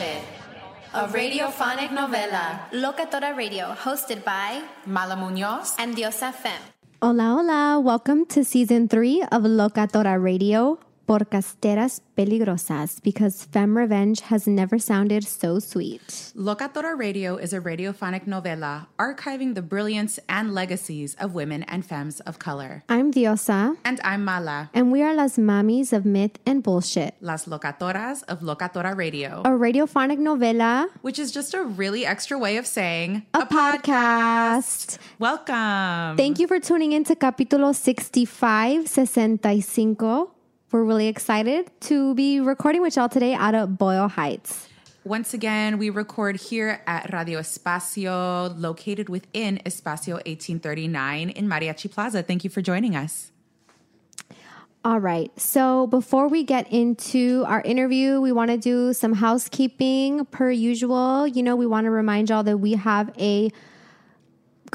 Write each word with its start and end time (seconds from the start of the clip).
and 0.00 0.08
bullshit. 0.08 0.22
A 0.94 1.06
radiophonic 1.08 1.90
novela. 1.90 2.60
Locatora 2.72 3.36
Radio, 3.36 3.74
hosted 3.74 4.24
by 4.24 4.62
Mala 4.86 5.16
Munoz 5.16 5.74
and 5.78 5.94
Diosa 5.94 6.32
Fem. 6.32 6.60
Hola, 7.02 7.36
hola. 7.36 7.80
Welcome 7.80 8.24
to 8.26 8.44
season 8.44 8.88
three 8.88 9.22
of 9.30 9.42
Locatora 9.42 10.22
Radio, 10.22 10.78
Podcasteras 11.06 12.00
Peligrosas, 12.16 13.00
because 13.02 13.44
femme 13.44 13.76
revenge 13.78 14.20
has 14.22 14.46
never 14.46 14.78
sounded 14.78 15.22
so 15.24 15.58
sweet. 15.58 16.32
Locatora 16.36 16.98
Radio 16.98 17.36
is 17.36 17.52
a 17.52 17.60
radiophonic 17.60 18.26
novela 18.26 18.86
archiving 18.98 19.54
the 19.54 19.62
brilliance 19.62 20.18
and 20.28 20.52
legacies 20.52 21.14
of 21.20 21.32
women 21.34 21.62
and 21.64 21.84
femmes 21.86 22.18
of 22.20 22.38
color. 22.38 22.82
I'm 22.88 23.12
Diosa, 23.12 23.76
And 23.84 24.00
I'm 24.02 24.24
Mala, 24.24 24.70
and 24.74 24.90
we 24.90 25.02
are 25.02 25.14
las 25.14 25.36
mamis 25.38 25.92
of 25.92 26.04
myth 26.04 26.38
and 26.44 26.62
bullshit. 26.62 27.14
las 27.20 27.44
locatoras 27.46 28.24
of 28.28 28.40
Locatora 28.40 28.96
Radio, 28.96 29.42
A 29.44 29.50
radiophonic 29.50 30.18
novela, 30.18 30.88
which 31.02 31.18
is 31.18 31.30
just 31.30 31.54
a 31.54 31.62
really 31.62 32.04
extra 32.04 32.36
way 32.38 32.56
of 32.56 32.66
saying 32.66 33.24
a 33.32 33.46
podcast. 33.46 34.98
welcome. 35.18 36.16
Thank 36.16 36.38
you 36.40 36.46
for 36.48 36.58
tuning 36.58 36.92
in 36.92 37.04
to 37.04 37.14
capítulo 37.14 37.74
65, 37.74 38.88
65. 38.88 40.35
We're 40.76 40.84
really 40.84 41.08
excited 41.08 41.70
to 41.88 42.14
be 42.14 42.38
recording 42.38 42.82
with 42.82 42.96
y'all 42.96 43.08
today 43.08 43.32
out 43.32 43.54
of 43.54 43.78
Boyle 43.78 44.08
Heights. 44.08 44.68
Once 45.04 45.32
again, 45.32 45.78
we 45.78 45.88
record 45.88 46.36
here 46.36 46.82
at 46.86 47.10
Radio 47.14 47.40
Espacio, 47.40 48.52
located 48.60 49.08
within 49.08 49.56
Espacio 49.64 50.16
1839 50.26 51.30
in 51.30 51.48
Mariachi 51.48 51.90
Plaza. 51.90 52.22
Thank 52.22 52.44
you 52.44 52.50
for 52.50 52.60
joining 52.60 52.94
us. 52.94 53.32
All 54.84 55.00
right. 55.00 55.30
So 55.40 55.86
before 55.86 56.28
we 56.28 56.44
get 56.44 56.70
into 56.70 57.44
our 57.46 57.62
interview, 57.62 58.20
we 58.20 58.30
want 58.30 58.50
to 58.50 58.58
do 58.58 58.92
some 58.92 59.14
housekeeping 59.14 60.26
per 60.26 60.50
usual. 60.50 61.26
You 61.26 61.42
know, 61.42 61.56
we 61.56 61.66
want 61.66 61.86
to 61.86 61.90
remind 61.90 62.28
y'all 62.28 62.42
that 62.42 62.58
we 62.58 62.72
have 62.74 63.10
a 63.18 63.50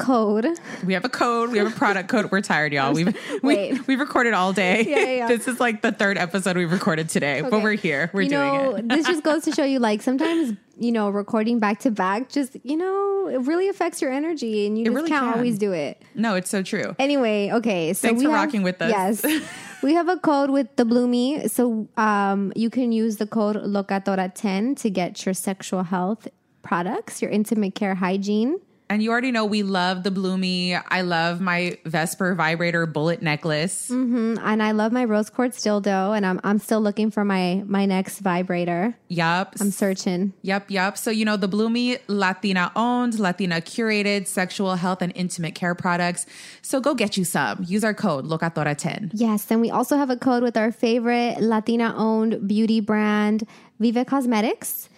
code. 0.02 0.46
We 0.84 0.94
have 0.94 1.04
a 1.04 1.08
code. 1.08 1.50
We 1.50 1.58
have 1.58 1.66
a 1.68 1.76
product 1.76 2.08
code. 2.08 2.30
We're 2.30 2.40
tired, 2.40 2.72
y'all. 2.72 2.92
We've 2.92 3.16
we, 3.42 3.78
we've 3.86 4.00
recorded 4.00 4.34
all 4.34 4.52
day. 4.52 4.84
Yeah, 4.84 4.98
yeah, 4.98 5.10
yeah. 5.10 5.28
This 5.28 5.46
is 5.48 5.60
like 5.60 5.82
the 5.82 5.92
third 5.92 6.18
episode 6.18 6.56
we've 6.56 6.72
recorded 6.72 7.08
today, 7.08 7.42
but 7.42 7.62
we're 7.62 7.72
here. 7.74 8.10
We're 8.12 8.22
you 8.22 8.30
doing 8.30 8.52
know, 8.54 8.74
it. 8.76 8.88
this 8.88 9.06
just 9.06 9.22
goes 9.22 9.44
to 9.44 9.52
show 9.58 9.64
you 9.64 9.78
like 9.78 10.02
sometimes, 10.02 10.56
you 10.78 10.92
know, 10.92 11.08
recording 11.08 11.58
back 11.58 11.80
to 11.80 11.90
back 11.90 12.28
just, 12.28 12.56
you 12.64 12.76
know, 12.76 13.28
it 13.28 13.38
really 13.46 13.68
affects 13.68 14.02
your 14.02 14.10
energy 14.12 14.66
and 14.66 14.76
you 14.78 14.84
just 14.86 14.94
really 14.94 15.08
can't 15.08 15.24
can. 15.24 15.34
always 15.34 15.58
do 15.58 15.72
it. 15.72 16.02
No, 16.14 16.34
it's 16.34 16.50
so 16.50 16.62
true. 16.62 16.96
Anyway, 16.98 17.50
okay. 17.52 17.92
So 17.92 18.08
Thanks 18.08 18.18
we 18.20 18.26
for 18.26 18.32
have- 18.32 18.44
rocking 18.46 18.62
with 18.62 18.82
us. 18.82 18.90
Yes. 18.90 19.24
we 19.82 19.94
have 19.94 20.08
a 20.08 20.16
code 20.18 20.50
with 20.50 20.74
the 20.76 20.84
Bloomi. 20.84 21.48
So 21.48 21.88
um, 21.96 22.52
you 22.56 22.70
can 22.70 22.90
use 22.92 23.16
the 23.18 23.26
code 23.26 23.56
Locatora10 23.56 24.76
to 24.80 24.90
get 24.90 25.24
your 25.24 25.34
sexual 25.34 25.84
health 25.84 26.26
products, 26.62 27.22
your 27.22 27.30
intimate 27.30 27.74
care 27.74 27.94
hygiene. 27.94 28.58
And 28.92 29.02
you 29.02 29.10
already 29.10 29.32
know 29.32 29.46
we 29.46 29.62
love 29.62 30.02
the 30.02 30.10
Bloomi. 30.10 30.78
I 30.88 31.00
love 31.00 31.40
my 31.40 31.78
Vesper 31.86 32.34
vibrator 32.34 32.84
bullet 32.84 33.22
necklace. 33.22 33.88
Mm, 33.88 34.38
And 34.42 34.62
I 34.62 34.72
love 34.72 34.92
my 34.92 35.04
rose 35.06 35.30
quartz 35.30 35.64
dildo, 35.64 36.14
and 36.14 36.26
I'm 36.26 36.38
I'm 36.44 36.58
still 36.58 36.80
looking 36.82 37.10
for 37.10 37.24
my 37.24 37.62
my 37.66 37.86
next 37.86 38.18
vibrator. 38.18 38.94
Yup. 39.08 39.54
I'm 39.60 39.70
searching. 39.70 40.34
Yup, 40.42 40.70
yup. 40.70 40.98
So, 40.98 41.10
you 41.10 41.24
know, 41.24 41.38
the 41.38 41.48
Bloomi 41.48 42.00
Latina 42.06 42.70
owned, 42.76 43.18
Latina 43.18 43.62
curated 43.62 44.26
sexual 44.26 44.76
health 44.76 45.00
and 45.00 45.10
intimate 45.16 45.54
care 45.54 45.74
products. 45.74 46.26
So 46.60 46.78
go 46.78 46.94
get 46.94 47.16
you 47.16 47.24
some. 47.24 47.64
Use 47.66 47.84
our 47.84 47.94
code 47.94 48.26
LOCATORA10. 48.26 49.12
Yes, 49.14 49.50
and 49.50 49.62
we 49.62 49.70
also 49.70 49.96
have 49.96 50.10
a 50.10 50.16
code 50.18 50.42
with 50.42 50.56
our 50.58 50.70
favorite 50.70 51.40
Latina 51.40 51.94
owned 51.96 52.46
beauty 52.46 52.80
brand, 52.80 53.48
Vive 53.80 54.04
Cosmetics. 54.06 54.90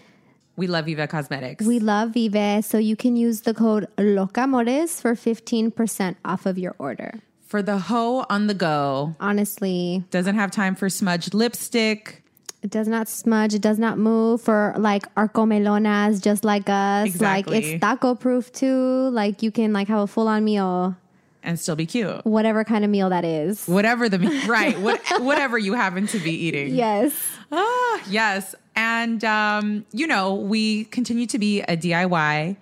We 0.57 0.67
love 0.69 0.87
Vive 0.87 1.09
Cosmetics. 1.09 1.65
We 1.67 1.79
love 1.81 2.15
Vive, 2.15 2.65
so 2.65 2.79
you 2.79 2.95
can 2.97 3.17
use 3.17 3.41
the 3.43 3.55
code 3.55 3.89
LOCAMORES 3.99 5.01
for 5.01 5.15
15% 5.15 6.17
off 6.25 6.47
of 6.47 6.59
your 6.59 6.75
order. 6.79 7.21
For 7.47 7.63
the 7.63 7.79
hoe 7.79 8.25
on 8.31 8.47
the 8.47 8.55
go, 8.55 9.15
Honestly, 9.21 10.05
doesn't 10.11 10.35
have 10.37 10.51
time 10.51 10.75
for 10.75 10.89
smudged 10.89 11.35
lipstick. 11.35 12.23
it 12.63 12.71
does 12.71 12.89
not 12.89 13.09
smudge, 13.09 13.53
it 13.55 13.61
does 13.63 13.79
not 13.79 13.99
move 13.99 14.41
for 14.41 14.75
like 14.79 15.13
arcomelonas 15.17 16.23
just 16.23 16.45
like 16.45 16.69
us. 16.69 17.07
Exactly. 17.07 17.57
Like 17.57 17.65
it's 17.65 17.81
taco 17.81 18.15
proof 18.15 18.51
too. 18.53 19.11
Like 19.11 19.43
you 19.43 19.51
can 19.51 19.73
like 19.73 19.89
have 19.89 20.01
a 20.01 20.07
full 20.07 20.29
on 20.29 20.45
meal, 20.45 20.97
and 21.45 21.61
still 21.61 21.77
be 21.77 21.87
cute. 21.87 22.25
whatever 22.25 22.65
kind 22.65 22.85
of 22.85 22.91
meal 22.91 23.11
that 23.11 23.25
is. 23.25 23.67
Whatever 23.67 24.09
the 24.09 24.19
right, 24.49 24.79
what, 24.81 25.01
whatever 25.21 25.59
you 25.59 25.75
happen 25.75 26.07
to 26.09 26.19
be 26.19 26.33
eating. 26.33 26.75
Yes. 26.75 27.13
Ah, 27.53 28.03
yes. 28.09 28.55
And, 28.75 29.23
um, 29.25 29.85
you 29.93 30.07
know, 30.07 30.35
we 30.35 30.85
continue 30.87 31.27
to 31.29 31.39
be 31.39 31.61
a 31.63 31.77
DIY 31.77 32.57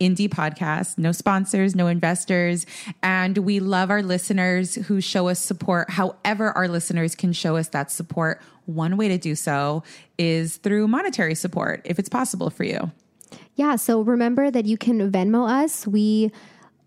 indie 0.00 0.28
podcast, 0.28 0.96
no 0.96 1.12
sponsors, 1.12 1.74
no 1.74 1.88
investors. 1.88 2.66
And 3.02 3.38
we 3.38 3.60
love 3.60 3.90
our 3.90 4.02
listeners 4.02 4.76
who 4.76 5.00
show 5.00 5.28
us 5.28 5.40
support. 5.40 5.90
However, 5.90 6.56
our 6.56 6.68
listeners 6.68 7.14
can 7.14 7.32
show 7.32 7.56
us 7.56 7.68
that 7.68 7.90
support. 7.90 8.40
One 8.66 8.96
way 8.96 9.08
to 9.08 9.18
do 9.18 9.34
so 9.34 9.82
is 10.16 10.56
through 10.58 10.88
monetary 10.88 11.34
support, 11.34 11.82
if 11.84 11.98
it's 11.98 12.08
possible 12.08 12.50
for 12.50 12.64
you. 12.64 12.92
Yeah, 13.56 13.76
so 13.76 14.02
remember 14.02 14.50
that 14.50 14.66
you 14.66 14.78
can 14.78 15.10
Venmo 15.10 15.48
us. 15.48 15.86
We 15.86 16.30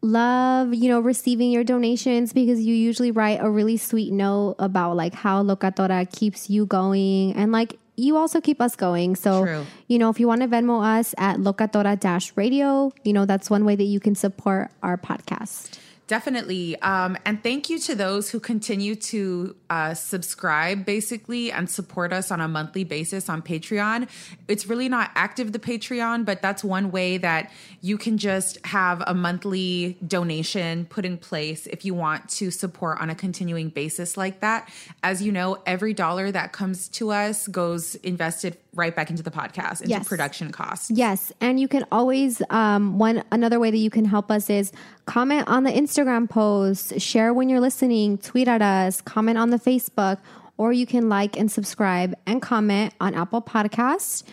love, 0.01 0.73
you 0.73 0.89
know, 0.89 0.99
receiving 0.99 1.51
your 1.51 1.63
donations 1.63 2.33
because 2.33 2.59
you 2.61 2.75
usually 2.75 3.11
write 3.11 3.39
a 3.41 3.49
really 3.49 3.77
sweet 3.77 4.11
note 4.11 4.55
about 4.59 4.95
like 4.95 5.13
how 5.13 5.43
Locatora 5.43 6.11
keeps 6.11 6.49
you 6.49 6.65
going 6.65 7.33
and 7.35 7.51
like 7.51 7.77
you 7.97 8.17
also 8.17 8.41
keep 8.41 8.61
us 8.61 8.75
going. 8.75 9.15
So, 9.15 9.45
True. 9.45 9.65
you 9.87 9.99
know, 9.99 10.09
if 10.09 10.19
you 10.19 10.27
want 10.27 10.41
to 10.41 10.47
Venmo 10.47 10.83
us 10.83 11.13
at 11.17 11.37
Locatora 11.37 11.99
Dash 11.99 12.35
Radio, 12.35 12.91
you 13.03 13.13
know, 13.13 13.25
that's 13.25 13.49
one 13.49 13.65
way 13.65 13.75
that 13.75 13.83
you 13.83 13.99
can 13.99 14.15
support 14.15 14.71
our 14.81 14.97
podcast. 14.97 15.77
Definitely. 16.11 16.77
Um, 16.81 17.17
and 17.23 17.41
thank 17.41 17.69
you 17.69 17.79
to 17.79 17.95
those 17.95 18.29
who 18.29 18.41
continue 18.41 18.95
to 18.95 19.55
uh, 19.69 19.93
subscribe 19.93 20.83
basically 20.83 21.53
and 21.53 21.69
support 21.69 22.11
us 22.11 22.31
on 22.31 22.41
a 22.41 22.49
monthly 22.49 22.83
basis 22.83 23.29
on 23.29 23.41
Patreon. 23.41 24.09
It's 24.49 24.67
really 24.67 24.89
not 24.89 25.11
active, 25.15 25.53
the 25.53 25.59
Patreon, 25.59 26.25
but 26.25 26.41
that's 26.41 26.65
one 26.65 26.91
way 26.91 27.17
that 27.19 27.49
you 27.79 27.97
can 27.97 28.17
just 28.17 28.57
have 28.65 29.01
a 29.07 29.13
monthly 29.13 29.97
donation 30.05 30.83
put 30.83 31.05
in 31.05 31.17
place 31.17 31.65
if 31.67 31.85
you 31.85 31.93
want 31.93 32.27
to 32.31 32.51
support 32.51 32.99
on 32.99 33.09
a 33.09 33.15
continuing 33.15 33.69
basis 33.69 34.17
like 34.17 34.41
that. 34.41 34.67
As 35.03 35.21
you 35.21 35.31
know, 35.31 35.59
every 35.65 35.93
dollar 35.93 36.29
that 36.29 36.51
comes 36.51 36.89
to 36.89 37.11
us 37.11 37.47
goes 37.47 37.95
invested 37.95 38.57
right 38.73 38.95
back 38.95 39.09
into 39.09 39.21
the 39.21 39.31
podcast, 39.31 39.81
into 39.81 39.89
Yes. 39.89 40.07
production 40.07 40.51
costs. 40.51 40.89
Yes, 40.91 41.31
and 41.41 41.59
you 41.59 41.67
can 41.67 41.85
always 41.91 42.41
um, 42.49 42.97
one 42.97 43.23
another 43.31 43.59
way 43.59 43.69
that 43.71 43.77
you 43.77 43.89
can 43.89 44.05
help 44.05 44.31
us 44.31 44.49
is 44.49 44.71
comment 45.05 45.47
on 45.47 45.63
the 45.63 45.71
Instagram 45.71 46.29
post, 46.29 46.99
share 47.01 47.33
when 47.33 47.49
you're 47.49 47.59
listening, 47.59 48.17
tweet 48.17 48.47
at 48.47 48.61
us, 48.61 49.01
comment 49.01 49.37
on 49.37 49.49
the 49.49 49.59
Facebook, 49.59 50.19
or 50.57 50.71
you 50.71 50.85
can 50.85 51.09
like 51.09 51.37
and 51.37 51.51
subscribe 51.51 52.13
and 52.25 52.41
comment 52.41 52.93
on 53.01 53.13
Apple 53.15 53.41
Podcasts. 53.41 54.23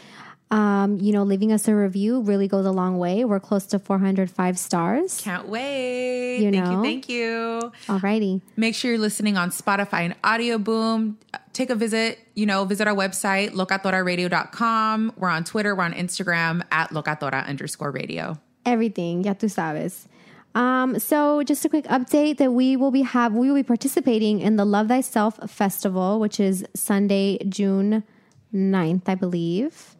Um, 0.50 0.99
you 0.99 1.12
know, 1.12 1.25
leaving 1.25 1.53
us 1.53 1.69
a 1.69 1.75
review 1.75 2.23
really 2.23 2.49
goes 2.49 2.65
a 2.65 2.71
long 2.71 2.99
way. 2.99 3.25
We're 3.25 3.41
close 3.41 3.67
to 3.67 3.79
405 3.79 4.59
stars. 4.59 5.21
Can't 5.21 5.47
wait. 5.49 6.39
You 6.39 6.50
thank 6.50 6.65
know? 6.65 6.71
you. 6.71 6.83
Thank 6.83 7.09
you. 7.09 7.73
Alrighty. 7.87 8.41
Make 8.56 8.75
sure 8.75 8.91
you're 8.93 9.00
listening 9.00 9.37
on 9.37 9.50
Spotify 9.50 10.06
and 10.06 10.15
Audio 10.25 10.56
Boom. 10.56 11.19
Take 11.53 11.69
a 11.71 11.75
visit, 11.75 12.19
you 12.35 12.47
know, 12.47 12.65
visit 12.65 12.89
our 12.89 12.95
website, 12.95 13.50
locatoraradio.com. 13.50 15.12
We're 15.17 15.29
on 15.29 15.45
Twitter, 15.45 15.75
we're 15.75 15.85
on 15.85 15.93
Instagram 15.93 16.62
at 16.71 16.91
locatora 16.91 17.47
underscore 17.47 17.91
radio. 17.91 18.39
everything. 18.69 19.25
Ya 19.25 19.35
tú 19.35 19.49
sabes. 19.50 20.06
Um, 20.55 20.99
so 20.99 21.43
just 21.43 21.65
a 21.65 21.69
quick 21.69 21.85
update 21.87 22.39
that 22.39 22.53
we 22.53 22.77
will 22.77 22.91
be 22.91 23.03
have 23.03 23.33
we 23.35 23.49
will 23.49 23.55
be 23.56 23.62
participating 23.62 24.41
in 24.41 24.56
the 24.56 24.65
Love 24.65 24.89
Thyself 24.89 25.39
Festival, 25.50 26.19
which 26.21 26.41
is 26.41 26.65
Sunday, 26.75 27.39
June 27.49 28.03
9th, 28.53 29.09
I 29.09 29.15
believe. 29.15 29.95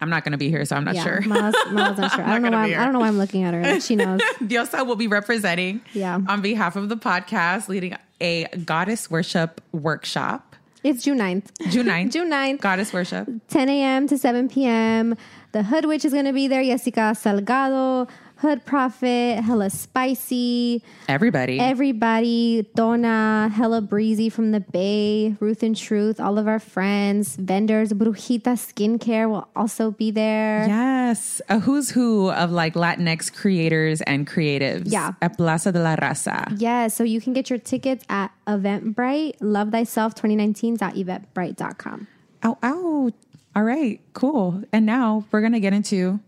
I'm 0.00 0.10
not 0.10 0.24
going 0.24 0.32
to 0.32 0.38
be 0.38 0.48
here, 0.48 0.64
so 0.64 0.76
I'm 0.76 0.84
not 0.84 0.94
yeah, 0.94 1.04
sure. 1.04 1.20
Mala's, 1.22 1.54
Mala's 1.70 1.98
not 1.98 2.12
sure. 2.12 2.24
I 2.24 2.32
don't 2.38 2.42
know 2.42 2.50
why. 2.52 2.72
I'm, 2.74 2.80
I 2.80 2.84
don't 2.84 2.92
know 2.92 3.00
why 3.00 3.08
I'm 3.08 3.18
looking 3.18 3.42
at 3.44 3.54
her. 3.54 3.80
She 3.80 3.96
knows. 3.96 4.20
Diosa 4.40 4.86
will 4.86 4.96
be 4.96 5.06
representing 5.06 5.80
Yeah. 5.92 6.20
on 6.28 6.40
behalf 6.42 6.76
of 6.76 6.88
the 6.88 6.96
podcast, 6.96 7.68
leading 7.68 7.96
a 8.20 8.46
goddess 8.64 9.10
worship 9.10 9.60
workshop. 9.72 10.56
It's 10.82 11.04
June 11.04 11.18
9th. 11.18 11.70
June 11.70 11.86
9th. 11.94 12.12
June 12.12 12.30
9th, 12.30 12.60
Goddess 12.60 12.92
worship. 12.92 13.28
10 13.48 13.68
a.m. 13.68 14.08
to 14.08 14.16
7 14.16 14.48
p.m. 14.48 15.14
The 15.52 15.62
Hood 15.64 15.84
Witch 15.84 16.04
is 16.06 16.12
going 16.12 16.24
to 16.24 16.32
be 16.32 16.48
there. 16.48 16.64
Jessica 16.64 17.12
Salgado, 17.14 18.08
Hood 18.40 18.64
Prophet, 18.64 19.42
Hella 19.44 19.68
Spicy. 19.68 20.82
Everybody. 21.08 21.60
Everybody, 21.60 22.66
Donna, 22.74 23.50
Hella 23.54 23.82
Breezy 23.82 24.30
from 24.30 24.52
the 24.52 24.60
Bay, 24.60 25.36
Ruth 25.40 25.62
and 25.62 25.76
Truth, 25.76 26.18
all 26.18 26.38
of 26.38 26.48
our 26.48 26.58
friends, 26.58 27.36
vendors, 27.36 27.92
Brujita 27.92 28.56
Skincare 28.56 29.28
will 29.28 29.46
also 29.54 29.90
be 29.90 30.10
there. 30.10 30.66
Yes, 30.66 31.42
a 31.50 31.58
who's 31.58 31.90
who 31.90 32.30
of 32.30 32.50
like 32.50 32.72
Latinx 32.72 33.30
creators 33.30 34.00
and 34.02 34.26
creatives. 34.26 34.84
Yeah. 34.86 35.12
At 35.20 35.36
Plaza 35.36 35.70
de 35.70 35.80
la 35.80 35.96
Raza. 35.96 36.56
Yeah, 36.58 36.88
so 36.88 37.04
you 37.04 37.20
can 37.20 37.34
get 37.34 37.50
your 37.50 37.58
tickets 37.58 38.06
at 38.08 38.30
Eventbrite, 38.46 39.34
Love 39.40 39.70
Thyself 39.70 40.14
2019.eventbrite.com. 40.14 42.06
Ow, 42.44 42.58
ow. 42.62 43.10
All 43.54 43.64
right, 43.64 44.00
cool. 44.14 44.62
And 44.72 44.86
now 44.86 45.26
we're 45.30 45.40
going 45.40 45.52
to 45.52 45.60
get 45.60 45.74
into 45.74 46.20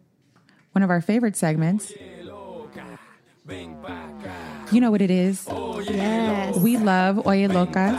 one 0.72 0.82
of 0.82 0.90
our 0.90 1.00
favorite 1.00 1.36
segments. 1.36 1.92
You 4.70 4.80
know 4.80 4.90
what 4.90 5.02
it 5.02 5.10
is. 5.10 5.46
Yes. 5.50 6.56
We 6.58 6.76
love 6.78 7.26
Oye 7.26 7.46
Locas, 7.48 7.98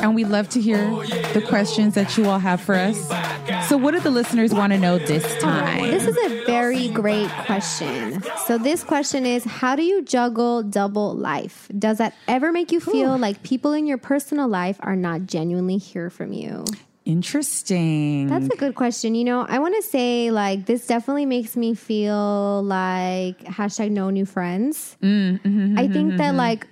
and 0.00 0.14
we 0.14 0.24
love 0.24 0.48
to 0.50 0.60
hear 0.60 0.78
the 1.32 1.44
questions 1.46 1.94
that 1.94 2.18
you 2.18 2.26
all 2.26 2.38
have 2.40 2.60
for 2.60 2.74
us. 2.74 3.08
So, 3.68 3.76
what 3.76 3.92
do 3.92 4.00
the 4.00 4.10
listeners 4.10 4.52
want 4.52 4.72
to 4.72 4.78
know 4.78 4.98
this 4.98 5.24
time? 5.40 5.90
This 5.90 6.06
is 6.06 6.16
a 6.16 6.44
very 6.44 6.88
great 6.88 7.30
question. 7.30 8.22
So, 8.46 8.58
this 8.58 8.82
question 8.82 9.24
is 9.24 9.44
How 9.44 9.76
do 9.76 9.82
you 9.82 10.02
juggle 10.02 10.62
double 10.62 11.14
life? 11.14 11.68
Does 11.78 11.98
that 11.98 12.14
ever 12.28 12.52
make 12.52 12.72
you 12.72 12.80
feel 12.80 13.16
like 13.16 13.42
people 13.42 13.72
in 13.72 13.86
your 13.86 13.98
personal 13.98 14.48
life 14.48 14.78
are 14.80 14.96
not 14.96 15.26
genuinely 15.26 15.78
here 15.78 16.10
from 16.10 16.32
you? 16.32 16.64
Interesting. 17.06 18.26
That's 18.26 18.52
a 18.52 18.56
good 18.56 18.74
question. 18.74 19.14
You 19.14 19.22
know, 19.22 19.46
I 19.48 19.60
want 19.60 19.76
to 19.76 19.82
say 19.82 20.32
like 20.32 20.66
this 20.66 20.88
definitely 20.88 21.24
makes 21.24 21.56
me 21.56 21.74
feel 21.74 22.64
like 22.64 23.38
hashtag 23.44 23.92
no 23.92 24.10
new 24.10 24.26
friends. 24.26 24.96
Mm, 25.00 25.40
mm-hmm, 25.40 25.48
mm-hmm, 25.48 25.78
I 25.78 25.86
think 25.86 26.16
that 26.16 26.30
mm-hmm. 26.30 26.36
like 26.36 26.66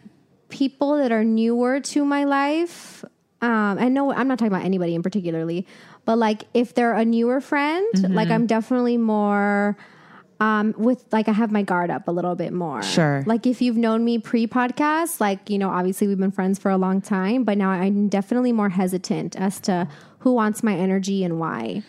people 0.48 0.96
that 0.96 1.12
are 1.12 1.22
newer 1.22 1.78
to 1.78 2.04
my 2.04 2.25
life, 2.25 3.04
um, 3.42 3.78
I 3.78 3.88
know 3.88 4.12
I'm 4.12 4.26
not 4.26 4.40
talking 4.40 4.52
about 4.52 4.64
anybody 4.64 4.96
in 4.96 5.04
particularly, 5.04 5.69
but 6.04 6.19
like 6.19 6.44
if 6.52 6.75
they're 6.75 6.94
a 6.94 7.04
newer 7.04 7.40
friend, 7.40 7.86
like 8.12 8.28
I'm 8.28 8.46
definitely 8.46 8.96
more 8.96 9.76
um 10.40 10.75
with 10.76 11.04
like 11.12 11.28
I 11.28 11.32
have 11.32 11.52
my 11.52 11.62
guard 11.62 11.90
up 11.90 12.08
a 12.08 12.10
little 12.10 12.34
bit 12.34 12.52
more. 12.52 12.82
Sure. 12.82 13.22
Like 13.26 13.46
if 13.46 13.62
you've 13.62 13.76
known 13.76 14.04
me 14.04 14.19
pre-podcast, 14.19 15.20
like 15.20 15.48
you 15.48 15.58
know, 15.58 15.70
obviously 15.70 16.08
we've 16.08 16.19
been 16.19 16.32
friends 16.32 16.58
for 16.58 16.70
a 16.70 16.76
long 16.76 17.00
time, 17.00 17.44
but 17.44 17.56
now 17.56 17.70
I'm 17.70 18.08
definitely 18.08 18.52
more 18.52 18.69
hesitant 18.69 19.36
as 19.36 19.60
to 19.60 19.88
who 20.24 20.32
wants 20.32 20.62
my 20.62 20.74
energy 20.74 21.22
and 21.22 21.38
why. 21.38 21.82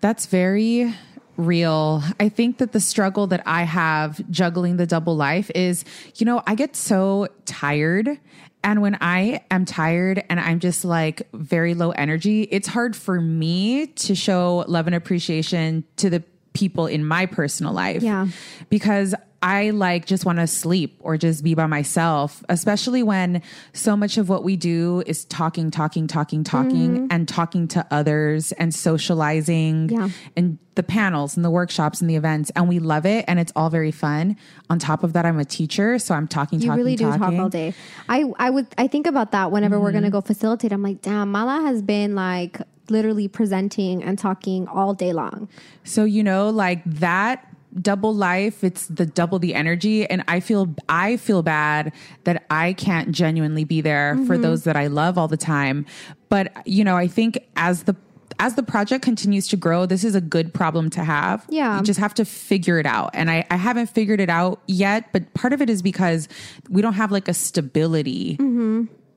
That's 0.00 0.26
very 0.26 0.92
real. 1.36 2.02
I 2.18 2.28
think 2.28 2.58
that 2.58 2.72
the 2.72 2.80
struggle 2.80 3.28
that 3.28 3.44
I 3.46 3.62
have 3.62 4.20
juggling 4.28 4.76
the 4.76 4.86
double 4.86 5.14
life 5.14 5.52
is, 5.54 5.84
you 6.16 6.26
know, 6.26 6.42
I 6.48 6.56
get 6.56 6.74
so 6.74 7.28
tired. 7.44 8.18
And 8.64 8.82
when 8.82 8.98
I 9.00 9.44
am 9.52 9.64
tired 9.64 10.24
and 10.28 10.40
I'm 10.40 10.58
just 10.58 10.84
like 10.84 11.28
very 11.32 11.74
low 11.74 11.92
energy, 11.92 12.42
it's 12.50 12.66
hard 12.66 12.96
for 12.96 13.20
me 13.20 13.86
to 13.86 14.16
show 14.16 14.64
love 14.66 14.88
and 14.88 14.96
appreciation 14.96 15.84
to 15.98 16.10
the 16.10 16.24
people 16.54 16.88
in 16.88 17.04
my 17.04 17.26
personal 17.26 17.72
life. 17.72 18.02
Yeah. 18.02 18.26
Because 18.68 19.14
I 19.46 19.70
like 19.70 20.06
just 20.06 20.26
want 20.26 20.40
to 20.40 20.48
sleep 20.48 20.96
or 20.98 21.16
just 21.16 21.44
be 21.44 21.54
by 21.54 21.66
myself, 21.66 22.42
especially 22.48 23.04
when 23.04 23.42
so 23.72 23.96
much 23.96 24.18
of 24.18 24.28
what 24.28 24.42
we 24.42 24.56
do 24.56 25.04
is 25.06 25.24
talking, 25.24 25.70
talking, 25.70 26.08
talking, 26.08 26.42
talking, 26.42 26.90
mm-hmm. 26.90 27.06
and 27.10 27.28
talking 27.28 27.68
to 27.68 27.86
others 27.92 28.50
and 28.50 28.74
socializing 28.74 29.90
Yeah. 29.90 30.08
and 30.36 30.58
the 30.74 30.82
panels 30.82 31.36
and 31.36 31.44
the 31.44 31.50
workshops 31.50 32.00
and 32.00 32.10
the 32.10 32.16
events. 32.16 32.50
And 32.56 32.68
we 32.68 32.80
love 32.80 33.06
it. 33.06 33.24
And 33.28 33.38
it's 33.38 33.52
all 33.54 33.70
very 33.70 33.92
fun. 33.92 34.36
On 34.68 34.80
top 34.80 35.04
of 35.04 35.12
that, 35.12 35.24
I'm 35.24 35.38
a 35.38 35.44
teacher. 35.44 36.00
So 36.00 36.12
I'm 36.16 36.26
talking, 36.26 36.60
You 36.60 36.66
talking, 36.66 36.78
really 36.78 36.96
do 36.96 37.04
talking. 37.04 37.20
talk 37.20 37.34
all 37.44 37.48
day. 37.48 37.72
I 38.08 38.24
I 38.40 38.50
would 38.50 38.66
I 38.76 38.88
think 38.88 39.06
about 39.06 39.30
that 39.30 39.52
whenever 39.52 39.78
we're 39.78 39.92
gonna 39.92 40.08
mm-hmm. 40.08 40.14
go 40.14 40.22
facilitate. 40.22 40.72
I'm 40.72 40.82
like, 40.82 41.02
damn, 41.02 41.30
Mala 41.30 41.62
has 41.62 41.82
been 41.82 42.16
like 42.16 42.58
literally 42.90 43.28
presenting 43.28 44.02
and 44.02 44.18
talking 44.18 44.66
all 44.68 44.94
day 44.94 45.12
long. 45.12 45.48
So, 45.84 46.04
you 46.04 46.22
know, 46.22 46.50
like 46.50 46.82
that 46.84 47.45
double 47.80 48.14
life, 48.14 48.64
it's 48.64 48.86
the 48.86 49.06
double 49.06 49.38
the 49.38 49.54
energy. 49.54 50.06
And 50.06 50.24
I 50.28 50.40
feel, 50.40 50.74
I 50.88 51.16
feel 51.16 51.42
bad 51.42 51.92
that 52.24 52.44
I 52.50 52.72
can't 52.72 53.12
genuinely 53.12 53.64
be 53.64 53.80
there 53.80 54.14
Mm-hmm. 54.14 54.26
for 54.26 54.38
those 54.38 54.64
that 54.64 54.76
I 54.76 54.86
love 54.86 55.18
all 55.18 55.28
the 55.28 55.36
time. 55.36 55.84
But, 56.28 56.52
you 56.66 56.84
know, 56.84 56.96
I 56.96 57.06
think 57.06 57.38
as 57.56 57.82
the, 57.84 57.94
as 58.38 58.54
the 58.54 58.62
project 58.62 59.02
continues 59.04 59.48
to 59.48 59.56
grow, 59.56 59.86
this 59.86 60.04
is 60.04 60.14
a 60.14 60.20
good 60.20 60.52
problem 60.52 60.90
to 60.90 61.02
have. 61.04 61.44
Yeah. 61.48 61.76
You 61.78 61.82
just 61.84 61.98
have 62.00 62.12
to 62.14 62.24
figure 62.24 62.78
it 62.78 62.86
out. 62.86 63.10
And 63.14 63.30
I, 63.30 63.44
I 63.50 63.56
haven't 63.56 63.88
figured 63.88 64.20
it 64.20 64.28
out 64.30 64.60
yet, 64.66 65.12
but 65.12 65.32
part 65.34 65.52
of 65.52 65.62
it 65.62 65.70
is 65.70 65.80
because 65.82 66.28
we 66.68 66.82
don't 66.82 66.94
have 66.94 67.10
like 67.12 67.28
a 67.28 67.34
stability. 67.34 68.36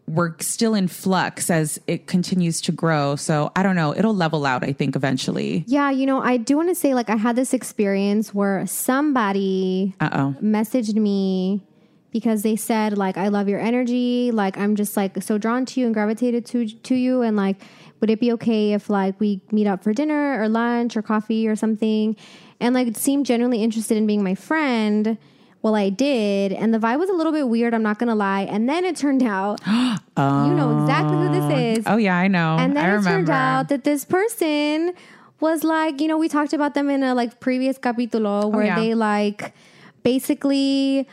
We're 0.10 0.34
still 0.40 0.74
in 0.74 0.88
flux 0.88 1.50
as 1.52 1.80
it 1.86 2.08
continues 2.08 2.62
to 2.62 2.72
grow. 2.72 3.16
So 3.16 3.52
I 3.56 3.62
don't 3.62 3.76
know. 3.76 3.96
It'll 3.96 4.16
level 4.16 4.46
out, 4.46 4.64
I 4.64 4.74
think, 4.74 4.96
eventually. 4.96 5.64
Yeah, 5.68 5.92
you 5.92 6.06
know, 6.08 6.20
I 6.22 6.38
do 6.38 6.58
want 6.58 6.70
to 6.70 6.76
say 6.76 6.94
like 6.96 7.10
I 7.10 7.16
had 7.16 7.36
this 7.36 7.54
experience 7.54 8.34
where 8.34 8.66
somebody 8.68 9.94
Uh 10.00 10.10
oh. 10.12 10.36
messaged 10.42 10.96
me 10.96 11.62
because 12.12 12.42
they 12.42 12.56
said 12.56 12.98
like 12.98 13.18
I 13.18 13.28
love 13.28 13.48
your 13.48 13.60
energy, 13.60 14.32
like 14.32 14.58
I'm 14.58 14.76
just 14.76 14.98
like 14.98 15.22
so 15.22 15.38
drawn 15.38 15.66
to 15.68 15.80
you 15.80 15.86
and 15.86 15.94
gravitated 15.94 16.46
to 16.48 16.68
to 16.68 16.96
you 16.96 17.22
and 17.22 17.38
like 17.38 17.58
would 18.00 18.10
it 18.10 18.20
be 18.20 18.32
okay 18.34 18.74
if 18.74 18.90
like 18.90 19.20
we 19.20 19.42
meet 19.52 19.68
up 19.68 19.84
for 19.84 19.94
dinner 19.94 20.42
or 20.42 20.48
lunch 20.50 20.98
or 20.98 21.02
coffee 21.02 21.48
or 21.48 21.56
something? 21.56 22.16
And 22.60 22.74
like 22.74 22.96
seemed 22.98 23.26
genuinely 23.26 23.62
interested 23.64 23.98
in 23.98 24.08
being 24.08 24.24
my 24.24 24.36
friend. 24.36 25.18
Well, 25.62 25.76
I 25.76 25.90
did, 25.90 26.54
and 26.54 26.74
the 26.74 26.78
vibe 26.80 27.00
was 27.00 27.10
a 27.10 27.14
little 27.14 27.34
bit 27.34 27.50
weird. 27.50 27.74
I'm 27.74 27.84
not 27.84 28.00
gonna 28.00 28.16
lie. 28.16 28.42
And 28.44 28.70
then 28.70 28.86
it 28.86 28.96
turned 28.96 29.24
out, 29.24 29.60
you 29.68 29.74
know 30.18 30.80
exactly 30.82 31.18
who 31.18 31.30
this 31.34 31.78
is. 31.80 31.84
Oh 31.86 31.98
yeah, 31.98 32.16
I 32.18 32.28
know. 32.30 32.56
And 32.58 32.76
then 32.78 32.86
I 32.86 32.88
it 32.90 32.92
remember. 32.94 33.10
turned 33.10 33.30
out 33.30 33.68
that 33.70 33.84
this 33.84 34.06
person 34.06 34.94
was 35.42 35.64
like, 35.66 36.00
you 36.00 36.08
know, 36.08 36.18
we 36.18 36.30
talked 36.30 36.54
about 36.54 36.76
them 36.76 36.90
in 36.90 37.04
a 37.04 37.14
like 37.14 37.40
previous 37.42 37.78
capítulo 37.78 38.50
where 38.52 38.64
Oh, 38.64 38.66
yeah. 38.68 38.76
they 38.80 38.94
like 38.94 39.54
basically 40.04 41.08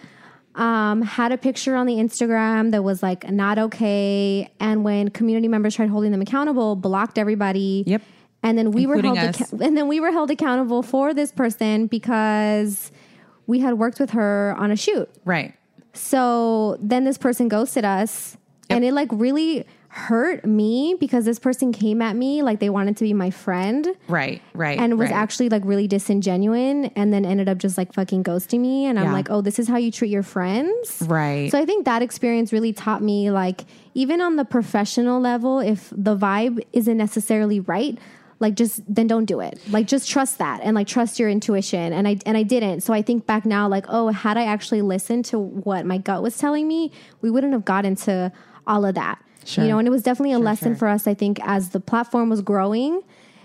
um, 0.55 1.03
had 1.03 1.33
a 1.33 1.37
picture 1.39 1.75
on 1.77 1.87
the 1.87 1.95
Instagram 1.95 2.71
that 2.71 2.83
was 2.83 3.03
like 3.03 3.29
not 3.31 3.59
okay. 3.59 4.51
And 4.59 4.85
when 4.85 5.11
community 5.11 5.49
members 5.49 5.75
tried 5.75 5.89
holding 5.91 6.13
them 6.13 6.23
accountable, 6.23 6.77
blocked 6.77 7.19
everybody. 7.19 7.85
Yep. 7.87 8.03
And 8.43 8.57
then 8.57 8.71
we 8.71 8.87
were 8.87 9.01
held 9.03 9.19
acca- 9.19 9.61
and 9.61 9.77
then 9.77 9.89
we 9.89 9.99
were 9.99 10.13
held 10.13 10.31
accountable 10.31 10.83
for 10.83 11.13
this 11.13 11.33
person 11.33 11.89
because 11.89 12.93
we 13.47 13.61
had 13.61 13.75
worked 13.79 14.01
with 14.01 14.11
her 14.11 14.55
on 14.59 14.71
a 14.71 14.77
shoot. 14.77 15.09
right. 15.25 15.55
So 15.93 16.77
then 16.81 17.05
this 17.05 17.17
person 17.17 17.49
ghosted 17.49 17.85
us, 17.85 18.37
and 18.69 18.85
it 18.85 18.93
like 18.93 19.09
really 19.13 19.65
hurt 19.89 20.45
me 20.45 20.95
because 21.01 21.25
this 21.25 21.39
person 21.39 21.73
came 21.73 22.03
at 22.03 22.15
me 22.15 22.43
like 22.43 22.61
they 22.61 22.69
wanted 22.69 22.99
to 22.99 23.03
be 23.05 23.15
my 23.15 23.31
friend 23.31 23.89
Right. 24.09 24.43
Right. 24.53 24.79
and 24.79 24.99
was 24.99 25.09
right. 25.09 25.17
actually 25.17 25.49
like 25.49 25.63
really 25.65 25.89
disingenuine 25.89 26.93
and 26.95 27.15
then 27.15 27.25
ended 27.25 27.49
up 27.49 27.57
just 27.57 27.79
like 27.79 27.95
fucking 27.95 28.23
ghosting 28.23 28.61
me. 28.61 28.85
And 28.85 28.99
I'm 28.99 29.11
like, 29.13 29.31
oh, 29.31 29.41
this 29.41 29.59
is 29.59 29.69
how 29.69 29.79
you 29.79 29.91
treat 29.91 30.11
your 30.11 30.23
friends. 30.23 31.03
Right. 31.07 31.51
So 31.51 31.59
I 31.59 31.65
think 31.65 31.87
that 31.87 32.03
experience 32.03 32.53
really 32.53 32.75
taught 32.75 33.03
me 33.03 33.31
like 33.31 33.65
even 33.95 34.21
on 34.21 34.37
the 34.37 34.45
professional 34.45 35.19
level, 35.19 35.61
if 35.61 35.89
the 35.97 36.15
vibe 36.15 36.63
isn't 36.75 36.99
necessarily 36.99 37.61
right, 37.61 37.97
like 38.39 38.55
just 38.55 38.83
then 38.93 39.07
don't 39.07 39.25
do 39.25 39.41
it. 39.41 39.59
Like 39.71 39.87
just 39.87 40.11
trust 40.11 40.39
that 40.39 40.61
and 40.63 40.75
like 40.75 40.87
trust 40.87 41.19
your 41.19 41.29
intuition. 41.29 41.93
And 41.93 42.07
I 42.07 42.19
and 42.27 42.37
I 42.37 42.43
didn't. 42.43 42.83
So 42.83 42.93
I 42.93 43.03
think 43.03 43.27
back 43.27 43.47
now, 43.47 43.69
like, 43.69 43.87
oh, 43.89 44.09
had 44.09 44.37
I 44.37 44.45
actually 44.45 44.83
listened 44.83 45.25
to 45.27 45.39
what 45.39 45.87
my 45.87 45.99
gut 45.99 46.23
was 46.23 46.37
telling 46.37 46.69
me, 46.69 46.93
we 47.21 47.31
wouldn't 47.31 47.53
have 47.53 47.65
gotten 47.65 47.97
to 47.97 48.33
all 48.67 48.85
of 48.85 48.95
that. 48.95 49.23
Sure. 49.45 49.65
You 49.65 49.71
know, 49.71 49.79
and 49.79 49.87
it 49.87 49.91
was 49.91 50.03
definitely 50.03 50.33
a 50.33 50.39
lesson 50.39 50.73
sure. 50.73 50.79
for 50.79 50.89
us, 50.89 51.07
I 51.07 51.15
think, 51.15 51.39
as 51.43 51.71
the 51.71 51.81
platform 51.81 52.29
was 52.29 52.43
growing 52.43 53.03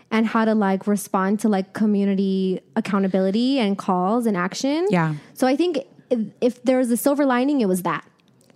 and 0.10 0.26
how 0.26 0.46
to 0.46 0.54
like 0.54 0.88
respond 0.88 1.40
to 1.42 1.50
like 1.50 1.74
community 1.74 2.60
accountability 2.76 3.60
and 3.60 3.78
calls 3.78 4.26
and 4.26 4.36
action. 4.36 4.88
Yeah. 4.90 5.16
So 5.34 5.48
I 5.48 5.56
think 5.56 5.80
if, 6.10 6.20
if 6.42 6.64
there 6.64 6.80
was 6.80 6.92
a 6.92 6.98
silver 6.98 7.26
lining, 7.26 7.62
it 7.62 7.68
was 7.68 7.84
that. 7.84 8.04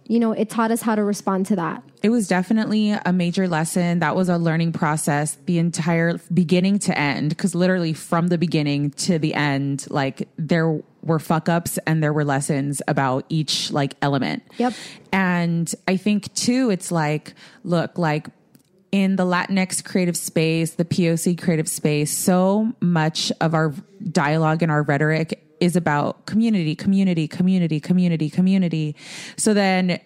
You 0.07 0.19
know, 0.19 0.31
it 0.33 0.49
taught 0.49 0.71
us 0.71 0.81
how 0.81 0.95
to 0.95 1.03
respond 1.03 1.47
to 1.47 1.55
that. 1.55 1.83
It 2.03 2.09
was 2.09 2.27
definitely 2.27 2.91
a 2.91 3.11
major 3.11 3.47
lesson. 3.47 3.99
That 3.99 4.15
was 4.15 4.29
a 4.29 4.37
learning 4.37 4.73
process, 4.73 5.37
the 5.45 5.57
entire 5.57 6.19
beginning 6.31 6.79
to 6.79 6.97
end. 6.97 7.29
Because 7.29 7.55
literally 7.55 7.93
from 7.93 8.27
the 8.27 8.37
beginning 8.37 8.91
to 8.91 9.17
the 9.17 9.33
end, 9.33 9.87
like 9.89 10.29
there 10.37 10.79
were 11.01 11.19
fuck 11.19 11.49
ups 11.49 11.79
and 11.87 12.03
there 12.03 12.13
were 12.13 12.23
lessons 12.23 12.81
about 12.87 13.25
each 13.29 13.71
like 13.71 13.95
element. 14.01 14.43
Yep. 14.57 14.73
And 15.11 15.73
I 15.87 15.97
think 15.97 16.33
too, 16.35 16.69
it's 16.69 16.91
like, 16.91 17.33
look, 17.63 17.97
like 17.97 18.27
in 18.91 19.15
the 19.15 19.25
Latinx 19.25 19.83
creative 19.83 20.17
space, 20.17 20.75
the 20.75 20.85
POC 20.85 21.41
creative 21.41 21.67
space, 21.67 22.15
so 22.15 22.73
much 22.79 23.31
of 23.41 23.53
our 23.53 23.73
dialogue 24.11 24.61
and 24.61 24.71
our 24.71 24.83
rhetoric 24.83 25.44
is 25.65 25.75
about 25.75 26.25
community, 26.25 26.75
community, 26.75 27.27
community, 27.27 27.79
community, 27.79 28.29
community. 28.29 28.95
So 29.35 29.53
then 29.53 29.99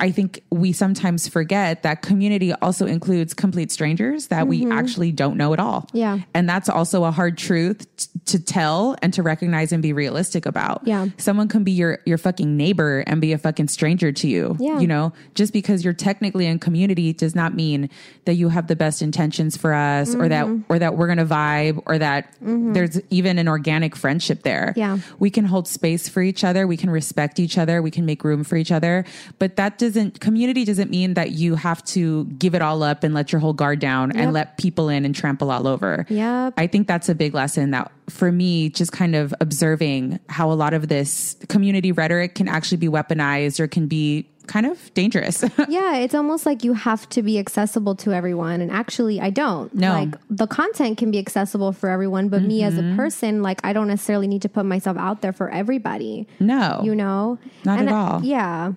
I 0.00 0.10
think 0.10 0.42
we 0.50 0.72
sometimes 0.72 1.28
forget 1.28 1.82
that 1.82 2.02
community 2.02 2.52
also 2.54 2.86
includes 2.86 3.34
complete 3.34 3.70
strangers 3.70 4.28
that 4.28 4.46
we 4.48 4.70
actually 4.70 5.12
don't 5.12 5.36
know 5.36 5.52
at 5.52 5.60
all. 5.60 5.88
Yeah. 5.92 6.20
And 6.34 6.48
that's 6.48 6.68
also 6.68 7.04
a 7.04 7.10
hard 7.10 7.36
truth 7.38 7.86
t- 7.96 8.06
to 8.26 8.38
tell 8.42 8.96
and 9.02 9.12
to 9.14 9.22
recognize 9.22 9.72
and 9.72 9.82
be 9.82 9.92
realistic 9.92 10.46
about. 10.46 10.82
Yeah. 10.86 11.08
Someone 11.18 11.48
can 11.48 11.64
be 11.64 11.72
your, 11.72 11.98
your 12.06 12.18
fucking 12.18 12.56
neighbor 12.56 13.04
and 13.06 13.20
be 13.20 13.32
a 13.32 13.38
fucking 13.38 13.68
stranger 13.68 14.12
to 14.12 14.28
you. 14.28 14.56
Yeah. 14.58 14.78
You 14.80 14.86
know, 14.86 15.12
just 15.34 15.52
because 15.52 15.84
you're 15.84 15.92
technically 15.94 16.46
in 16.46 16.58
community 16.58 17.12
does 17.12 17.34
not 17.34 17.54
mean 17.54 17.90
that 18.24 18.34
you 18.34 18.48
have 18.48 18.66
the 18.66 18.76
best 18.76 19.02
intentions 19.02 19.56
for 19.56 19.74
us 19.74 20.14
or 20.14 20.28
that, 20.28 20.46
Mm-hmm. 20.46 20.72
or 20.72 20.78
that 20.78 20.96
we're 20.96 21.06
going 21.08 21.18
to 21.18 21.26
vibe 21.26 21.82
or 21.84 21.98
that 21.98 22.32
there's 22.40 23.00
even 23.10 23.38
an 23.38 23.48
organic 23.48 23.94
friendship 23.96 24.44
there. 24.44 24.72
Yeah. 24.76 24.98
We 25.18 25.28
can 25.30 25.44
hold 25.44 25.68
space 25.68 26.08
for 26.08 26.22
each 26.22 26.44
other. 26.44 26.66
We 26.66 26.76
can 26.78 26.88
respect 26.90 27.38
each 27.38 27.58
other. 27.58 27.82
We 27.82 27.90
can 27.90 28.06
make 28.06 28.24
room 28.24 28.44
for 28.44 28.56
each 28.56 28.72
other. 28.72 29.04
But 29.38 29.56
that 29.56 29.67
doesn't, 29.76 30.20
community 30.20 30.64
doesn't 30.64 30.90
mean 30.90 31.12
that 31.14 31.32
you 31.32 31.56
have 31.56 31.84
to 31.86 32.24
give 32.38 32.54
it 32.54 32.62
all 32.62 32.82
up 32.82 33.04
and 33.04 33.12
let 33.12 33.32
your 33.32 33.40
whole 33.40 33.52
guard 33.52 33.80
down 33.80 34.08
Yep. 34.14 34.16
and 34.16 34.32
let 34.32 34.56
people 34.56 34.88
in 34.88 35.04
and 35.04 35.14
trample 35.14 35.50
all 35.50 35.66
over. 35.66 36.06
Yep. 36.08 36.54
I 36.56 36.66
think 36.66 36.86
that's 36.88 37.10
a 37.10 37.14
big 37.14 37.34
lesson 37.34 37.72
that 37.72 37.92
for 38.08 38.32
me, 38.32 38.70
just 38.70 38.92
kind 38.92 39.14
of 39.14 39.34
observing 39.40 40.18
how 40.30 40.50
a 40.50 40.54
lot 40.54 40.72
of 40.72 40.88
this 40.88 41.36
community 41.48 41.92
rhetoric 41.92 42.34
can 42.34 42.48
actually 42.48 42.78
be 42.78 42.88
weaponized 42.88 43.60
or 43.60 43.66
can 43.66 43.86
be 43.88 44.26
kind 44.46 44.64
of 44.64 44.94
dangerous. 44.94 45.44
yeah, 45.68 45.96
it's 45.96 46.14
almost 46.14 46.46
like 46.46 46.64
you 46.64 46.72
have 46.72 47.06
to 47.10 47.22
be 47.22 47.38
accessible 47.38 47.94
to 47.96 48.12
everyone. 48.12 48.62
And 48.62 48.70
actually, 48.72 49.20
I 49.20 49.28
don't. 49.28 49.72
No. 49.74 49.92
Like 49.92 50.14
the 50.30 50.46
content 50.46 50.96
can 50.96 51.10
be 51.10 51.18
accessible 51.18 51.72
for 51.72 51.90
everyone, 51.90 52.30
but 52.30 52.40
me 52.42 52.62
as 52.62 52.78
a 52.78 52.80
mm-hmm. 52.80 52.96
person, 52.96 53.42
like 53.42 53.60
I 53.62 53.74
don't 53.74 53.88
necessarily 53.88 54.26
need 54.26 54.40
to 54.42 54.48
put 54.48 54.64
myself 54.64 54.96
out 54.96 55.20
there 55.20 55.34
for 55.34 55.50
everybody. 55.50 56.26
no. 56.40 56.80
You 56.82 56.94
know? 56.94 57.38
Not 57.64 57.78
And 57.80 57.88
at 57.90 57.94
I- 57.94 57.98
all. 57.98 58.24
yeah. 58.24 58.72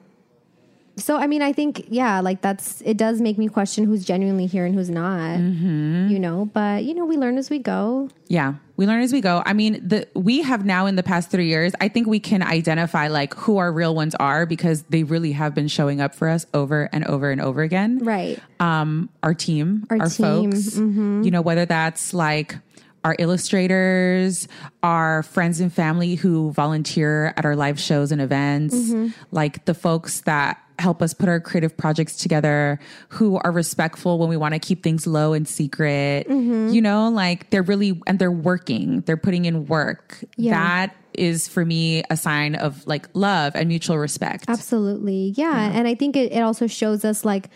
So 1.02 1.18
I 1.18 1.28
mean, 1.28 1.42
I 1.42 1.52
think 1.52 1.86
yeah, 1.90 2.22
like 2.22 2.42
that's 2.42 2.82
it 2.86 2.98
does 2.98 3.22
make 3.22 3.38
me 3.38 3.48
question 3.48 3.86
who's 3.86 4.06
genuinely 4.06 4.46
here 4.46 4.66
and 4.66 4.76
who's 4.76 4.90
not. 4.90 5.38
Mm-hmm. 5.40 6.10
You 6.10 6.20
know, 6.20 6.46
but 6.46 6.84
you 6.84 6.94
know, 6.94 7.06
we 7.06 7.18
learn 7.18 7.38
as 7.38 7.50
we 7.50 7.60
go. 7.60 8.10
Yeah, 8.28 8.56
we 8.78 8.86
learn 8.88 9.02
as 9.02 9.12
we 9.12 9.20
go. 9.20 9.44
I 9.46 9.54
mean, 9.54 9.86
the 9.88 10.08
we 10.14 10.42
have 10.42 10.66
now 10.66 10.86
in 10.86 10.96
the 10.96 11.04
past 11.04 11.32
three 11.32 11.48
years, 11.48 11.74
I 11.82 11.88
think 11.88 12.08
we 12.08 12.20
can 12.20 12.44
identify 12.44 13.08
like 13.08 13.34
who 13.34 13.58
our 13.58 13.72
real 13.72 13.96
ones 13.96 14.16
are 14.16 14.46
because 14.46 14.84
they 14.84 15.04
really 15.04 15.32
have 15.34 15.54
been 15.54 15.68
showing 15.68 16.02
up 16.02 16.16
for 16.16 16.30
us 16.30 16.46
over 16.54 16.90
and 16.94 17.06
over 17.06 17.32
and 17.32 17.42
over 17.42 17.62
again. 17.62 18.00
Right. 18.00 18.40
Um, 18.60 19.10
our 19.24 19.34
team, 19.34 19.88
Our 19.90 20.02
our, 20.02 20.10
team, 20.10 20.52
folks. 20.52 20.78
You 20.78 21.32
know, 21.32 21.42
whether 21.42 21.66
that's 21.66 22.14
like 22.14 22.58
our 23.04 23.16
illustrators, 23.20 24.48
our 24.84 25.24
friends 25.24 25.60
and 25.60 25.74
family 25.74 26.16
who 26.16 26.52
volunteer 26.52 27.34
at 27.38 27.46
our 27.46 27.56
live 27.56 27.80
shows 27.80 28.12
and 28.12 28.22
events, 28.22 28.76
Mm-hmm. 28.76 29.08
like 29.32 29.66
the 29.66 29.74
folks 29.74 30.22
that 30.22 30.60
help 30.80 31.02
us 31.02 31.14
put 31.14 31.30
our 31.30 31.40
creative 31.40 31.78
projects 31.78 32.18
together, 32.18 32.80
who 33.10 33.38
are 33.38 33.52
respectful 33.52 34.18
when 34.18 34.30
we 34.30 34.38
want 34.38 34.54
to 34.54 34.60
keep 34.60 34.82
things 34.84 35.06
low 35.06 35.34
and 35.34 35.48
secret. 35.48 36.28
Mm-hmm. 36.28 36.70
You 36.70 36.82
know, 36.82 37.10
like 37.10 37.50
they're 37.52 37.62
really, 37.62 38.02
and 38.08 38.18
they're 38.18 38.32
working, 38.32 39.02
they're 39.02 39.18
putting 39.18 39.46
in 39.46 39.66
work. 39.68 40.24
Yeah. 40.38 40.54
That 40.54 40.96
is 41.14 41.48
for 41.48 41.66
me 41.66 42.04
a 42.10 42.18
sign 42.18 42.56
of 42.56 42.88
like 42.88 43.08
love 43.14 43.54
and 43.56 43.68
mutual 43.68 43.98
respect. 43.98 44.46
Absolutely. 44.48 45.34
Yeah. 45.36 45.72
And 45.72 45.88
I 45.88 45.94
think 45.94 46.16
it, 46.16 46.32
it 46.32 46.40
also 46.42 46.68
shows 46.68 47.06
us 47.06 47.26
like, 47.26 47.50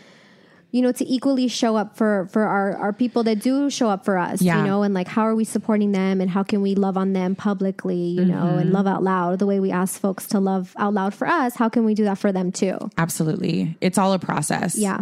you 0.72 0.82
know, 0.82 0.92
to 0.92 1.06
equally 1.08 1.48
show 1.48 1.78
up 1.78 1.96
for 1.96 2.28
for 2.34 2.44
our, 2.44 2.76
our 2.78 2.92
people 2.94 3.24
that 3.24 3.40
do 3.40 3.70
show 3.70 3.90
up 3.90 4.04
for 4.04 4.18
us, 4.18 4.42
Yeah. 4.42 4.60
you 4.60 4.68
know, 4.68 4.84
and 4.84 4.94
like 4.94 5.08
how 5.08 5.22
are 5.24 5.36
we 5.36 5.46
supporting 5.46 5.94
them 5.94 6.20
and 6.20 6.30
how 6.30 6.44
can 6.44 6.62
we 6.62 6.76
love 6.76 6.98
on 6.98 7.14
them 7.14 7.36
publicly, 7.36 7.96
you 7.96 8.26
know, 8.26 8.36
Mm-hmm. 8.36 8.60
and 8.60 8.72
love 8.74 8.86
out 8.88 9.02
loud 9.04 9.40
the 9.40 9.46
way 9.46 9.60
we 9.62 9.72
ask 9.72 10.00
folks 10.00 10.28
to 10.28 10.40
love 10.40 10.74
out 10.78 10.94
loud 10.94 11.14
for 11.14 11.28
us. 11.28 11.56
How 11.56 11.70
can 11.70 11.86
we 11.86 11.94
do 11.94 12.04
that 12.06 12.18
for 12.18 12.32
them 12.34 12.52
too? 12.52 12.78
Absolutely. 12.98 13.78
It's 13.80 13.98
all 13.98 14.12
a 14.14 14.20
process. 14.20 14.78
Yeah. 14.78 15.02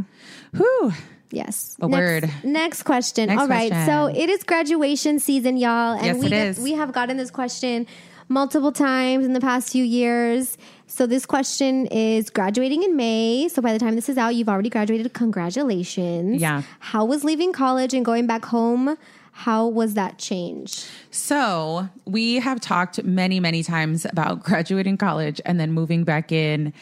Whew. 0.56 0.94
Yes. 1.32 1.76
A 1.82 1.88
next, 1.88 2.00
word. 2.00 2.32
Next 2.44 2.84
question. 2.84 3.28
Next 3.30 3.42
All 3.42 3.48
right. 3.48 3.72
question. 3.72 3.88
So 3.88 4.06
it 4.06 4.30
is 4.30 4.44
graduation 4.44 5.18
season, 5.18 5.58
y'all. 5.58 5.94
And 5.94 6.06
Yes, 6.06 6.18
we 6.20 6.26
it 6.28 6.30
get- 6.30 6.48
is. 6.50 6.60
we 6.60 6.74
have 6.74 6.92
gotten 6.92 7.18
this 7.18 7.32
question 7.32 7.88
multiple 8.28 8.72
times 8.72 9.26
in 9.26 9.34
the 9.34 9.42
past 9.42 9.72
few 9.72 9.84
years. 9.84 10.58
So 10.88 11.08
this 11.08 11.26
question 11.26 11.88
is 11.88 12.30
graduating 12.30 12.84
in 12.84 12.96
May. 12.96 13.50
So 13.50 13.62
by 13.62 13.74
the 13.74 13.80
time 13.80 13.96
this 13.96 14.10
is 14.10 14.18
out, 14.18 14.36
you've 14.36 14.50
already 14.50 14.70
graduated. 14.70 15.12
Congratulations. 15.14 16.42
Yeah. 16.42 16.64
How 16.80 17.06
was 17.06 17.24
leaving 17.24 17.54
college 17.54 17.94
and 17.94 18.06
going 18.06 18.28
back 18.28 18.46
home? 18.46 18.98
How 19.32 19.68
was 19.68 19.96
that 19.96 20.20
change? 20.20 20.86
So 21.10 21.90
we 22.06 22.36
have 22.36 22.62
talked 22.62 23.04
many, 23.04 23.40
many 23.40 23.64
times 23.64 24.06
about 24.06 24.44
graduating 24.44 24.98
college 24.98 25.42
and 25.46 25.60
then 25.60 25.72
moving 25.72 26.04
back 26.04 26.32
in 26.32 26.74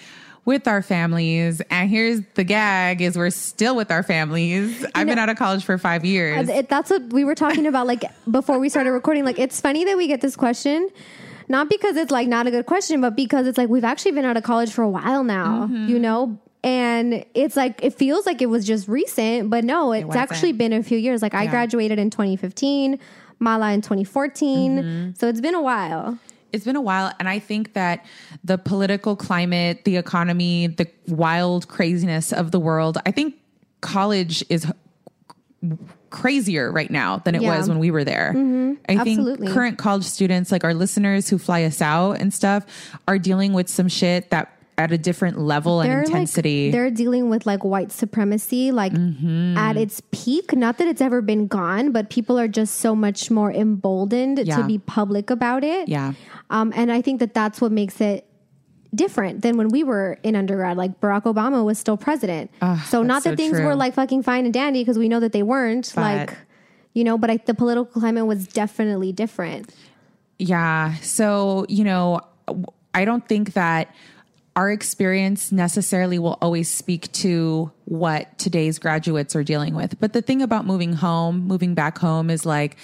with 0.43 0.67
our 0.67 0.81
families. 0.81 1.62
And 1.69 1.89
here's 1.89 2.21
the 2.33 2.43
gag 2.43 3.01
is 3.01 3.17
we're 3.17 3.29
still 3.29 3.75
with 3.75 3.91
our 3.91 4.03
families. 4.03 4.86
I've 4.95 5.07
been 5.07 5.19
out 5.19 5.29
of 5.29 5.38
college 5.38 5.63
for 5.63 5.77
five 5.77 6.03
years. 6.03 6.50
It, 6.50 6.67
that's 6.67 6.89
what 6.89 7.13
we 7.13 7.24
were 7.24 7.36
talking 7.36 7.67
about 7.67 7.88
like 7.88 8.03
before 8.29 8.60
we 8.60 8.69
started 8.69 8.91
recording. 8.91 9.24
Like 9.24 9.39
it's 9.39 9.62
funny 9.62 9.86
that 9.86 9.98
we 9.98 10.07
get 10.07 10.21
this 10.21 10.36
question. 10.36 10.89
Not 11.51 11.70
because 11.70 11.96
it's 11.98 12.12
like 12.12 12.27
not 12.27 12.48
a 12.48 12.51
good 12.51 12.65
question, 12.65 13.01
but 13.01 13.15
because 13.15 13.46
it's 13.46 13.58
like 13.58 13.70
we've 13.70 13.84
actually 13.84 14.13
been 14.13 14.25
out 14.25 14.38
of 14.38 14.43
college 14.43 14.72
for 14.72 14.84
a 14.84 14.89
while 14.89 15.24
now, 15.24 15.67
Mm-hmm. 15.67 15.89
you 15.89 16.00
know? 16.00 16.39
And 16.63 17.25
it's 17.34 17.55
like 17.55 17.84
it 17.84 17.93
feels 17.96 18.25
like 18.25 18.41
it 18.41 18.46
was 18.55 18.65
just 18.65 18.88
recent, 18.88 19.50
but 19.50 19.63
no, 19.63 19.91
it's 19.93 20.05
wasn't. 20.05 20.24
actually 20.31 20.53
been 20.53 20.74
a 20.74 20.84
few 20.84 20.98
years. 20.98 21.22
Like 21.22 21.34
I 21.34 21.48
graduated 21.48 21.98
in 22.00 22.10
2015, 22.12 23.00
Mala 23.39 23.72
in 23.74 23.81
2014. 23.81 24.77
Mm-hmm. 24.77 25.12
So 25.20 25.27
it's 25.27 25.41
been 25.41 25.55
a 25.55 25.62
while. 25.62 26.17
it's 26.53 26.65
been 26.65 26.75
a 26.75 26.81
while 26.91 27.08
and 27.20 27.27
i 27.29 27.39
think 27.39 27.74
that 27.74 27.98
the 28.43 28.58
political 28.58 29.15
climate 29.15 29.86
the 29.86 29.96
economy 30.05 30.67
the 30.67 30.86
wild 31.08 31.62
craziness 31.75 32.34
of 32.34 32.51
the 32.51 32.60
world 32.60 32.98
i 33.05 33.12
think 33.17 33.36
college 33.79 34.43
is 34.50 34.62
crazier 36.11 36.71
right 36.71 36.91
now 36.91 37.17
than 37.17 37.33
it 37.35 37.41
Yeah. 37.41 37.49
Mm-hmm. 37.49 37.57
was 37.57 37.69
when 37.69 37.79
we 37.79 37.89
were 37.91 38.03
there. 38.03 38.29
I 38.87 38.97
think 39.03 39.19
Absolutely. 39.19 39.47
current 39.47 39.77
college 39.79 40.03
students, 40.03 40.51
like 40.51 40.63
our 40.63 40.73
listeners 40.73 41.29
who 41.29 41.37
fly 41.37 41.63
us 41.63 41.81
out 41.81 42.13
and 42.21 42.33
stuff, 42.33 42.65
are 43.07 43.17
dealing 43.17 43.53
with 43.53 43.67
some 43.69 43.87
shit 43.87 44.29
that 44.29 44.51
at 44.77 44.91
a 44.91 44.97
different 44.97 45.37
level 45.37 45.81
and 45.81 45.91
intensity. 46.07 46.67
Like, 46.67 46.71
they're 46.71 46.89
dealing 46.89 47.29
with 47.29 47.45
like 47.45 47.63
white 47.63 47.91
supremacy, 47.91 48.71
like 48.71 48.93
Mm-hmm. 48.93 49.55
at 49.57 49.77
its 49.77 50.01
peak. 50.11 50.53
Not 50.55 50.77
that 50.79 50.87
it's 50.87 51.01
ever 51.01 51.21
been 51.21 51.45
gone, 51.47 51.91
but 51.91 52.09
people 52.09 52.39
are 52.39 52.47
just 52.47 52.75
so 52.79 52.95
much 52.95 53.29
more 53.29 53.51
emboldened 53.51 54.39
Yeah. 54.39 54.57
to 54.57 54.63
be 54.63 54.79
public 54.79 55.29
about 55.29 55.63
it. 55.63 55.87
yeah. 55.87 56.13
Um, 56.49 56.73
and 56.75 56.91
I 56.91 57.01
think 57.01 57.19
that 57.19 57.33
that's 57.33 57.61
what 57.61 57.71
makes 57.71 58.01
it 58.01 58.25
different 58.93 59.41
than 59.41 59.57
when 59.57 59.69
we 59.69 59.83
were 59.83 60.17
in 60.24 60.36
undergrad. 60.36 60.77
Like 60.77 61.00
Barack 61.00 61.24
Obama 61.24 61.63
was 61.63 61.79
still 61.79 61.98
president. 61.98 62.51
Ah, 62.62 62.86
so 62.89 63.03
not 63.03 63.15
that's 63.15 63.24
so 63.24 63.29
that 63.31 63.38
things 63.38 63.57
true. 63.57 63.65
were 63.65 63.75
like 63.75 63.93
fucking 63.93 64.24
fine 64.24 64.45
and 64.45 64.53
dandy 64.53 64.81
because 64.81 64.98
we 64.98 65.07
know 65.10 65.19
that 65.19 65.31
they 65.31 65.43
weren't. 65.43 65.91
But- 65.95 66.01
like, 66.01 66.38
you 66.93 67.03
know, 67.03 67.17
but 67.17 67.29
I, 67.29 67.38
the 67.38 67.53
political 67.53 68.01
climate 68.01 68.25
was 68.25 68.48
definitely 68.48 69.13
different. 69.13 69.74
Yeah. 70.39 70.95
So, 70.95 71.65
you 71.69 71.83
know, 71.83 72.19
I 72.93 73.05
don't 73.05 73.25
think 73.27 73.53
that 73.53 73.93
our 74.55 74.70
experience 74.70 75.51
necessarily 75.51 76.20
will 76.20 76.38
always 76.41 76.70
speak 76.70 77.12
to 77.13 77.72
what 77.86 78.38
today's 78.38 78.79
graduates 78.79 79.36
are 79.36 79.43
dealing 79.43 79.75
with. 79.75 80.00
But 80.00 80.13
the 80.13 80.22
thing 80.22 80.41
about 80.41 80.65
moving 80.65 80.93
home, 80.93 81.48
moving 81.48 81.74
back 81.74 81.98
home 81.98 82.29
is 82.29 82.46
like, 82.46 82.77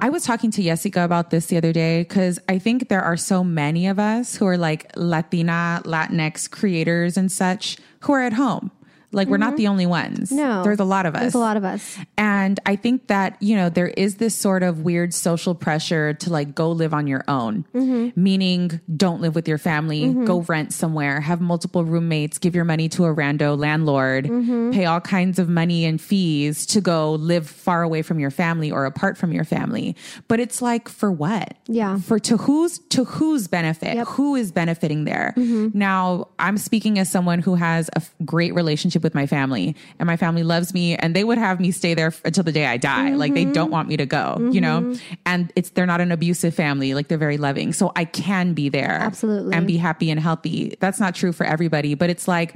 I 0.00 0.08
was 0.08 0.24
talking 0.24 0.50
to 0.52 0.62
Jessica 0.62 1.04
about 1.04 1.30
this 1.30 1.46
the 1.46 1.58
other 1.58 1.72
day 1.72 2.02
because 2.02 2.38
I 2.48 2.58
think 2.58 2.88
there 2.88 3.02
are 3.02 3.16
so 3.16 3.44
many 3.44 3.86
of 3.86 3.98
us 3.98 4.36
who 4.36 4.46
are 4.46 4.56
like 4.56 4.90
Latina, 4.96 5.82
Latinx 5.84 6.50
creators 6.50 7.16
and 7.16 7.30
such 7.30 7.76
who 8.00 8.12
are 8.12 8.22
at 8.22 8.32
home. 8.32 8.70
Like, 9.12 9.28
we're 9.28 9.36
not 9.36 9.50
mm-hmm. 9.50 9.56
the 9.56 9.66
only 9.68 9.86
ones. 9.86 10.30
Mm-hmm. 10.30 10.36
No. 10.36 10.62
There's 10.62 10.80
a 10.80 10.84
lot 10.84 11.06
of 11.06 11.14
us. 11.14 11.20
There's 11.20 11.34
a 11.34 11.38
lot 11.38 11.56
of 11.56 11.64
us. 11.64 11.98
And 12.16 12.58
I 12.66 12.76
think 12.76 13.08
that, 13.08 13.36
you 13.40 13.56
know, 13.56 13.68
there 13.68 13.88
is 13.88 14.16
this 14.16 14.34
sort 14.34 14.62
of 14.62 14.80
weird 14.80 15.12
social 15.14 15.54
pressure 15.54 16.14
to 16.14 16.30
like 16.30 16.54
go 16.54 16.70
live 16.72 16.94
on 16.94 17.06
your 17.06 17.24
own, 17.28 17.66
mm-hmm. 17.74 18.20
meaning 18.20 18.80
don't 18.96 19.20
live 19.20 19.34
with 19.34 19.46
your 19.46 19.58
family, 19.58 20.02
mm-hmm. 20.02 20.24
go 20.24 20.40
rent 20.40 20.72
somewhere, 20.72 21.20
have 21.20 21.40
multiple 21.40 21.84
roommates, 21.84 22.38
give 22.38 22.54
your 22.54 22.64
money 22.64 22.88
to 22.88 23.04
a 23.04 23.14
rando 23.14 23.58
landlord, 23.58 24.24
pay 24.72 24.86
all 24.86 25.00
kinds 25.00 25.38
of 25.38 25.48
money 25.48 25.84
and 25.84 26.00
fees 26.00 26.66
to 26.66 26.80
go 26.80 27.12
live 27.12 27.48
far 27.48 27.82
away 27.82 28.02
from 28.02 28.18
your 28.18 28.30
family 28.30 28.70
or 28.70 28.86
apart 28.86 29.18
from 29.18 29.32
your 29.32 29.44
family. 29.44 29.94
But 30.28 30.40
it's 30.40 30.62
like, 30.62 30.88
for 30.88 31.12
what? 31.12 31.56
Yeah. 31.66 31.98
For 31.98 32.18
to 32.20 32.36
whose, 32.36 32.78
to 32.90 33.04
whose 33.04 33.46
benefit? 33.48 33.94
Yep. 33.94 34.06
Who 34.08 34.36
is 34.36 34.52
benefiting 34.52 35.04
there? 35.04 35.34
Now, 35.36 36.28
I'm 36.38 36.56
speaking 36.56 36.98
as 36.98 37.10
someone 37.10 37.40
who 37.40 37.56
has 37.56 37.88
a 37.88 37.96
f- 37.96 38.14
great 38.24 38.54
relationship 38.54 39.01
with 39.02 39.14
my 39.14 39.26
family, 39.26 39.76
and 39.98 40.06
my 40.06 40.16
family 40.16 40.42
loves 40.42 40.72
me, 40.74 40.96
and 40.96 41.14
they 41.14 41.24
would 41.24 41.38
have 41.38 41.60
me 41.60 41.70
stay 41.70 41.94
there 41.94 42.08
f- 42.08 42.20
until 42.24 42.44
the 42.44 42.52
day 42.52 42.66
I 42.66 42.76
die. 42.76 43.10
Like 43.14 43.34
they 43.34 43.44
don't 43.44 43.66
mm-hmm. 43.66 43.72
want 43.72 43.88
me 43.88 43.96
to 43.96 44.06
go, 44.06 44.36
you 44.52 44.60
know. 44.60 44.80
Mm-hmm. 44.80 45.14
And 45.26 45.52
it's 45.56 45.70
they're 45.70 45.86
not 45.86 46.00
an 46.00 46.12
abusive 46.12 46.54
family; 46.54 46.94
like 46.94 47.08
they're 47.08 47.18
very 47.18 47.38
loving, 47.38 47.72
so 47.72 47.92
I 47.96 48.04
can 48.04 48.54
be 48.54 48.68
there, 48.68 48.98
Absolutely. 49.00 49.54
and 49.54 49.66
be 49.66 49.76
happy 49.76 50.10
and 50.10 50.20
healthy. 50.20 50.76
That's 50.80 51.00
not 51.00 51.14
true 51.14 51.32
for 51.32 51.44
everybody, 51.44 51.94
but 51.94 52.10
it's 52.10 52.28
like 52.28 52.54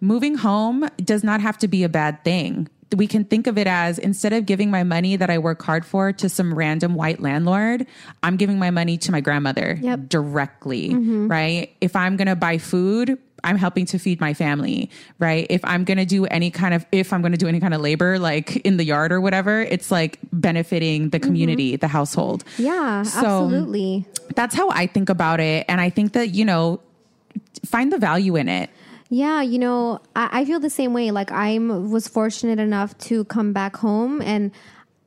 moving 0.00 0.36
home 0.36 0.88
does 0.98 1.24
not 1.24 1.40
have 1.40 1.58
to 1.58 1.68
be 1.68 1.82
a 1.82 1.88
bad 1.88 2.22
thing. 2.24 2.68
We 2.94 3.08
can 3.08 3.24
think 3.24 3.48
of 3.48 3.58
it 3.58 3.66
as 3.66 3.98
instead 3.98 4.32
of 4.32 4.46
giving 4.46 4.70
my 4.70 4.84
money 4.84 5.16
that 5.16 5.28
I 5.28 5.38
work 5.38 5.60
hard 5.62 5.84
for 5.84 6.12
to 6.12 6.28
some 6.28 6.54
random 6.54 6.94
white 6.94 7.18
landlord, 7.20 7.84
I'm 8.22 8.36
giving 8.36 8.60
my 8.60 8.70
money 8.70 8.96
to 8.98 9.10
my 9.10 9.20
grandmother 9.20 9.76
Yep. 9.82 10.08
directly, 10.08 10.90
mm-hmm. 10.90 11.26
right? 11.26 11.74
If 11.80 11.96
I'm 11.96 12.16
going 12.16 12.28
to 12.28 12.36
buy 12.36 12.58
food, 12.58 13.18
I'm 13.46 13.56
helping 13.56 13.86
to 13.86 13.98
feed 13.98 14.20
my 14.20 14.34
family, 14.34 14.90
right? 15.18 15.46
If 15.48 15.64
I'm 15.64 15.84
going 15.84 15.98
to 15.98 16.04
do 16.04 16.26
any 16.26 16.50
kind 16.50 16.74
of, 16.74 16.84
if 16.90 17.12
I'm 17.12 17.22
going 17.22 17.32
to 17.32 17.38
do 17.38 17.46
any 17.46 17.60
kind 17.60 17.72
of 17.72 17.80
labor, 17.80 18.18
like 18.18 18.56
in 18.56 18.76
the 18.76 18.84
yard 18.84 19.12
or 19.12 19.20
whatever, 19.20 19.62
it's 19.62 19.90
like 19.90 20.18
benefiting 20.32 21.10
the 21.10 21.18
mm-hmm. 21.18 21.26
community, 21.26 21.76
the 21.76 21.88
household. 21.88 22.44
Yeah, 22.58 23.04
So- 23.04 23.18
absolutely. 23.18 24.04
That's 24.34 24.54
how 24.54 24.68
I 24.70 24.86
think 24.86 25.08
about 25.08 25.40
it. 25.40 25.64
And 25.68 25.80
I 25.80 25.88
think 25.88 26.12
that, 26.12 26.30
you 26.30 26.44
know, 26.44 26.80
find 27.64 27.92
the 27.92 27.98
value 27.98 28.36
in 28.36 28.48
it. 28.48 28.68
Yeah, 29.08 29.40
you 29.40 29.58
know, 29.60 30.00
I, 30.16 30.40
I 30.40 30.44
feel 30.44 30.58
the 30.58 30.68
same 30.68 30.92
way. 30.92 31.12
Like 31.12 31.30
I 31.30 31.58
was 31.58 32.08
fortunate 32.08 32.58
enough 32.58 32.98
to 33.06 33.24
come 33.26 33.52
back 33.52 33.76
home, 33.76 34.20
and 34.20 34.50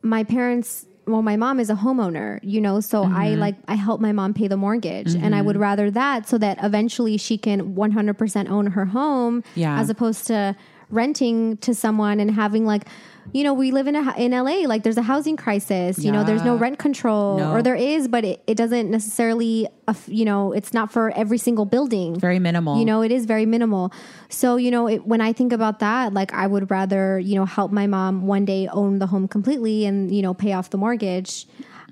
my 0.02 0.24
parents. 0.24 0.86
Well, 1.12 1.22
my 1.22 1.36
mom 1.36 1.60
is 1.60 1.70
a 1.70 1.76
homeowner, 1.76 2.40
you 2.44 2.62
know, 2.62 2.80
so 2.80 3.04
I 3.04 3.30
Mm-hmm. 3.30 3.40
like 3.42 3.56
I 3.68 3.76
help 3.76 4.00
my 4.02 4.12
mom 4.12 4.34
pay 4.34 4.48
the 4.48 4.58
mortgage, 4.58 5.16
and 5.16 5.34
I 5.36 5.42
would 5.42 5.58
rather 5.58 5.90
that 5.92 6.28
so 6.28 6.38
that 6.38 6.58
eventually 6.64 7.18
she 7.18 7.38
can 7.38 7.76
100% 7.76 8.50
own 8.50 8.68
her 8.68 8.86
home, 8.86 9.44
Yeah. 9.56 9.80
as 9.80 9.90
opposed 9.90 10.28
to 10.28 10.56
renting 10.92 11.58
to 11.58 11.74
someone 11.76 12.20
and 12.20 12.32
having 12.32 12.66
like, 12.66 12.84
you 13.34 13.44
know, 13.44 13.54
we 13.54 13.72
live 13.72 13.88
in 13.88 13.96
a 13.96 14.16
in 14.18 14.32
LA, 14.32 14.68
like 14.68 14.84
there's 14.84 14.98
a 14.98 15.02
housing 15.02 15.38
crisis, 15.38 16.00
you 16.04 16.12
know, 16.12 16.24
there's 16.24 16.44
no 16.44 16.56
rent 16.56 16.80
control, 16.80 17.38
No. 17.38 17.52
or 17.52 17.62
there 17.62 17.76
is, 17.76 18.08
but 18.08 18.24
it, 18.26 18.42
it 18.48 18.56
doesn't 18.56 18.90
necessarily, 18.90 19.68
aff- 19.88 20.08
you 20.10 20.26
know, 20.26 20.52
it's 20.52 20.74
not 20.74 20.92
for 20.92 21.12
every 21.12 21.38
single 21.38 21.66
building. 21.66 22.20
Very 22.20 22.40
minimal. 22.40 22.80
You 22.80 22.86
know, 22.86 23.02
it 23.02 23.12
is 23.12 23.26
very 23.26 23.46
minimal. 23.46 23.92
So, 24.30 24.56
you 24.58 24.72
know, 24.72 24.88
it, 24.88 25.06
when 25.06 25.22
I 25.22 25.34
think 25.34 25.54
about 25.54 25.80
that, 25.80 26.14
like 26.14 26.34
I 26.34 26.48
would 26.48 26.70
rather, 26.72 27.20
you 27.20 27.36
know, 27.36 27.46
help 27.46 27.72
my 27.72 27.88
mom 27.88 28.26
one 28.28 28.46
day 28.46 28.68
own 28.68 29.00
the 29.00 29.08
home 29.08 29.28
completely 29.28 29.86
and, 29.86 30.14
you 30.14 30.22
know, 30.22 30.34
pay 30.34 30.54
off 30.54 30.70
the 30.70 30.78
mortgage. 30.78 31.46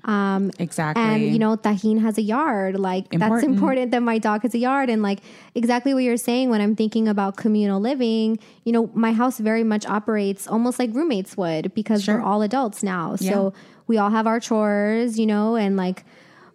Um, 0.08 0.50
Exactly. 0.58 1.02
and, 1.04 1.22
you 1.22 1.38
know, 1.38 1.56
Tajin 1.56 2.00
has 2.00 2.16
a 2.18 2.22
yard. 2.22 2.78
Like, 2.80 3.04
that's 3.10 3.22
Important. 3.22 3.52
important 3.54 3.90
that 3.90 4.02
my 4.02 4.16
dog 4.18 4.42
has 4.42 4.54
a 4.54 4.58
yard. 4.58 4.88
And, 4.88 5.02
like, 5.02 5.20
exactly 5.54 5.92
what 5.92 6.02
you're 6.02 6.16
saying 6.16 6.48
when 6.48 6.60
I'm 6.62 6.74
thinking 6.74 7.06
about 7.08 7.36
communal 7.36 7.78
living, 7.78 8.38
you 8.64 8.72
know, 8.72 8.90
my 8.94 9.12
house 9.12 9.38
very 9.38 9.64
much 9.64 9.84
operates 9.86 10.48
almost 10.48 10.78
like 10.78 10.94
roommates 10.94 11.36
would 11.36 11.74
because 11.74 12.08
we're 12.08 12.22
all 12.22 12.40
adults 12.42 12.82
now. 12.82 13.16
So 13.16 13.52
we 13.86 13.98
all 13.98 14.10
have 14.10 14.26
our 14.26 14.40
chores, 14.40 15.18
you 15.18 15.26
know, 15.26 15.56
and 15.56 15.76
like, 15.76 16.04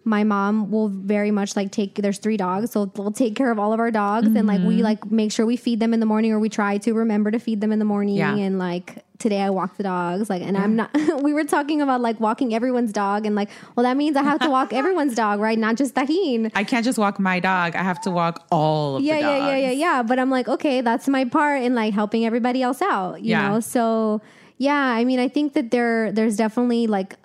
my 0.06 0.22
mom 0.22 0.70
will 0.70 0.88
very 0.88 1.30
much 1.30 1.56
like 1.56 1.70
take 1.72 1.94
there's 1.94 2.18
three 2.18 2.36
dogs 2.36 2.72
so 2.72 2.92
we'll 2.96 3.10
take 3.10 3.34
care 3.34 3.50
of 3.50 3.58
all 3.58 3.72
of 3.72 3.80
our 3.80 3.90
dogs 3.90 4.26
and 4.26 4.46
like 4.46 4.58
Mm-hmm. 4.60 4.68
we 4.68 4.82
like 4.82 5.10
make 5.10 5.32
sure 5.32 5.46
we 5.46 5.56
feed 5.56 5.80
them 5.80 5.94
in 5.94 6.00
the 6.00 6.04
morning 6.04 6.30
or 6.32 6.38
we 6.38 6.50
try 6.50 6.76
to 6.76 6.92
remember 6.92 7.30
to 7.30 7.38
feed 7.38 7.62
them 7.62 7.72
in 7.72 7.78
the 7.78 7.86
morning 7.86 8.16
Yeah. 8.16 8.36
and 8.36 8.58
like 8.58 9.02
today 9.24 9.40
I 9.40 9.48
walk 9.48 9.78
the 9.78 9.82
dogs 9.84 10.28
like 10.28 10.42
and 10.42 10.54
I'm 10.54 10.76
not 10.76 10.90
we 11.22 11.32
were 11.32 11.44
talking 11.44 11.80
about 11.80 12.02
like 12.02 12.20
walking 12.20 12.54
everyone's 12.54 12.92
dog 12.92 13.24
and 13.24 13.34
like 13.34 13.48
well 13.74 13.84
that 13.84 13.96
means 13.96 14.18
I 14.18 14.22
have 14.22 14.38
to 14.40 14.50
walk 14.50 14.72
everyone's 14.80 15.14
dog 15.14 15.40
right 15.40 15.58
not 15.58 15.76
just 15.76 15.94
Tajin 15.94 16.52
I 16.54 16.62
can't 16.62 16.84
just 16.84 16.98
walk 16.98 17.18
my 17.18 17.40
dog. 17.40 17.74
I 17.74 17.82
have 17.82 18.02
to 18.02 18.10
walk 18.10 18.46
all 18.52 18.96
of 18.96 19.02
yeah 19.02 19.14
the 19.14 19.20
yeah 19.20 19.38
dogs. 19.38 19.48
yeah 19.48 19.56
yeah 19.56 19.70
yeah 19.70 20.02
but 20.02 20.18
I'm 20.18 20.28
like 20.28 20.46
okay 20.46 20.82
that's 20.82 21.08
my 21.08 21.24
part 21.24 21.62
in 21.62 21.74
like 21.74 21.94
helping 21.94 22.26
everybody 22.26 22.60
else 22.62 22.82
out 22.82 23.22
you 23.22 23.30
Yeah. 23.30 23.48
know 23.48 23.60
so 23.60 24.20
yeah 24.58 24.74
I 25.00 25.04
mean 25.06 25.18
I 25.18 25.28
think 25.28 25.54
that 25.54 25.70
there 25.70 26.12
there's 26.12 26.36
definitely 26.36 26.86
like 26.86 27.16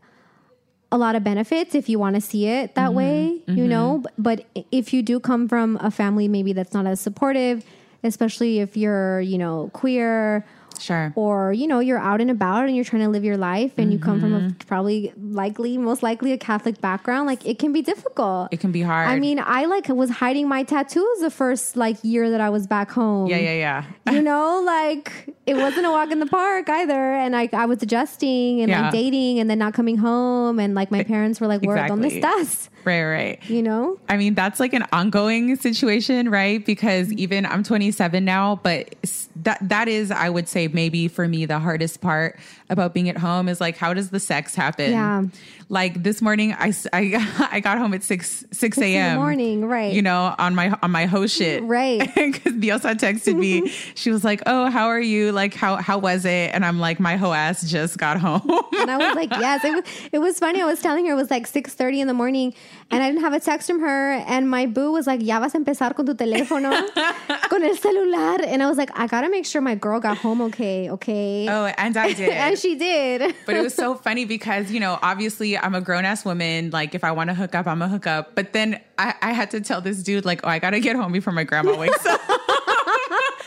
a 0.91 0.97
lot 0.97 1.15
of 1.15 1.23
benefits 1.23 1.75
if 1.75 1.89
you 1.89 1.99
want 1.99 2.15
to 2.15 2.21
see 2.21 2.47
it 2.47 2.75
that 2.75 2.87
mm-hmm. 2.87 2.95
way, 2.97 3.23
you 3.45 3.53
mm-hmm. 3.53 3.67
know. 3.67 3.97
B- 3.99 4.09
But 4.17 4.45
if 4.71 4.91
you 4.93 5.03
do 5.03 5.19
come 5.19 5.47
from 5.47 5.77
a 5.81 5.91
family 5.91 6.27
maybe 6.27 6.53
that's 6.53 6.73
not 6.73 6.87
as 6.87 6.99
supportive, 6.99 7.63
especially 8.03 8.59
if 8.59 8.75
you're, 8.75 9.21
you 9.21 9.37
know, 9.37 9.69
queer 9.73 10.45
Sure. 10.79 11.11
or, 11.15 11.53
you 11.53 11.67
know, 11.67 11.79
you're 11.79 11.97
out 11.99 12.21
and 12.21 12.31
about 12.31 12.65
and 12.67 12.75
you're 12.75 12.85
trying 12.85 13.03
to 13.03 13.09
live 13.09 13.23
your 13.23 13.37
life 13.37 13.73
and 13.77 13.91
you 13.91 13.99
come 13.99 14.19
from 14.19 14.33
a 14.33 14.39
mm-hmm. 14.39 14.67
probably 14.67 15.13
likely, 15.17 15.77
most 15.77 16.01
likely 16.03 16.31
a 16.31 16.37
Catholic 16.37 16.79
background, 16.81 17.27
like 17.27 17.45
it 17.45 17.59
can 17.59 17.71
be 17.73 17.81
difficult. 17.81 18.49
It 18.51 18.59
can 18.59 18.71
be 18.71 18.81
hard. 18.81 19.09
I 19.09 19.19
mean, 19.19 19.39
I 19.39 19.65
like 19.65 19.87
was 19.89 20.09
hiding 20.09 20.47
my 20.47 20.63
tattoos 20.63 21.19
the 21.21 21.29
first 21.29 21.75
like 21.75 21.97
year 22.03 22.29
that 22.29 22.41
I 22.41 22.49
was 22.49 22.67
back 22.67 22.91
home 22.91 23.29
yeah, 23.29 23.37
yeah, 23.37 23.83
yeah. 24.05 24.13
you 24.13 24.21
know, 24.29 24.61
like 24.65 25.11
it 25.45 25.55
wasn't 25.55 25.85
a 25.85 25.91
walk 25.91 26.11
in 26.11 26.19
the 26.19 26.25
park 26.27 26.69
either. 26.69 27.13
And 27.13 27.35
I, 27.35 27.49
I 27.53 27.65
was 27.65 27.81
adjusting 27.81 28.61
and 28.61 28.69
Yeah. 28.69 28.83
like 28.83 28.91
dating 28.91 29.39
and 29.39 29.49
then 29.49 29.59
not 29.59 29.73
coming 29.73 29.97
home. 29.97 30.59
And 30.59 30.75
like 30.75 30.91
my 30.91 31.03
parents 31.03 31.41
were 31.41 31.47
like, 31.47 31.61
where 31.61 31.87
donde 31.87 32.05
Exactly. 32.05 32.21
estás? 32.21 32.69
Right, 32.85 33.03
right. 33.03 33.49
You 33.49 33.61
know? 33.61 33.99
I 34.07 34.17
mean, 34.17 34.33
that's 34.33 34.59
like 34.59 34.73
an 34.73 34.85
ongoing 34.91 35.55
situation, 35.55 36.29
right? 36.29 36.65
Because 36.65 37.07
mm-hmm. 37.07 37.19
even 37.19 37.45
I'm 37.45 37.63
27 37.63 38.23
now, 38.23 38.59
but 38.63 38.95
that 39.37 39.57
that 39.61 39.87
is, 39.87 40.11
I 40.11 40.29
would 40.29 40.47
say, 40.47 40.67
maybe 40.67 41.07
for 41.07 41.27
me 41.27 41.45
the 41.45 41.59
hardest 41.59 42.01
part 42.01 42.39
about 42.69 42.93
being 42.93 43.09
at 43.09 43.17
home 43.17 43.49
is 43.49 43.61
like, 43.61 43.77
how 43.77 43.93
does 43.93 44.09
the 44.09 44.19
sex 44.19 44.55
happen? 44.55 44.91
Yeah. 44.91 45.23
Like 45.71 46.01
this 46.01 46.21
morning, 46.21 46.53
I 46.53 46.73
I, 46.93 47.47
I 47.51 47.59
got 47.59 47.77
home 47.77 47.93
at 47.93 48.03
six 48.03 48.43
six 48.51 48.77
in 48.77 48.83
the 48.83 48.95
a.m. 48.95 49.17
morning, 49.17 49.65
right. 49.65 49.93
You 49.93 50.01
know, 50.01 50.33
on 50.39 50.55
my 50.55 50.75
on 50.81 50.89
my 50.91 51.05
host 51.05 51.39
mm-hmm, 51.39 51.59
shit, 51.59 51.63
Right. 51.63 51.99
Because 52.29 52.53
Diosa 52.53 52.95
texted 52.95 53.37
me. 53.37 53.61
Mm-hmm. 53.61 53.91
she 53.95 54.11
was 54.11 54.23
like, 54.23 54.41
"Oh, 54.45 54.69
how 54.69 54.87
are 54.87 54.99
you? 54.99 55.31
Like, 55.31 55.53
how 55.53 55.75
how 55.75 55.99
was 55.99 56.25
it?" 56.25 56.51
And 56.53 56.65
I'm 56.65 56.79
like, 56.79 56.99
"My 56.99 57.17
whole 57.17 57.33
ass 57.33 57.69
just 57.69 57.97
got 57.97 58.19
home." 58.19 58.41
And 58.79 58.89
I 58.89 58.97
was 58.97 59.15
like, 59.15 59.29
yes. 59.39 59.63
It 59.63 59.75
was, 59.75 59.83
it 60.11 60.19
was 60.19 60.39
funny. 60.39 60.61
I 60.61 60.65
was 60.65 60.81
telling 60.81 61.05
her 61.05 61.13
it 61.13 61.15
was 61.15 61.29
like 61.29 61.47
6.30 61.47 61.99
in 61.99 62.07
the 62.07 62.13
morning 62.13 62.53
and 62.91 63.03
I 63.03 63.09
didn't 63.09 63.21
have 63.21 63.33
a 63.33 63.39
text 63.39 63.67
from 63.67 63.79
her. 63.81 64.11
And 64.13 64.49
my 64.49 64.65
boo 64.65 64.91
was 64.91 65.05
like, 65.07 65.21
ya 65.21 65.39
vas 65.39 65.53
a 65.53 65.57
empezar 65.57 65.95
con 65.95 66.05
tu 66.05 66.13
teléfono, 66.15 66.71
con 67.49 67.63
el 67.63 67.75
celular. 67.75 68.41
And 68.45 68.63
I 68.63 68.67
was 68.67 68.77
like, 68.77 68.89
I 68.97 69.07
got 69.07 69.21
to 69.21 69.29
make 69.29 69.45
sure 69.45 69.61
my 69.61 69.75
girl 69.75 69.99
got 69.99 70.17
home 70.17 70.41
okay, 70.41 70.89
okay? 70.89 71.47
oh, 71.49 71.65
and 71.77 71.95
I 71.97 72.13
did. 72.19 72.29
and 72.29 72.57
she 72.57 72.75
did. 72.75 73.35
but 73.45 73.55
it 73.55 73.61
was 73.61 73.73
so 73.73 73.95
funny 73.95 74.25
because 74.25 74.71
you 74.71 74.79
know 74.79 74.97
obviously 75.01 75.57
i'm 75.57 75.75
a 75.75 75.81
grown-ass 75.81 76.25
woman 76.25 76.69
like 76.71 76.95
if 76.95 77.03
i 77.03 77.11
want 77.11 77.29
to 77.29 77.33
hook 77.33 77.55
up 77.55 77.67
i'm 77.67 77.81
a 77.81 77.87
hook 77.87 78.07
up 78.07 78.35
but 78.35 78.53
then 78.53 78.79
I, 78.97 79.13
I 79.21 79.31
had 79.33 79.51
to 79.51 79.61
tell 79.61 79.81
this 79.81 80.01
dude 80.03 80.25
like 80.25 80.41
oh 80.43 80.47
i 80.49 80.59
gotta 80.59 80.79
get 80.79 80.95
home 80.95 81.11
before 81.11 81.33
my 81.33 81.43
grandma 81.43 81.77
wakes 81.83 82.05
up 82.05 82.21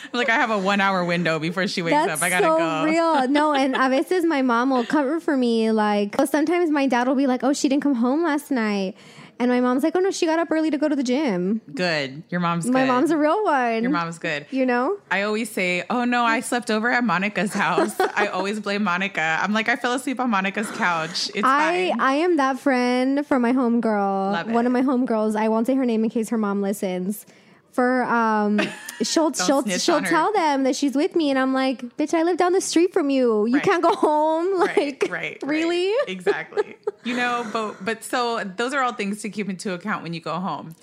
like 0.13 0.29
I 0.29 0.35
have 0.35 0.51
a 0.51 0.59
one 0.59 0.81
hour 0.81 1.05
window 1.05 1.39
before 1.39 1.67
she 1.67 1.83
wakes 1.83 1.95
That's 1.95 2.21
up. 2.21 2.27
I 2.27 2.31
gotta 2.31 2.47
so 2.47 2.59
go. 2.59 2.85
real. 2.85 3.29
No, 3.29 3.53
and 3.55 3.77
a 3.77 3.89
veces 3.89 4.25
my 4.25 4.43
mom 4.43 4.71
will 4.71 4.85
cover 4.85 5.21
for 5.21 5.37
me. 5.37 5.71
Like 5.71 6.17
oh, 6.19 6.25
sometimes 6.25 6.71
my 6.71 6.87
dad 6.87 7.09
will 7.09 7.15
be 7.15 7.27
like, 7.27 7.45
"Oh, 7.45 7.53
she 7.53 7.69
didn't 7.69 7.83
come 7.83 7.95
home 7.95 8.25
last 8.25 8.51
night," 8.51 8.97
and 9.39 9.51
my 9.51 9.61
mom's 9.61 9.83
like, 9.83 9.95
"Oh 9.97 10.01
no, 10.01 10.11
she 10.11 10.27
got 10.27 10.39
up 10.39 10.51
early 10.51 10.71
to 10.71 10.79
go 10.79 10.89
to 10.89 10.97
the 10.97 11.03
gym." 11.03 11.61
Good. 11.75 12.23
Your 12.31 12.41
mom's 12.41 12.65
good. 12.65 12.75
My 12.75 12.85
mom's 12.85 13.11
a 13.11 13.17
real 13.17 13.45
one. 13.45 13.83
Your 13.83 13.93
mom's 13.93 14.19
good. 14.19 14.47
You 14.51 14.67
know? 14.67 14.99
I 15.11 15.23
always 15.23 15.51
say, 15.51 15.85
"Oh 15.91 16.05
no, 16.05 16.25
I 16.25 16.41
slept 16.41 16.71
over 16.71 16.91
at 16.91 17.05
Monica's 17.05 17.53
house." 17.53 17.99
I 18.15 18.29
always 18.29 18.61
blame 18.61 18.85
Monica. 18.85 19.39
I'm 19.41 19.53
like, 19.53 19.69
I 19.69 19.77
fell 19.77 19.93
asleep 19.93 20.21
on 20.21 20.31
Monica's 20.31 20.71
couch. 20.73 21.31
It's 21.35 21.45
I 21.45 21.91
fine. 21.91 22.01
I 22.01 22.13
am 22.15 22.37
that 22.37 22.59
friend 22.59 23.27
for 23.27 23.39
my 23.39 23.53
homegirl. 23.53 24.33
Love 24.33 24.51
One 24.51 24.67
of 24.67 24.73
my 24.73 24.83
homegirls. 24.83 25.37
I 25.37 25.49
won't 25.49 25.67
say 25.67 25.75
her 25.75 25.87
name 25.87 26.05
in 26.05 26.11
case 26.11 26.29
her 26.31 26.39
mom 26.39 26.63
listens. 26.63 27.27
For 27.73 28.03
um, 28.05 28.61
she'll 29.03 29.33
she'll 29.33 29.67
she'll 29.67 30.03
tell 30.03 30.33
them 30.33 30.65
that 30.65 30.77
she's 30.77 30.95
with 30.95 31.17
me, 31.17 31.31
and 31.31 31.39
I'm 31.39 31.55
like, 31.55 31.83
bitch, 31.97 32.13
I 32.15 32.23
live 32.23 32.37
down 32.37 32.53
the 32.53 32.61
street 32.61 32.93
from 32.93 33.09
you. 33.11 33.47
You 33.47 33.55
Right. 33.55 33.63
can't 33.65 33.83
go 33.83 33.95
home. 33.95 34.59
Like, 34.63 35.07
right, 35.09 35.11
right, 35.11 35.43
really? 35.43 35.87
right. 35.89 36.05
exactly. 36.09 36.77
You 37.05 37.17
know, 37.17 37.45
but 37.53 37.85
but 37.85 38.05
so 38.05 38.45
those 38.45 38.73
are 38.73 38.81
all 38.81 38.93
things 38.93 39.23
to 39.23 39.29
keep 39.29 39.49
into 39.49 39.73
account 39.73 40.05
when 40.05 40.15
you 40.15 40.21
go 40.21 40.39
home. 40.39 40.77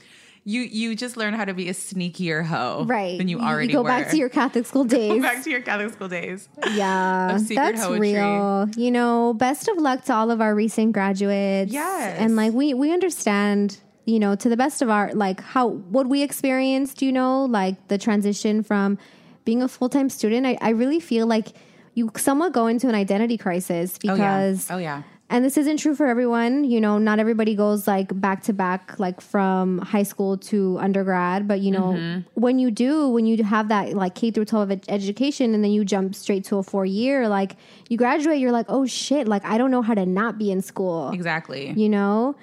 You 0.43 0.61
you 0.61 0.95
just 0.95 1.15
learn 1.15 1.33
how 1.33 1.45
to 1.45 1.53
be 1.53 1.69
a 1.69 1.73
sneakier 1.73 2.43
hoe, 2.43 2.83
Right. 2.87 3.17
Than 3.17 3.27
you 3.29 3.39
already 3.39 3.71
go 3.71 3.83
were. 3.83 3.87
back 3.87 4.09
to 4.09 4.17
your 4.17 4.27
Catholic 4.29 4.65
school 4.65 4.83
days. 4.83 5.11
Go 5.13 5.21
back 5.21 5.43
to 5.43 5.49
your 5.49 5.61
Catholic 5.61 5.93
school 5.93 6.07
days. 6.09 6.49
Yeah, 6.73 7.37
that's 7.39 7.85
poetry. 7.85 8.13
real. 8.15 8.67
You 8.75 8.91
know, 8.91 9.33
best 9.33 9.67
of 9.69 9.77
luck 9.77 10.03
to 10.05 10.13
all 10.13 10.29
of 10.31 10.41
our 10.41 10.53
recent 10.55 10.91
graduates. 10.93 11.71
Yes. 11.71 12.17
and 12.19 12.35
like 12.35 12.51
we 12.53 12.73
we 12.73 12.91
understand. 12.91 13.77
You 14.09 14.19
know, 14.19 14.35
to 14.35 14.49
the 14.49 14.57
best 14.57 14.81
of 14.81 14.89
our 14.89 15.13
like 15.13 15.39
how 15.41 15.67
what 15.67 16.07
we 16.07 16.23
experienced. 16.23 17.01
You 17.01 17.11
know, 17.11 17.45
like 17.45 17.75
the 17.87 17.97
transition 17.97 18.63
from 18.63 18.97
being 19.45 19.61
a 19.61 19.67
full 19.67 19.89
time 19.89 20.09
student. 20.09 20.45
I, 20.45 20.57
I 20.61 20.69
really 20.71 20.99
feel 20.99 21.25
like 21.27 21.47
you 21.95 22.11
somewhat 22.17 22.53
go 22.53 22.67
into 22.67 22.87
an 22.87 22.95
identity 22.95 23.37
crisis 23.37 23.97
Oh 24.03 24.07
yeah. 24.07 24.13
because 24.13 24.71
Oh 24.71 24.77
yeah. 24.77 25.01
and 25.29 25.43
this 25.43 25.57
isn't 25.57 25.77
true 25.77 25.95
for 25.95 26.05
everyone 26.07 26.63
you 26.63 26.79
know 26.79 26.97
not 26.97 27.19
everybody 27.19 27.55
goes 27.55 27.87
like 27.87 28.09
back 28.21 28.43
to 28.43 28.53
back 28.53 28.97
like 28.99 29.19
from 29.19 29.79
high 29.79 30.03
school 30.11 30.37
to 30.37 30.77
undergrad 30.79 31.47
but 31.47 31.59
you 31.59 31.71
know 31.71 31.89
Mm-hmm. 31.97 32.19
when 32.45 32.57
you 32.59 32.69
do 32.71 33.09
when 33.09 33.25
you 33.25 33.43
have 33.43 33.67
that 33.69 33.93
like 33.95 34.13
k 34.15 34.31
through 34.31 34.45
12 34.45 34.71
ed- 34.71 34.85
education 34.87 35.53
and 35.55 35.61
then 35.63 35.71
you 35.71 35.83
jump 35.83 36.15
straight 36.15 36.45
to 36.45 36.57
a 36.57 36.63
four 36.63 36.85
year 36.85 37.27
like 37.27 37.57
you 37.89 37.97
graduate 37.97 38.39
you're 38.39 38.51
like 38.59 38.67
oh 38.69 38.85
shit 38.85 39.27
like 39.27 39.43
i 39.43 39.57
don't 39.57 39.71
know 39.71 39.81
how 39.81 39.93
to 39.95 40.05
not 40.05 40.37
be 40.37 40.51
in 40.51 40.61
school 40.61 41.09
Exactly. 41.11 41.73
you 41.75 41.89
know 41.89 42.35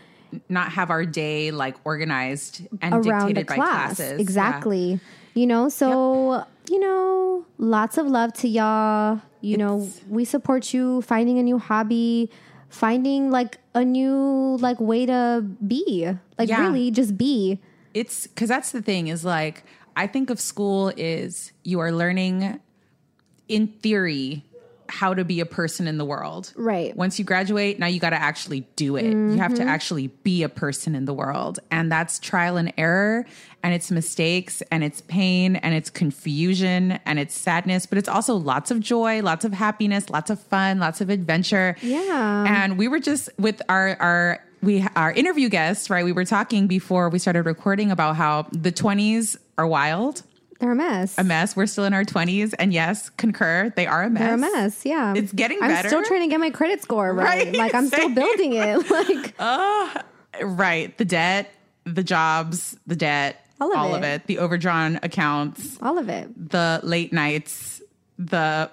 Not 0.49 0.73
have 0.73 0.91
our 0.91 1.05
day 1.05 1.51
like 1.51 1.77
organized 1.85 2.67
and 2.83 2.95
around 2.95 3.29
dictated 3.29 3.47
by 3.47 3.55
class 3.57 3.97
classes. 3.97 4.13
Yeah. 4.13 4.21
exactly 4.21 5.01
you 5.35 5.47
know 5.47 5.69
so 5.69 6.45
you 6.71 6.79
know 6.81 7.45
lots 7.59 7.99
of 7.99 8.07
love 8.07 8.33
to 8.35 8.49
y'all 8.49 9.21
you 9.41 9.57
know 9.57 9.89
we 10.09 10.25
support 10.25 10.73
you 10.75 11.03
finding 11.03 11.39
a 11.39 11.43
new 11.43 11.59
hobby 11.59 12.31
finding 12.69 13.31
like 13.31 13.59
a 13.75 13.85
new 13.85 14.57
like 14.61 14.81
way 14.81 15.07
to 15.07 15.45
be 15.67 16.09
like 16.39 16.49
Yeah. 16.49 16.61
really 16.67 16.91
just 16.91 17.17
be 17.17 17.61
it's 17.95 18.27
because 18.27 18.49
that's 18.49 18.73
the 18.73 18.83
thing 18.83 19.09
is 19.09 19.25
like 19.25 19.63
i 19.95 20.07
think 20.07 20.31
of 20.31 20.41
school 20.41 20.93
is 20.97 21.53
you 21.65 21.79
are 21.81 21.93
learning 21.93 22.59
in 23.49 23.69
theory 23.69 24.45
how 24.89 25.15
to 25.15 25.25
be 25.25 25.41
a 25.41 25.47
person 25.47 25.87
in 25.87 25.99
the 25.99 26.05
world 26.05 26.53
Right. 26.57 26.91
Mm-hmm. 26.91 26.99
once 26.99 27.19
you 27.19 27.25
graduate 27.25 27.79
now 27.79 27.87
you 27.87 28.01
got 28.01 28.11
to 28.11 28.21
actually 28.21 28.61
do 28.77 28.97
it 28.97 29.05
you 29.05 29.37
have 29.39 29.55
to 29.55 29.63
actually 29.63 30.09
be 30.23 30.43
a 30.43 30.49
person 30.49 30.95
in 30.95 31.05
the 31.05 31.15
world 31.15 31.59
and 31.71 31.91
that's 31.91 32.19
trial 32.19 32.57
and 32.57 32.73
error 32.79 33.25
and 33.63 33.75
it's 33.75 33.91
mistakes 33.91 34.63
and 34.71 34.85
it's 34.85 35.01
pain 35.03 35.57
and 35.57 35.75
it's 35.75 35.91
confusion 35.91 36.99
and 37.05 37.19
it's 37.19 37.35
sadness 37.35 37.87
but 37.87 37.99
it's 37.99 38.09
also 38.09 38.35
lots 38.35 38.71
of 38.71 38.81
joy 38.81 39.23
lots 39.23 39.45
of 39.45 39.53
happiness 39.53 40.11
lots 40.11 40.31
of 40.31 40.41
fun 40.41 40.79
lots 40.79 41.01
of 41.01 41.11
adventure 41.11 41.77
Yeah. 41.83 42.45
and 42.47 42.79
we 42.79 42.89
were 42.89 43.01
just 43.01 43.29
with 43.39 43.63
our 43.69 43.97
our 44.01 44.41
we 44.63 44.85
our 44.97 45.13
interview 45.13 45.49
guest, 45.51 45.91
right? 45.91 46.03
We 46.05 46.13
were 46.13 46.25
talking 46.25 46.67
before 46.67 47.11
we 47.11 47.19
started 47.19 47.43
recording 47.43 47.91
about 47.91 48.17
how 48.17 48.47
the 48.53 48.73
20s 48.73 49.37
are 49.59 49.67
wild, 49.67 50.23
they're 50.59 50.73
a 50.73 50.75
mess 50.77 51.19
a 51.19 51.25
mess. 51.25 51.55
We're 51.57 51.67
still 51.67 51.85
in 51.85 51.93
our 51.95 52.05
20s 52.05 52.55
and 52.59 52.73
yes, 52.73 53.11
concur, 53.11 53.73
they 53.77 53.87
are 53.87 54.05
a 54.05 54.11
mess. 54.11 54.23
they're 54.23 54.35
a 54.35 54.39
mess 54.39 54.85
yeah 54.87 55.15
It's 55.17 55.33
getting 55.33 55.63
i'm 55.63 55.69
better. 55.69 55.89
still 55.89 56.03
trying 56.03 56.23
to 56.23 56.29
get 56.29 56.41
my 56.41 56.51
credit 56.51 56.83
score 56.83 57.13
right, 57.13 57.47
Right, 57.47 57.55
like 57.57 57.75
i'm 57.75 57.87
still 57.89 58.09
building 58.11 58.55
it 58.55 58.91
like 58.91 59.35
Right, 60.43 60.97
the 60.99 61.05
debt, 61.07 61.51
the 61.85 62.03
jobs, 62.03 62.77
the 62.87 62.97
debt, 62.97 63.47
All 63.61 63.73
of 63.73 63.95
it. 63.95 63.97
of 63.99 64.05
it, 64.05 64.27
the 64.27 64.39
overdrawn 64.39 64.99
accounts, 65.03 65.79
all 65.81 65.99
of 65.99 66.09
it 66.11 66.29
the 66.51 66.81
late 66.83 67.13
nights, 67.13 67.81
the 68.19 68.71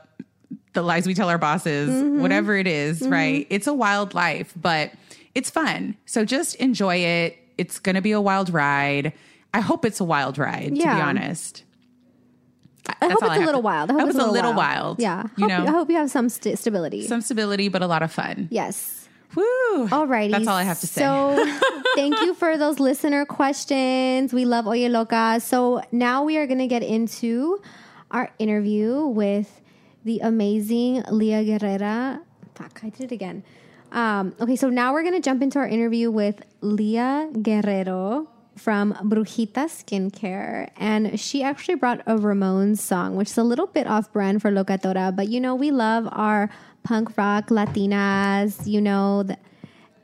the 0.74 0.82
lies 0.82 1.06
we 1.08 1.14
tell 1.14 1.30
our 1.30 1.38
bosses, 1.38 1.90
Mm-hmm. 1.90 2.22
whatever 2.22 2.56
it 2.58 2.68
is, 2.68 3.02
right? 3.08 3.46
It's 3.50 3.68
a 3.68 3.74
wild 3.74 4.14
life, 4.14 4.54
but 4.60 4.92
it's 5.36 5.50
fun. 5.50 5.96
So 6.06 6.26
just 6.26 6.56
enjoy 6.56 6.96
it. 6.98 7.38
It's 7.58 7.78
going 7.80 7.96
to 7.96 8.02
be 8.02 8.12
a 8.12 8.20
wild 8.22 8.50
ride. 8.50 9.14
I 9.54 9.60
hope 9.62 9.86
it's 9.86 10.00
a 10.00 10.04
wild 10.04 10.38
ride, 10.40 10.70
to 10.70 10.82
be 10.82 10.84
honest. 10.84 11.64
I 13.02 13.08
hope 13.10 13.22
it's 13.22 13.24
I 13.24 13.36
a 13.38 13.40
little 13.40 13.62
to- 13.62 13.66
wild 13.66 13.90
i 13.92 13.94
I 13.94 13.96
hope 13.96 14.02
hope 14.02 14.10
it's 14.10 14.18
it's 14.20 14.28
a 14.28 14.32
little 14.32 14.54
wild, 14.54 15.00
yeah 15.00 15.24
you 15.38 15.48
Hope 15.48 15.50
know? 15.66 15.68
i 15.68 15.72
hope 15.72 15.90
you 15.90 15.96
have 15.98 16.10
some 16.12 16.30
st- 16.30 16.58
stability 16.60 17.08
Some 17.08 17.22
stability, 17.22 17.68
but 17.70 17.82
a 17.82 17.88
lot 17.88 18.04
of 18.04 18.12
fun. 18.12 18.48
yes 18.52 19.00
Woo. 19.36 19.88
Alrighty. 19.90 20.30
That's 20.30 20.46
all 20.48 20.56
I 20.56 20.62
have 20.62 20.80
to 20.82 20.86
say. 20.86 21.02
So 21.02 21.34
thank 21.96 22.22
you 22.22 22.36
for 22.36 22.56
those 22.56 22.80
listener 22.80 23.26
questions. 23.26 24.32
We 24.32 24.46
love 24.46 24.68
Oye 24.68 24.88
Loca. 24.90 25.40
So 25.40 25.82
now 25.92 26.24
we 26.24 26.38
are 26.38 26.46
going 26.46 26.60
to 26.60 26.68
get 26.68 26.84
into 26.84 27.58
our 28.12 28.30
interview 28.38 29.08
with 29.08 29.50
the 30.06 30.20
amazing 30.20 31.02
Leah 31.10 31.42
Guerrera. 31.44 32.22
Fuck, 32.54 32.82
I 32.84 32.90
did 32.90 33.10
it 33.10 33.12
again. 33.12 33.42
Um, 33.92 34.36
okay, 34.40 34.56
so 34.56 34.70
now 34.70 34.94
we're 34.94 35.02
going 35.02 35.16
to 35.18 35.26
jump 35.30 35.42
into 35.42 35.58
our 35.58 35.68
interview 35.68 36.12
with 36.12 36.38
Leah 36.62 37.32
Guerrero 37.42 38.28
from 38.56 38.94
Brujita 38.94 39.66
Skincare. 39.66 40.70
And 40.78 41.20
she 41.20 41.44
actually 41.44 41.76
brought 41.76 42.02
a 42.02 42.16
Ramones 42.16 42.80
song, 42.80 43.16
which 43.16 43.30
is 43.30 43.38
a 43.38 43.44
little 43.44 43.68
bit 43.68 43.88
off 43.88 44.12
brand 44.12 44.42
for 44.42 44.52
Locatora, 44.52 45.16
but 45.16 45.30
you 45.30 45.40
know, 45.40 45.56
we 45.56 45.72
love 45.72 46.08
our 46.12 46.50
punk 46.84 47.18
rock 47.18 47.48
Latinas, 47.48 48.68
you 48.68 48.82
know. 48.82 49.24
The, 49.24 49.38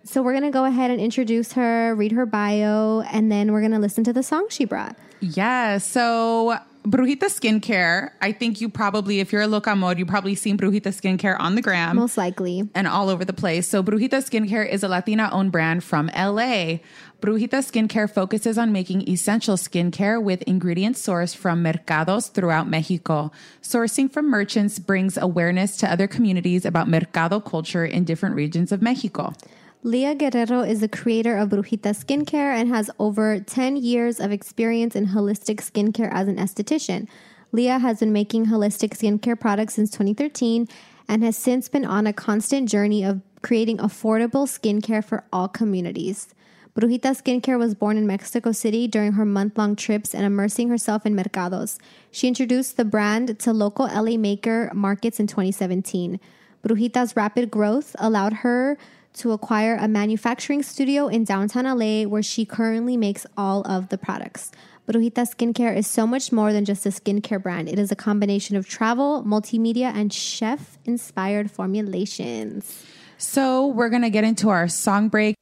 so 0.04 0.22
we're 0.22 0.34
going 0.34 0.44
to 0.44 0.52
go 0.52 0.66
ahead 0.66 0.92
and 0.92 1.00
introduce 1.00 1.54
her, 1.54 1.94
read 1.94 2.14
her 2.14 2.26
bio, 2.26 3.02
and 3.12 3.32
then 3.32 3.52
we're 3.52 3.62
going 3.62 3.74
to 3.74 3.80
listen 3.80 4.04
to 4.06 4.14
the 4.14 4.24
song 4.24 4.48
she 4.50 4.66
brought. 4.66 4.96
Yeah. 5.20 5.78
So 5.78 6.58
Brujita 6.84 7.26
Skincare, 7.26 8.12
I 8.22 8.32
think 8.32 8.62
you 8.62 8.70
probably, 8.70 9.20
if 9.20 9.34
you're 9.34 9.42
a 9.42 9.48
locamor, 9.48 9.98
you 9.98 10.06
probably 10.06 10.34
seen 10.34 10.58
Brujita 10.58 10.88
Skincare 10.88 11.38
on 11.40 11.56
the 11.56 11.62
gram. 11.62 11.98
Most 11.98 12.18
likely. 12.18 12.70
and 12.74 12.88
all 12.88 13.10
over 13.10 13.26
the 13.26 13.34
place. 13.34 13.68
So, 13.68 13.84
Brujita 13.84 14.24
Skincare 14.24 14.68
is 14.68 14.82
a 14.82 14.88
Latina 14.88 15.30
owned 15.32 15.52
brand 15.52 15.84
from 15.84 16.08
LA. 16.16 16.80
Brujita 17.22 17.60
Skincare 17.60 18.10
focuses 18.10 18.58
on 18.58 18.72
making 18.72 19.10
essential 19.10 19.58
skincare 19.58 20.24
with 20.24 20.42
ingredients 20.44 21.06
sourced 21.06 21.36
from 21.36 21.62
mercados 21.62 22.32
throughout 22.32 22.70
Mexico. 22.70 23.30
Sourcing 23.62 24.10
from 24.10 24.30
merchants 24.30 24.80
brings 24.80 25.18
awareness 25.18 25.76
to 25.78 25.92
other 25.92 26.08
communities 26.08 26.64
about 26.66 26.88
mercado 26.88 27.42
culture 27.42 27.84
in 27.86 28.06
different 28.06 28.36
regions 28.36 28.72
of 28.72 28.82
Mexico. 28.82 29.34
Leah 29.82 30.14
Guerrero 30.14 30.60
is 30.60 30.82
the 30.82 30.90
creator 30.90 31.38
of 31.38 31.48
Brujita 31.48 31.96
Skincare 31.96 32.54
and 32.54 32.68
has 32.68 32.92
over 33.00 33.40
10 33.40 33.78
years 33.78 34.20
of 34.20 34.30
experience 34.30 34.94
in 34.94 35.08
holistic 35.08 35.62
skincare 35.62 36.12
as 36.12 36.28
an 36.28 36.36
esthetician. 36.36 37.08
Leah 37.54 37.80
has 37.80 38.02
been 38.02 38.12
making 38.12 38.48
holistic 38.48 38.90
skincare 38.90 39.40
products 39.40 39.76
since 39.76 39.90
2013 39.92 40.68
and 41.08 41.24
has 41.24 41.38
since 41.38 41.70
been 41.70 41.86
on 41.86 42.06
a 42.06 42.12
constant 42.12 42.68
journey 42.68 43.06
of 43.06 43.22
creating 43.42 43.78
affordable 43.78 44.46
skincare 44.46 45.04
for 45.04 45.24
all 45.32 45.48
communities. 45.48 46.36
Brujita 46.76 47.16
Skincare 47.16 47.58
was 47.58 47.74
born 47.74 47.96
in 47.96 48.06
Mexico 48.06 48.52
City 48.52 48.86
during 48.86 49.14
her 49.14 49.26
month 49.26 49.58
long 49.58 49.78
trips 49.78 50.14
and 50.14 50.26
immersing 50.26 50.68
herself 50.68 51.06
in 51.06 51.16
mercados. 51.16 51.78
She 52.12 52.28
introduced 52.28 52.76
the 52.76 52.84
brand 52.84 53.40
to 53.40 53.54
local 53.54 53.86
LA 53.86 54.18
maker 54.18 54.72
markets 54.74 55.22
in 55.22 55.28
2017. 55.28 56.20
Brujita's 56.64 57.16
rapid 57.16 57.50
growth 57.50 57.96
allowed 57.98 58.34
her 58.34 58.78
to 59.14 59.32
acquire 59.32 59.76
a 59.76 59.88
manufacturing 59.88 60.64
studio 60.64 61.08
in 61.08 61.24
downtown 61.24 61.66
LA 61.66 62.04
where 62.04 62.24
she 62.24 62.46
currently 62.46 62.98
makes 62.98 63.26
all 63.38 63.62
of 63.64 63.90
the 63.90 63.98
products. 63.98 64.52
Brujita 64.88 65.28
Skincare 65.28 65.76
is 65.76 65.86
so 65.86 66.08
much 66.08 66.32
more 66.32 66.52
than 66.52 66.66
just 66.66 66.86
a 66.86 66.90
skincare 66.90 67.42
brand. 67.42 67.70
It 67.70 67.78
is 67.78 67.92
a 67.92 67.96
combination 67.96 68.56
of 68.56 68.68
travel, 68.68 69.24
multimedia, 69.24 69.94
and 69.94 70.12
chef 70.12 70.80
inspired 70.84 71.52
formulations. 71.52 72.84
So, 73.18 73.68
we're 73.68 73.90
going 73.90 74.02
to 74.02 74.10
get 74.10 74.24
into 74.24 74.50
our 74.50 74.68
song 74.68 75.10
break. 75.10 75.36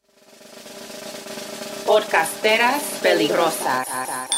Podcasteras 1.86 3.00
peligrosas. 3.02 4.37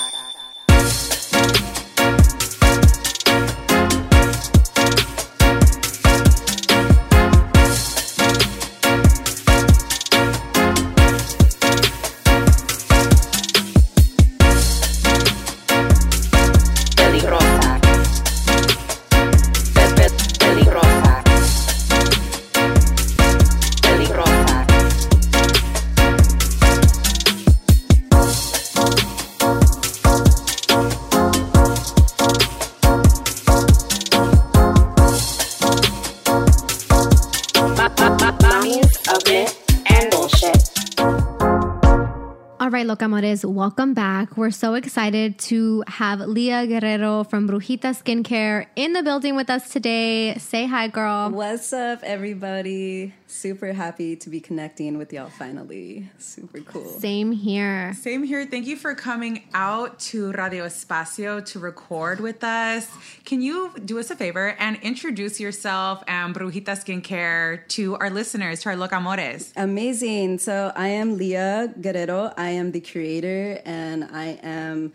Locamores, 43.19 43.43
welcome 43.43 43.93
back. 43.93 44.38
We're 44.38 44.49
so 44.51 44.75
excited 44.75 45.38
to 45.39 45.84
have 45.88 46.21
Leah 46.21 46.65
Guerrero 46.67 47.25
from 47.25 47.49
Brujita 47.49 47.91
Skincare 47.91 48.67
in 48.77 48.93
the 48.93 49.03
building 49.03 49.36
with 49.36 49.49
us 49.49 49.69
today. 49.69 50.36
Say 50.36 50.65
hi, 50.65 50.88
girl. 50.88 51.29
What's 51.29 51.73
up, 51.73 51.99
everybody? 52.03 53.13
Super 53.29 53.73
happy 53.73 54.15
to 54.15 54.29
be 54.29 54.39
connecting 54.39 54.97
with 54.97 55.13
y'all 55.13 55.29
finally. 55.29 56.09
Super 56.17 56.61
cool. 56.61 56.99
Same 56.99 57.31
here. 57.31 57.93
Same 57.93 58.23
here. 58.23 58.43
Thank 58.47 58.65
you 58.65 58.75
for 58.75 58.95
coming 58.95 59.43
out 59.53 59.99
to 60.11 60.31
Radio 60.31 60.65
Espacio 60.65 61.45
to 61.45 61.59
record 61.59 62.21
with 62.21 62.43
us. 62.43 62.89
Can 63.25 63.43
you 63.43 63.71
do 63.85 63.99
us 63.99 64.09
a 64.09 64.15
favor 64.15 64.55
and 64.57 64.77
introduce 64.81 65.39
yourself 65.39 66.03
and 66.07 66.33
Brujita 66.33 66.73
Skincare 66.73 67.67
to 67.67 67.97
our 67.97 68.09
listeners, 68.09 68.63
to 68.63 68.69
our 68.69 68.75
locamores? 68.75 69.53
Amazing. 69.55 70.39
So 70.39 70.73
I 70.75 70.87
am 70.87 71.15
Leah 71.15 71.71
Guerrero. 71.79 72.33
I 72.35 72.49
am 72.49 72.71
the 72.71 72.81
creator 72.81 73.61
and 73.63 74.05
I 74.05 74.39
am 74.41 74.91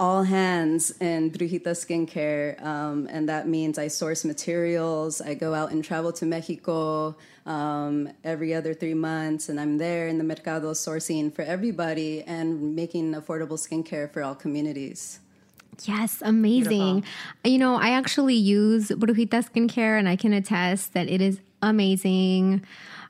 all 0.00 0.22
hands 0.22 0.92
in 1.00 1.30
Brujita 1.30 1.72
Skincare. 1.72 2.62
Um, 2.64 3.06
and 3.10 3.28
that 3.28 3.48
means 3.48 3.78
I 3.78 3.88
source 3.88 4.24
materials, 4.24 5.20
I 5.20 5.34
go 5.34 5.52
out 5.52 5.72
and 5.72 5.84
travel 5.84 6.12
to 6.14 6.24
Mexico 6.24 7.16
um, 7.46 8.10
every 8.24 8.52
other 8.52 8.74
three 8.74 8.94
months, 8.94 9.48
and 9.48 9.58
I'm 9.58 9.78
there 9.78 10.08
in 10.08 10.18
the 10.18 10.24
mercado 10.24 10.72
sourcing 10.72 11.32
for 11.32 11.42
everybody 11.42 12.22
and 12.22 12.74
making 12.74 13.14
affordable 13.14 13.56
skincare 13.56 14.12
for 14.12 14.22
all 14.22 14.34
communities. 14.34 15.20
Yes, 15.84 16.22
amazing. 16.22 17.00
Beautiful. 17.00 17.02
You 17.44 17.58
know, 17.58 17.76
I 17.76 17.90
actually 17.90 18.34
use 18.34 18.88
Brujita 18.88 19.48
skincare 19.48 19.98
and 19.98 20.08
I 20.08 20.16
can 20.16 20.32
attest 20.32 20.94
that 20.94 21.08
it 21.08 21.20
is 21.20 21.40
amazing. 21.62 22.64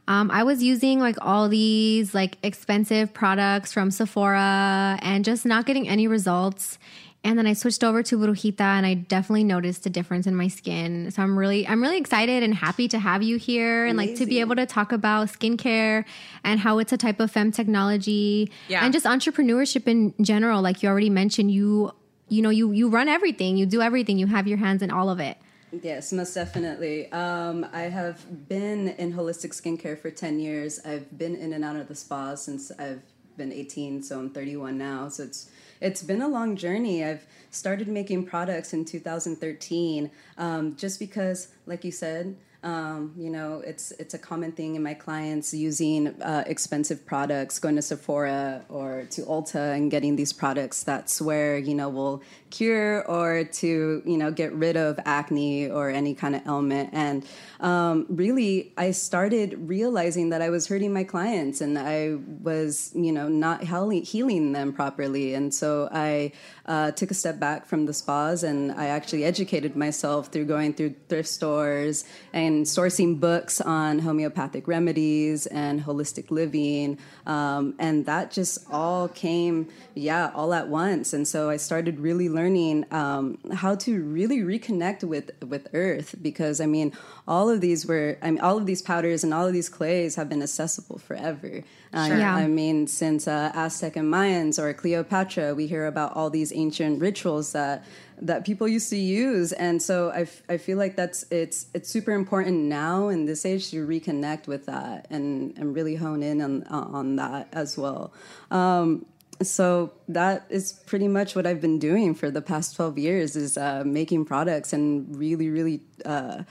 Um, 0.09 0.31
I 0.31 0.44
was 0.44 0.62
using 0.62 1.01
like 1.01 1.16
all 1.20 1.49
these 1.49 2.14
like 2.14 2.38
expensive 2.42 3.12
products 3.12 3.72
from 3.72 3.90
Sephora 3.90 4.99
and 5.03 5.25
just 5.25 5.44
not 5.44 5.66
getting 5.66 5.88
any 5.88 6.07
results. 6.07 6.79
And 7.27 7.37
then 7.37 7.49
I 7.49 7.55
switched 7.55 7.83
over 7.83 8.05
to 8.05 8.19
Brujita 8.19 8.61
and 8.61 8.87
I 8.87 8.95
definitely 8.95 9.43
noticed 9.43 9.85
a 9.85 9.91
difference 9.91 10.29
in 10.29 10.37
my 10.37 10.47
skin. 10.47 11.11
So 11.11 11.23
I'm 11.25 11.37
really 11.37 11.67
I'm 11.67 11.83
really 11.83 11.99
excited 11.99 12.45
and 12.45 12.55
happy 12.55 12.87
to 12.87 13.01
have 13.01 13.21
you 13.21 13.37
here 13.37 13.85
and 13.85 13.99
like 13.99 14.15
to 14.17 14.27
be 14.27 14.39
able 14.39 14.55
to 14.55 14.65
talk 14.65 14.93
about 14.93 15.27
skincare 15.27 16.05
and 16.45 16.61
how 16.61 16.79
it's 16.79 16.93
a 16.93 16.97
type 16.97 17.19
of 17.19 17.33
fem 17.33 17.51
technology 17.51 18.53
yeah. 18.69 18.85
and 18.85 18.93
just 18.93 19.07
entrepreneurship 19.07 19.89
in 19.89 20.15
general. 20.23 20.62
Like 20.62 20.85
you 20.85 20.89
already 20.89 21.11
mentioned, 21.11 21.51
you 21.51 21.91
you 22.29 22.43
know 22.43 22.51
you 22.51 22.71
you 22.71 22.89
run 22.89 23.09
everything, 23.09 23.57
you 23.57 23.67
do 23.67 23.83
everything, 23.83 24.19
you 24.19 24.29
have 24.29 24.47
your 24.47 24.59
hands 24.59 24.81
in 24.81 24.93
all 24.93 25.11
of 25.11 25.19
it. 25.19 25.37
Yes, 25.83 26.12
most 26.12 26.33
definitely. 26.33 27.11
Um, 27.11 27.67
I 27.73 27.83
have 27.83 28.49
been 28.49 28.91
in 28.91 29.12
holistic 29.12 29.51
skincare 29.51 29.99
for 29.99 30.12
10 30.12 30.39
years. 30.39 30.79
I've 30.85 31.19
been 31.19 31.35
in 31.35 31.53
and 31.53 31.65
out 31.65 31.75
of 31.75 31.89
the 31.89 31.95
spa 31.97 32.37
since 32.37 32.71
I've 32.79 33.03
been 33.37 33.53
18, 33.53 34.05
so 34.05 34.21
I'm 34.21 34.31
31 34.31 34.79
now. 34.79 35.09
So 35.09 35.25
it's 35.25 35.51
it's 35.81 36.03
been 36.03 36.23
a 36.23 36.29
long 36.29 36.57
journey. 36.57 37.05
I've 37.05 37.27
started 37.51 37.89
making 37.89 38.27
products 38.27 38.73
in 38.73 38.85
2013 38.85 40.11
um, 40.39 40.77
just 40.77 40.99
because, 40.99 41.49
like 41.67 41.85
you 41.85 41.93
said, 41.93 42.37
um, 42.66 43.12
you 43.16 43.31
know, 43.31 43.62
it's 43.64 43.92
it's 43.92 44.12
a 44.14 44.18
common 44.18 44.50
thing 44.50 44.74
in 44.74 44.83
my 44.83 44.92
clients 44.92 45.55
using 45.55 46.09
uh, 46.20 46.42
expensive 46.48 47.07
products, 47.07 47.61
going 47.61 47.76
to 47.76 47.83
Sephora 47.83 48.64
or 48.68 49.07
to 49.11 49.22
Ulta 49.22 49.72
and 49.76 49.88
getting 49.88 50.16
these 50.16 50.33
products 50.33 50.83
that 50.83 51.09
swear, 51.09 51.59
you 51.59 51.76
know, 51.76 51.88
will 51.88 52.24
cure 52.50 53.07
or 53.07 53.44
to 53.44 54.02
you 54.05 54.16
know 54.16 54.31
get 54.31 54.52
rid 54.52 54.76
of 54.76 54.98
acne 55.05 55.68
or 55.70 55.90
any 55.90 56.14
kind 56.14 56.35
of 56.35 56.42
ailment. 56.46 56.90
And 56.92 57.24
um, 57.61 58.07
really 58.09 58.72
i 58.76 58.90
started 58.90 59.57
realizing 59.59 60.31
that 60.31 60.42
i 60.42 60.50
was 60.50 60.66
hurting 60.66 60.92
my 60.92 61.05
clients 61.05 61.61
and 61.61 61.79
i 61.79 62.16
was 62.42 62.92
you 62.94 63.12
know 63.12 63.29
not 63.29 63.62
healing 63.64 64.52
them 64.52 64.72
properly. 64.72 65.35
And 65.35 65.52
so 65.52 65.88
i 65.92 66.33
uh, 66.66 66.90
took 66.92 67.11
a 67.11 67.14
step 67.14 67.38
back 67.38 67.66
from 67.66 67.87
the 67.87 67.92
spas 67.92 68.42
and 68.42 68.72
i 68.72 68.87
actually 68.87 69.24
educated 69.24 69.76
myself 69.76 70.29
through 70.33 70.46
going 70.46 70.72
through 70.74 70.94
thrift 71.09 71.29
stores 71.29 72.05
and 72.33 72.56
sourcing 72.64 73.19
books 73.19 73.61
on 73.61 74.01
homeopathic 74.01 74.66
remedies 74.69 75.47
and 75.47 75.83
holistic 75.83 76.31
living. 76.31 76.99
Um, 77.27 77.75
and 77.79 78.07
that 78.07 78.31
just 78.31 78.59
all 78.71 79.09
came 79.09 79.69
yeah 79.95 80.31
all 80.35 80.55
at 80.55 80.69
once. 80.69 81.12
And 81.12 81.27
so 81.27 81.51
i 81.51 81.57
started 81.57 81.99
really 82.01 82.29
learning 82.29 82.85
um, 82.90 83.38
how 83.53 83.75
to 83.75 84.03
really 84.03 84.38
reconnect 84.38 85.05
with 85.05 85.31
with 85.42 85.69
earth 85.73 86.14
because 86.23 86.61
i 86.61 86.66
mean 86.66 86.92
all 87.27 87.49
of 87.51 87.61
these 87.61 87.87
were 87.87 88.19
i 88.23 88.31
mean 88.31 88.40
all 88.40 88.59
of 88.59 88.66
these 88.66 88.83
powders 88.83 89.25
and 89.25 89.33
all 89.35 89.47
of 89.47 89.53
these 89.53 89.69
clays 89.69 90.14
have 90.16 90.29
been 90.29 90.42
accessible 90.42 90.99
forever 90.99 91.62
uh, 91.92 92.07
sure. 92.09 92.18
yeah. 92.18 92.35
i 92.35 92.46
mean 92.46 92.87
since 92.87 93.27
uh, 93.29 93.51
aztec 93.55 93.96
and 93.96 94.12
mayans 94.12 94.59
or 94.59 94.72
cleopatra 94.72 95.55
we 95.55 95.66
hear 95.66 95.87
about 95.87 96.14
all 96.16 96.31
these 96.31 96.53
ancient 96.55 97.01
rituals 97.01 97.53
that 97.53 97.85
that 98.20 98.46
people 98.46 98.66
used 98.66 98.88
to 98.88 98.96
use 98.96 99.53
and 99.53 99.83
so 99.83 100.11
I, 100.11 100.20
f- 100.22 100.42
I 100.49 100.57
feel 100.57 100.79
like 100.79 100.96
that's 100.96 101.25
it's 101.31 101.66
it's 101.75 101.90
super 101.90 102.12
important 102.12 102.57
now 102.64 103.09
in 103.09 103.27
this 103.27 103.44
age 103.44 103.70
to 103.72 103.87
reconnect 103.87 104.46
with 104.46 104.66
that 104.66 105.07
and 105.11 105.57
and 105.59 105.75
really 105.75 105.96
hone 105.96 106.22
in 106.22 106.40
on 106.40 106.64
on 106.64 107.16
that 107.16 107.49
as 107.53 107.77
well 107.77 108.12
um, 108.51 109.05
so 109.42 109.92
that 110.09 110.46
is 110.49 110.72
pretty 110.72 111.09
much 111.09 111.37
what 111.37 111.46
I've 111.46 111.61
been 111.61 111.79
doing 111.79 112.14
for 112.14 112.31
the 112.31 112.42
past 112.42 112.77
12 112.77 112.99
years 112.99 113.37
is 113.37 113.59
uh, 113.59 113.83
making 113.85 114.25
products 114.25 114.72
and 114.72 115.14
really, 115.16 115.51
really 115.51 115.83
uh, 116.05 116.44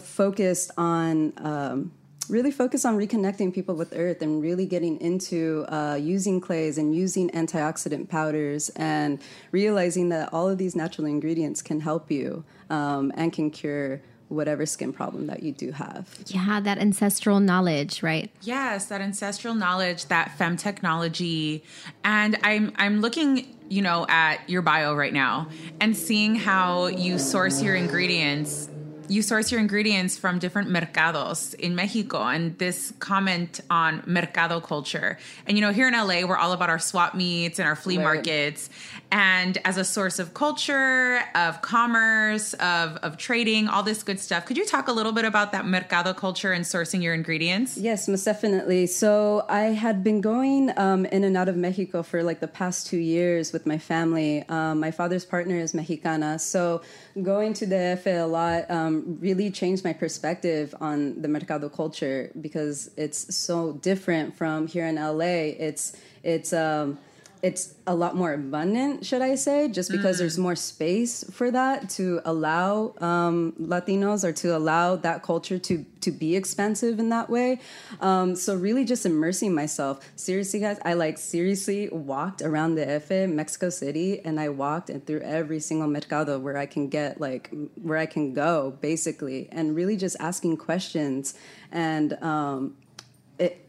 focused 0.00 0.70
on 0.76 1.32
um, 1.36 1.92
really 2.28 2.50
focus 2.50 2.84
on 2.84 2.96
reconnecting 2.96 3.52
people 3.52 3.74
with 3.74 3.92
earth 3.96 4.22
and 4.22 4.42
really 4.42 4.66
getting 4.66 5.00
into 5.00 5.64
uh, 5.68 5.94
using 5.94 6.40
clays 6.40 6.78
and 6.78 6.94
using 6.94 7.30
antioxidant 7.30 8.08
powders 8.08 8.70
and 8.70 9.20
realizing 9.52 10.08
that 10.10 10.32
all 10.32 10.48
of 10.48 10.58
these 10.58 10.74
natural 10.74 11.06
ingredients 11.06 11.62
can 11.62 11.80
help 11.80 12.10
you 12.10 12.44
um, 12.70 13.12
and 13.16 13.32
can 13.32 13.50
cure 13.50 14.00
whatever 14.28 14.66
skin 14.66 14.92
problem 14.92 15.26
that 15.26 15.42
you 15.42 15.52
do 15.52 15.72
have. 15.72 16.08
Yeah, 16.26 16.60
that 16.60 16.78
ancestral 16.78 17.40
knowledge, 17.40 18.02
right? 18.02 18.30
Yes, 18.42 18.86
that 18.86 19.00
ancestral 19.00 19.54
knowledge, 19.54 20.06
that 20.06 20.36
fem 20.36 20.56
technology. 20.56 21.62
And 22.04 22.38
I'm 22.42 22.72
I'm 22.76 23.00
looking, 23.00 23.54
you 23.68 23.82
know, 23.82 24.06
at 24.08 24.48
your 24.48 24.62
bio 24.62 24.94
right 24.94 25.12
now 25.12 25.48
and 25.80 25.96
seeing 25.96 26.34
how 26.34 26.86
you 26.86 27.18
source 27.18 27.62
your 27.62 27.74
ingredients 27.74 28.68
you 29.08 29.22
source 29.22 29.52
your 29.52 29.60
ingredients 29.60 30.18
from 30.18 30.38
different 30.38 30.68
mercados 30.68 31.54
in 31.54 31.74
Mexico 31.74 32.22
and 32.22 32.58
this 32.58 32.92
comment 32.98 33.60
on 33.70 34.02
mercado 34.06 34.60
culture. 34.60 35.18
And 35.46 35.56
you 35.56 35.62
know, 35.62 35.72
here 35.72 35.88
in 35.88 35.94
LA, 35.94 36.26
we're 36.26 36.36
all 36.36 36.52
about 36.52 36.70
our 36.70 36.78
swap 36.78 37.14
meets 37.14 37.58
and 37.58 37.68
our 37.68 37.76
flea 37.76 37.98
right. 37.98 38.04
markets. 38.04 38.68
And 39.12 39.58
as 39.64 39.76
a 39.76 39.84
source 39.84 40.18
of 40.18 40.34
culture, 40.34 41.22
of 41.34 41.62
commerce, 41.62 42.54
of, 42.54 42.96
of 42.96 43.16
trading, 43.16 43.68
all 43.68 43.82
this 43.82 44.02
good 44.02 44.18
stuff. 44.18 44.44
Could 44.44 44.56
you 44.56 44.66
talk 44.66 44.88
a 44.88 44.92
little 44.92 45.12
bit 45.12 45.24
about 45.24 45.52
that 45.52 45.66
mercado 45.66 46.12
culture 46.12 46.52
and 46.52 46.64
sourcing 46.64 47.02
your 47.02 47.14
ingredients? 47.14 47.78
Yes, 47.78 48.08
most 48.08 48.24
definitely. 48.24 48.86
So 48.88 49.46
I 49.48 49.66
had 49.84 50.02
been 50.02 50.20
going 50.20 50.76
um, 50.76 51.06
in 51.06 51.22
and 51.22 51.36
out 51.36 51.48
of 51.48 51.56
Mexico 51.56 52.02
for 52.02 52.22
like 52.22 52.40
the 52.40 52.48
past 52.48 52.88
two 52.88 52.98
years 52.98 53.52
with 53.52 53.66
my 53.66 53.78
family. 53.78 54.44
Um, 54.48 54.80
my 54.80 54.90
father's 54.90 55.24
partner 55.24 55.56
is 55.56 55.74
Mexicana. 55.74 56.38
So 56.40 56.82
going 57.22 57.52
to 57.54 57.66
the 57.66 57.84
DF 57.84 58.06
a 58.06 58.26
lot 58.26 58.70
um, 58.70 58.93
really 59.20 59.50
changed 59.50 59.84
my 59.84 59.92
perspective 59.92 60.74
on 60.80 61.20
the 61.20 61.28
mercado 61.28 61.68
culture 61.68 62.30
because 62.40 62.90
it's 62.96 63.34
so 63.34 63.72
different 63.72 64.34
from 64.36 64.66
here 64.66 64.86
in 64.86 64.96
LA. 64.96 65.54
It's 65.58 65.96
it's 66.22 66.52
um, 66.52 66.98
it's 67.44 67.74
a 67.86 67.94
lot 67.94 68.16
more 68.16 68.32
abundant, 68.32 69.04
should 69.04 69.20
I 69.20 69.34
say, 69.34 69.68
just 69.68 69.90
because 69.90 70.16
mm. 70.16 70.20
there's 70.20 70.38
more 70.38 70.56
space 70.56 71.22
for 71.30 71.50
that 71.50 71.90
to 71.90 72.22
allow 72.24 72.94
um, 73.02 73.52
Latinos 73.60 74.24
or 74.24 74.32
to 74.32 74.56
allow 74.56 74.96
that 74.96 75.22
culture 75.22 75.58
to 75.58 75.84
to 76.00 76.10
be 76.10 76.36
expensive 76.36 76.98
in 76.98 77.10
that 77.10 77.28
way. 77.28 77.60
Um, 78.00 78.34
so 78.34 78.56
really, 78.56 78.86
just 78.86 79.04
immersing 79.04 79.54
myself. 79.54 80.00
Seriously, 80.16 80.60
guys, 80.60 80.78
I 80.86 80.94
like 80.94 81.18
seriously 81.18 81.90
walked 81.90 82.40
around 82.40 82.76
the 82.76 82.86
Efe, 82.86 83.30
Mexico 83.30 83.68
City, 83.68 84.24
and 84.24 84.40
I 84.40 84.48
walked 84.48 84.88
and 84.88 85.06
through 85.06 85.20
every 85.20 85.60
single 85.60 85.88
mercado 85.88 86.38
where 86.38 86.56
I 86.56 86.64
can 86.64 86.88
get 86.88 87.20
like 87.20 87.50
where 87.82 87.98
I 87.98 88.06
can 88.06 88.32
go, 88.32 88.78
basically, 88.80 89.50
and 89.52 89.76
really 89.76 89.98
just 89.98 90.16
asking 90.18 90.56
questions 90.56 91.34
and 91.70 92.14
um, 92.22 92.74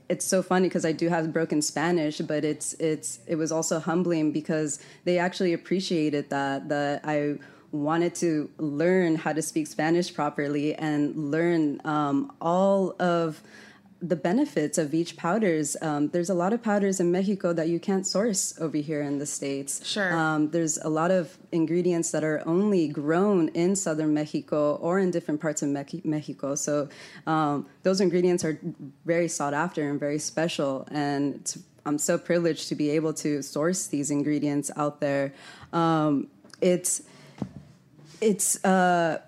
it's 0.10 0.26
so 0.26 0.42
funny 0.42 0.68
because 0.68 0.86
I 0.86 0.92
do 0.92 1.10
have 1.10 1.32
broken 1.34 1.62
Spanish, 1.62 2.20
but 2.20 2.46
it's 2.46 2.74
it's 2.76 3.20
it 3.28 3.36
was 3.36 3.52
also 3.52 3.80
humbling 3.80 4.32
because 4.32 4.80
they 5.04 5.18
actually 5.18 5.54
appreciated 5.54 6.30
that 6.30 6.70
that 6.70 7.02
I 7.04 7.36
wanted 7.72 8.16
to 8.16 8.50
learn 8.58 9.16
how 9.16 9.34
to 9.34 9.42
speak 9.42 9.68
Spanish 9.68 10.14
properly 10.14 10.76
and 10.76 11.32
learn 11.32 11.82
um, 11.84 12.32
all 12.40 12.96
of 13.00 13.42
the 14.08 14.16
benefits 14.16 14.78
of 14.78 14.94
each 14.94 15.18
powders. 15.18 15.76
Um, 15.82 16.10
there's 16.10 16.30
a 16.30 16.34
lot 16.34 16.54
of 16.54 16.62
powders 16.62 17.00
in 17.00 17.12
Mexico 17.12 17.54
that 17.54 17.70
you 17.70 17.80
can't 17.80 18.06
source 18.06 18.54
over 18.60 18.78
here 18.78 19.02
in 19.02 19.18
the 19.18 19.26
states. 19.26 19.86
Sure. 19.86 20.14
Um, 20.14 20.52
there's 20.52 20.78
a 20.78 20.90
lot 20.90 21.12
of 21.12 21.38
ingredients 21.52 22.12
that 22.12 22.24
are 22.24 22.44
only 22.46 22.88
grown 22.88 23.50
in 23.50 23.76
southern 23.76 24.14
Mexico 24.14 24.76
or 24.76 25.00
in 25.00 25.10
different 25.10 25.42
parts 25.42 25.64
of 25.64 25.70
Me- 25.70 26.02
Mexico. 26.04 26.56
So 26.56 26.88
um, 27.26 27.66
those 27.84 28.00
ingredients 28.00 28.44
are 28.46 28.60
very 29.06 29.28
sought 29.28 29.54
after 29.54 29.90
and 29.90 30.00
very 30.00 30.20
special, 30.20 30.88
and 30.92 31.64
I'm 31.86 31.98
so 31.98 32.18
privileged 32.18 32.70
to 32.70 32.76
be 32.76 32.92
able 32.92 33.14
to 33.16 33.42
source 33.42 33.88
these 33.88 34.12
ingredients 34.12 34.70
out 34.76 35.00
there. 35.00 35.34
Um, 35.74 36.28
it's 36.62 37.02
it's 38.22 38.64
uh, 38.64 39.20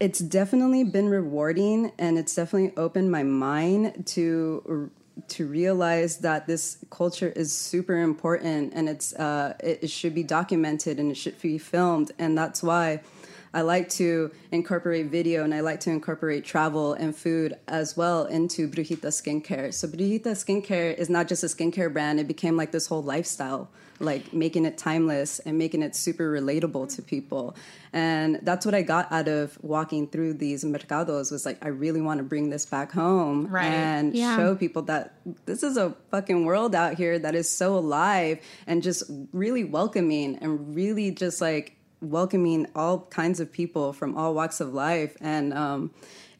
it's 0.00 0.18
definitely 0.18 0.84
been 0.84 1.08
rewarding, 1.08 1.92
and 1.98 2.18
it's 2.18 2.34
definitely 2.34 2.72
opened 2.76 3.10
my 3.10 3.22
mind 3.22 4.06
to 4.06 4.90
to 5.28 5.46
realize 5.46 6.18
that 6.18 6.46
this 6.46 6.78
culture 6.88 7.28
is 7.36 7.52
super 7.52 7.96
important, 7.98 8.72
and 8.74 8.88
it's 8.88 9.12
uh, 9.14 9.54
it, 9.60 9.80
it 9.82 9.90
should 9.90 10.14
be 10.14 10.22
documented 10.22 10.98
and 10.98 11.10
it 11.10 11.16
should 11.16 11.40
be 11.40 11.58
filmed, 11.58 12.12
and 12.18 12.36
that's 12.36 12.62
why. 12.62 13.00
I 13.52 13.62
like 13.62 13.88
to 13.90 14.30
incorporate 14.52 15.06
video 15.06 15.42
and 15.44 15.52
I 15.52 15.60
like 15.60 15.80
to 15.80 15.90
incorporate 15.90 16.44
travel 16.44 16.92
and 16.94 17.14
food 17.16 17.56
as 17.66 17.96
well 17.96 18.24
into 18.26 18.68
Brujita 18.68 19.08
skincare. 19.08 19.74
So 19.74 19.88
Brujita 19.88 20.32
skincare 20.36 20.94
is 20.96 21.10
not 21.10 21.26
just 21.28 21.42
a 21.42 21.46
skincare 21.46 21.92
brand, 21.92 22.20
it 22.20 22.28
became 22.28 22.56
like 22.56 22.70
this 22.70 22.86
whole 22.86 23.02
lifestyle, 23.02 23.68
like 23.98 24.32
making 24.32 24.66
it 24.66 24.78
timeless 24.78 25.40
and 25.40 25.58
making 25.58 25.82
it 25.82 25.96
super 25.96 26.30
relatable 26.32 26.94
to 26.94 27.02
people. 27.02 27.56
And 27.92 28.38
that's 28.42 28.64
what 28.64 28.74
I 28.74 28.82
got 28.82 29.10
out 29.10 29.26
of 29.26 29.58
walking 29.62 30.06
through 30.06 30.34
these 30.34 30.62
mercados 30.64 31.32
was 31.32 31.44
like 31.44 31.58
I 31.64 31.68
really 31.68 32.00
want 32.00 32.18
to 32.18 32.24
bring 32.24 32.50
this 32.50 32.64
back 32.66 32.92
home 32.92 33.48
Right. 33.48 33.64
and 33.66 34.14
Yeah. 34.14 34.36
show 34.36 34.54
people 34.54 34.82
that 34.82 35.14
this 35.46 35.64
is 35.64 35.76
a 35.76 35.96
fucking 36.12 36.44
world 36.44 36.76
out 36.76 36.94
here 36.94 37.18
that 37.18 37.34
is 37.34 37.48
so 37.50 37.76
alive 37.76 38.38
and 38.68 38.80
just 38.80 39.02
really 39.32 39.64
welcoming 39.64 40.36
and 40.36 40.72
really 40.76 41.10
just 41.10 41.40
like 41.40 41.76
welcoming 42.00 42.66
all 42.74 43.00
kinds 43.10 43.40
of 43.40 43.52
people 43.52 43.92
from 43.92 44.16
all 44.16 44.34
walks 44.34 44.60
of 44.60 44.72
life. 44.72 45.16
And 45.20 45.52
um 45.52 45.90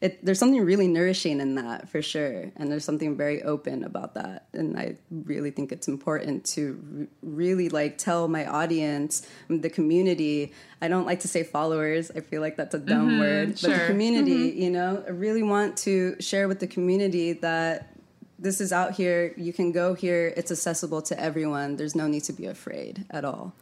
it, 0.01 0.25
there's 0.25 0.39
something 0.39 0.65
really 0.65 0.87
nourishing 0.87 1.39
in 1.39 1.55
that 1.55 1.87
for 1.87 2.01
sure. 2.01 2.51
And 2.55 2.71
there's 2.71 2.83
something 2.83 3.15
very 3.15 3.43
open 3.43 3.83
about 3.83 4.15
that. 4.15 4.47
And 4.51 4.77
i 4.77 4.95
really 5.11 5.51
think 5.51 5.71
it's 5.71 5.87
important 5.87 6.43
to 6.55 6.79
re- 6.83 7.07
really 7.21 7.69
like 7.69 7.99
tell 7.99 8.27
my 8.27 8.47
audience 8.47 9.27
um, 9.49 9.61
the 9.61 9.69
community. 9.69 10.53
I 10.81 10.87
don't 10.87 11.05
like 11.05 11.19
to 11.19 11.27
say 11.27 11.43
followers. 11.43 12.09
I 12.15 12.21
feel 12.21 12.41
like 12.41 12.57
that's 12.57 12.73
a 12.73 12.79
dumb 12.79 13.09
mm-hmm. 13.09 13.19
word. 13.19 13.47
But 13.49 13.61
the 13.61 13.77
sure. 13.77 13.85
community 13.85 14.49
mm-hmm. 14.49 14.61
you 14.61 14.69
know? 14.71 15.03
I 15.05 15.11
really 15.11 15.43
want 15.43 15.77
to 15.79 16.19
share 16.19 16.47
with 16.47 16.59
the 16.59 16.67
community 16.67 17.33
that 17.33 17.95
this 18.39 18.59
is 18.59 18.73
out 18.73 18.93
here. 18.93 19.35
You 19.37 19.53
can 19.53 19.71
go 19.71 19.93
here. 19.93 20.33
It's 20.35 20.49
accessible 20.49 21.03
to 21.03 21.19
everyone. 21.19 21.75
There's 21.75 21.95
no 21.95 22.07
need 22.07 22.23
to 22.23 22.33
be 22.33 22.47
afraid 22.47 23.05
at 23.11 23.23
all 23.23 23.53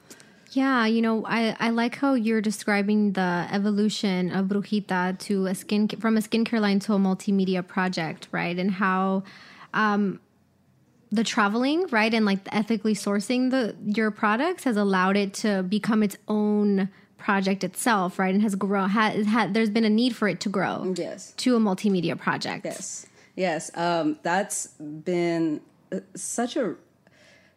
Yeah, 0.52 0.86
you 0.86 1.02
know, 1.02 1.26
I, 1.26 1.56
I 1.60 1.70
like 1.70 1.96
how 1.96 2.14
you're 2.16 2.42
describing 2.42 3.14
the 3.14 3.48
evolution 3.52 4.32
of 4.32 4.48
Brujita 4.48 5.18
to 5.20 5.46
a 5.48 5.54
skin 5.56 5.88
from 5.88 6.18
a 6.18 6.22
skincare 6.22 6.60
line 6.60 6.80
to 6.82 6.94
a 6.94 6.98
multimedia 6.98 7.66
project, 7.66 8.28
right? 8.32 8.58
And 8.58 8.72
how 8.72 9.24
um, 9.74 10.20
the 11.12 11.24
traveling, 11.24 11.86
right, 11.88 12.14
and 12.14 12.26
like 12.26 12.40
ethically 12.52 12.94
sourcing 12.96 13.52
the 13.52 13.76
your 13.86 14.12
products 14.12 14.64
has 14.64 14.76
allowed 14.78 15.18
it 15.18 15.34
to 15.36 15.64
become 15.64 16.02
its 16.04 16.18
own 16.28 16.90
project 17.18 17.64
itself, 17.64 18.18
right? 18.18 18.34
And 18.34 18.42
has 18.42 18.56
grown. 18.56 18.90
Has 18.90 19.28
had 19.28 19.54
there's 19.54 19.70
been 19.70 19.86
a 19.86 19.90
need 19.90 20.16
for 20.16 20.28
it 20.28 20.40
to 20.42 20.50
grow, 20.50 20.94
Yes. 20.98 21.34
to 21.38 21.56
a 21.56 21.60
multimedia 21.60 22.18
project. 22.18 22.66
Yes, 22.66 23.06
yes. 23.36 23.70
Um, 23.76 24.18
that's 24.24 24.68
been 24.68 25.62
uh, 25.92 26.00
such 26.16 26.56
a. 26.56 26.76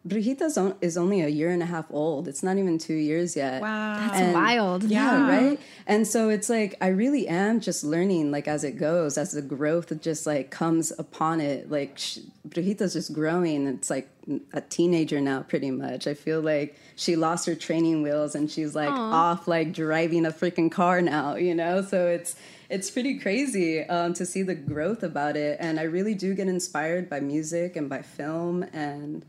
Brujita's 0.05 0.57
on, 0.57 0.75
is 0.81 0.97
only 0.97 1.21
a 1.21 1.29
year 1.29 1.49
and 1.49 1.63
a 1.63 1.65
half 1.65 1.85
old. 1.89 2.27
It's 2.27 2.43
not 2.43 2.57
even 2.57 2.77
two 2.77 2.93
years 2.93 3.37
yet. 3.37 3.61
Wow. 3.61 3.95
That's 3.99 4.19
And- 4.19 4.33
wild. 4.33 4.83
Yeah, 4.83 5.29
right. 5.29 5.59
And 5.87 6.05
so 6.05 6.27
it's 6.27 6.49
like 6.49 6.75
I 6.81 6.87
really 6.87 7.25
am 7.27 7.61
just 7.61 7.85
learning, 7.85 8.29
like 8.29 8.47
as 8.47 8.65
it 8.65 8.77
goes, 8.77 9.17
as 9.17 9.31
the 9.31 9.41
growth 9.41 10.01
just 10.01 10.25
like 10.25 10.51
comes 10.51 10.91
upon 10.99 11.39
it. 11.39 11.71
Like 11.71 11.97
sh- 11.97 12.19
Brujita's 12.43 12.93
just 12.93 13.13
growing. 13.13 13.65
It's 13.67 13.89
like 13.89 14.09
a 14.53 14.59
teenager 14.59 15.21
now, 15.21 15.41
pretty 15.43 15.71
much. 15.71 16.05
I 16.05 16.13
feel 16.13 16.41
like 16.41 16.75
she 16.97 17.15
lost 17.15 17.45
her 17.45 17.55
training 17.55 18.03
wheels 18.03 18.35
and 18.35 18.51
she's 18.51 18.75
like 18.75 18.89
off, 18.89 19.47
like 19.47 19.71
driving 19.73 20.25
a 20.25 20.31
freaking 20.31 20.69
car 20.71 21.01
now. 21.01 21.35
You 21.35 21.55
know, 21.55 21.81
so 21.81 22.07
it's 22.07 22.35
it's 22.69 22.91
pretty 22.91 23.19
crazy 23.19 23.81
um, 23.85 24.13
to 24.15 24.25
see 24.25 24.41
the 24.41 24.55
growth 24.55 25.01
about 25.03 25.37
it. 25.37 25.57
And 25.61 25.79
I 25.79 25.83
really 25.83 26.13
do 26.13 26.33
get 26.33 26.49
inspired 26.49 27.09
by 27.09 27.21
music 27.21 27.77
and 27.77 27.89
by 27.89 28.01
film 28.01 28.63
and 28.73 29.23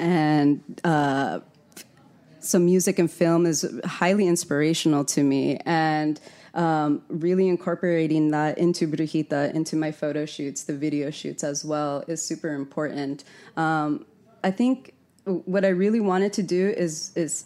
and 0.00 0.80
uh, 0.82 1.40
so 2.40 2.58
music 2.58 2.98
and 2.98 3.10
film 3.10 3.46
is 3.46 3.66
highly 3.84 4.26
inspirational 4.26 5.04
to 5.04 5.22
me. 5.22 5.58
And 5.66 6.18
um, 6.54 7.02
really 7.08 7.48
incorporating 7.48 8.30
that 8.32 8.58
into 8.58 8.88
brujita 8.88 9.54
into 9.54 9.76
my 9.76 9.92
photo 9.92 10.26
shoots 10.26 10.64
the 10.64 10.76
video 10.76 11.10
shoots 11.10 11.44
as 11.44 11.64
well 11.64 12.02
is 12.08 12.20
super 12.20 12.52
important. 12.54 13.22
Um, 13.56 14.04
i 14.42 14.50
think 14.50 14.94
what 15.24 15.64
i 15.64 15.68
really 15.68 16.00
wanted 16.00 16.32
to 16.32 16.42
do 16.42 16.70
is 16.70 17.12
is 17.14 17.44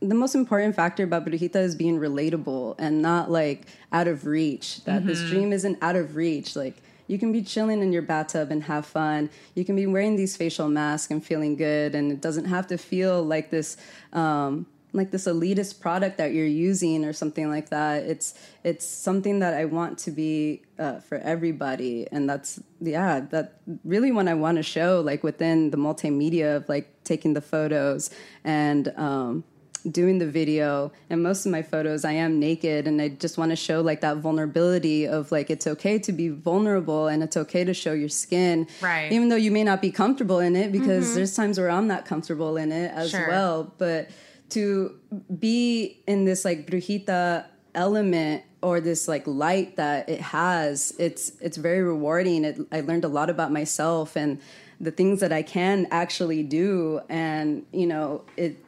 the 0.00 0.14
most 0.14 0.34
important 0.34 0.74
factor 0.74 1.04
about 1.04 1.24
brujita 1.24 1.56
is 1.56 1.76
being 1.76 2.00
relatable 2.00 2.74
and 2.78 3.00
not 3.00 3.30
like 3.30 3.66
out 3.92 4.08
of 4.08 4.26
reach. 4.26 4.84
That 4.84 5.06
this 5.06 5.20
dream 5.30 5.52
isn't 5.52 5.78
out 5.80 5.94
of 5.94 6.16
reach. 6.16 6.56
Like 6.56 6.82
you 7.10 7.18
can 7.18 7.32
be 7.32 7.42
chilling 7.42 7.82
in 7.82 7.92
your 7.92 8.02
bathtub 8.02 8.52
and 8.52 8.62
have 8.62 8.86
fun. 8.86 9.30
You 9.56 9.64
can 9.64 9.74
be 9.74 9.84
wearing 9.84 10.14
these 10.14 10.36
facial 10.36 10.68
masks 10.68 11.10
and 11.10 11.24
feeling 11.24 11.56
good, 11.56 11.96
and 11.96 12.12
it 12.12 12.20
doesn't 12.20 12.44
have 12.44 12.68
to 12.68 12.78
feel 12.78 13.20
like 13.20 13.50
this, 13.50 13.76
um, 14.12 14.66
like 14.92 15.10
this 15.10 15.24
elitist 15.26 15.80
product 15.80 16.18
that 16.18 16.32
you're 16.32 16.46
using 16.46 17.04
or 17.04 17.12
something 17.12 17.50
like 17.50 17.70
that. 17.70 18.04
It's 18.04 18.34
it's 18.62 18.86
something 18.86 19.40
that 19.40 19.54
I 19.54 19.64
want 19.64 19.98
to 19.98 20.12
be 20.12 20.62
uh, 20.78 21.00
for 21.00 21.18
everybody, 21.18 22.06
and 22.12 22.30
that's 22.30 22.62
yeah, 22.80 23.18
that 23.30 23.60
really 23.82 24.12
what 24.12 24.28
I 24.28 24.34
want 24.34 24.58
to 24.58 24.62
show, 24.62 25.00
like 25.04 25.24
within 25.24 25.70
the 25.70 25.78
multimedia 25.78 26.58
of 26.58 26.68
like 26.68 27.02
taking 27.02 27.34
the 27.34 27.42
photos 27.42 28.10
and. 28.44 28.86
Um, 28.96 29.42
doing 29.80 30.18
the 30.18 30.26
video 30.26 30.92
and 31.08 31.22
most 31.22 31.46
of 31.46 31.52
my 31.52 31.62
photos 31.62 32.04
i 32.04 32.12
am 32.12 32.38
naked 32.38 32.86
and 32.86 33.00
i 33.00 33.08
just 33.08 33.38
want 33.38 33.50
to 33.50 33.56
show 33.56 33.80
like 33.80 34.00
that 34.00 34.18
vulnerability 34.18 35.06
of 35.06 35.32
like 35.32 35.50
it's 35.50 35.66
okay 35.66 35.98
to 35.98 36.12
be 36.12 36.28
vulnerable 36.28 37.06
and 37.08 37.22
it's 37.22 37.36
okay 37.36 37.64
to 37.64 37.74
show 37.74 37.92
your 37.92 38.08
skin 38.08 38.66
Right. 38.80 39.10
even 39.10 39.28
though 39.28 39.36
you 39.36 39.50
may 39.50 39.64
not 39.64 39.80
be 39.80 39.90
comfortable 39.90 40.38
in 40.40 40.56
it 40.56 40.70
because 40.72 41.06
mm-hmm. 41.06 41.14
there's 41.16 41.34
times 41.34 41.58
where 41.58 41.70
i'm 41.70 41.86
not 41.86 42.04
comfortable 42.04 42.56
in 42.56 42.72
it 42.72 42.92
as 42.92 43.10
Sure. 43.10 43.28
well 43.28 43.74
but 43.78 44.10
to 44.50 44.98
be 45.38 46.00
in 46.06 46.24
this 46.24 46.44
like 46.44 46.66
brujita 46.66 47.46
element 47.74 48.42
or 48.62 48.80
this 48.80 49.08
like 49.08 49.26
light 49.26 49.76
that 49.76 50.08
it 50.08 50.20
has 50.20 50.92
it's 50.98 51.32
it's 51.40 51.56
very 51.56 51.82
rewarding 51.82 52.44
it, 52.44 52.58
i 52.72 52.80
learned 52.80 53.04
a 53.04 53.08
lot 53.08 53.30
about 53.30 53.50
myself 53.52 54.16
and 54.16 54.40
the 54.80 54.90
things 54.90 55.20
that 55.20 55.32
i 55.32 55.42
can 55.42 55.86
actually 55.90 56.42
do 56.42 57.00
and 57.08 57.64
you 57.72 57.86
know 57.86 58.22
it 58.36 58.62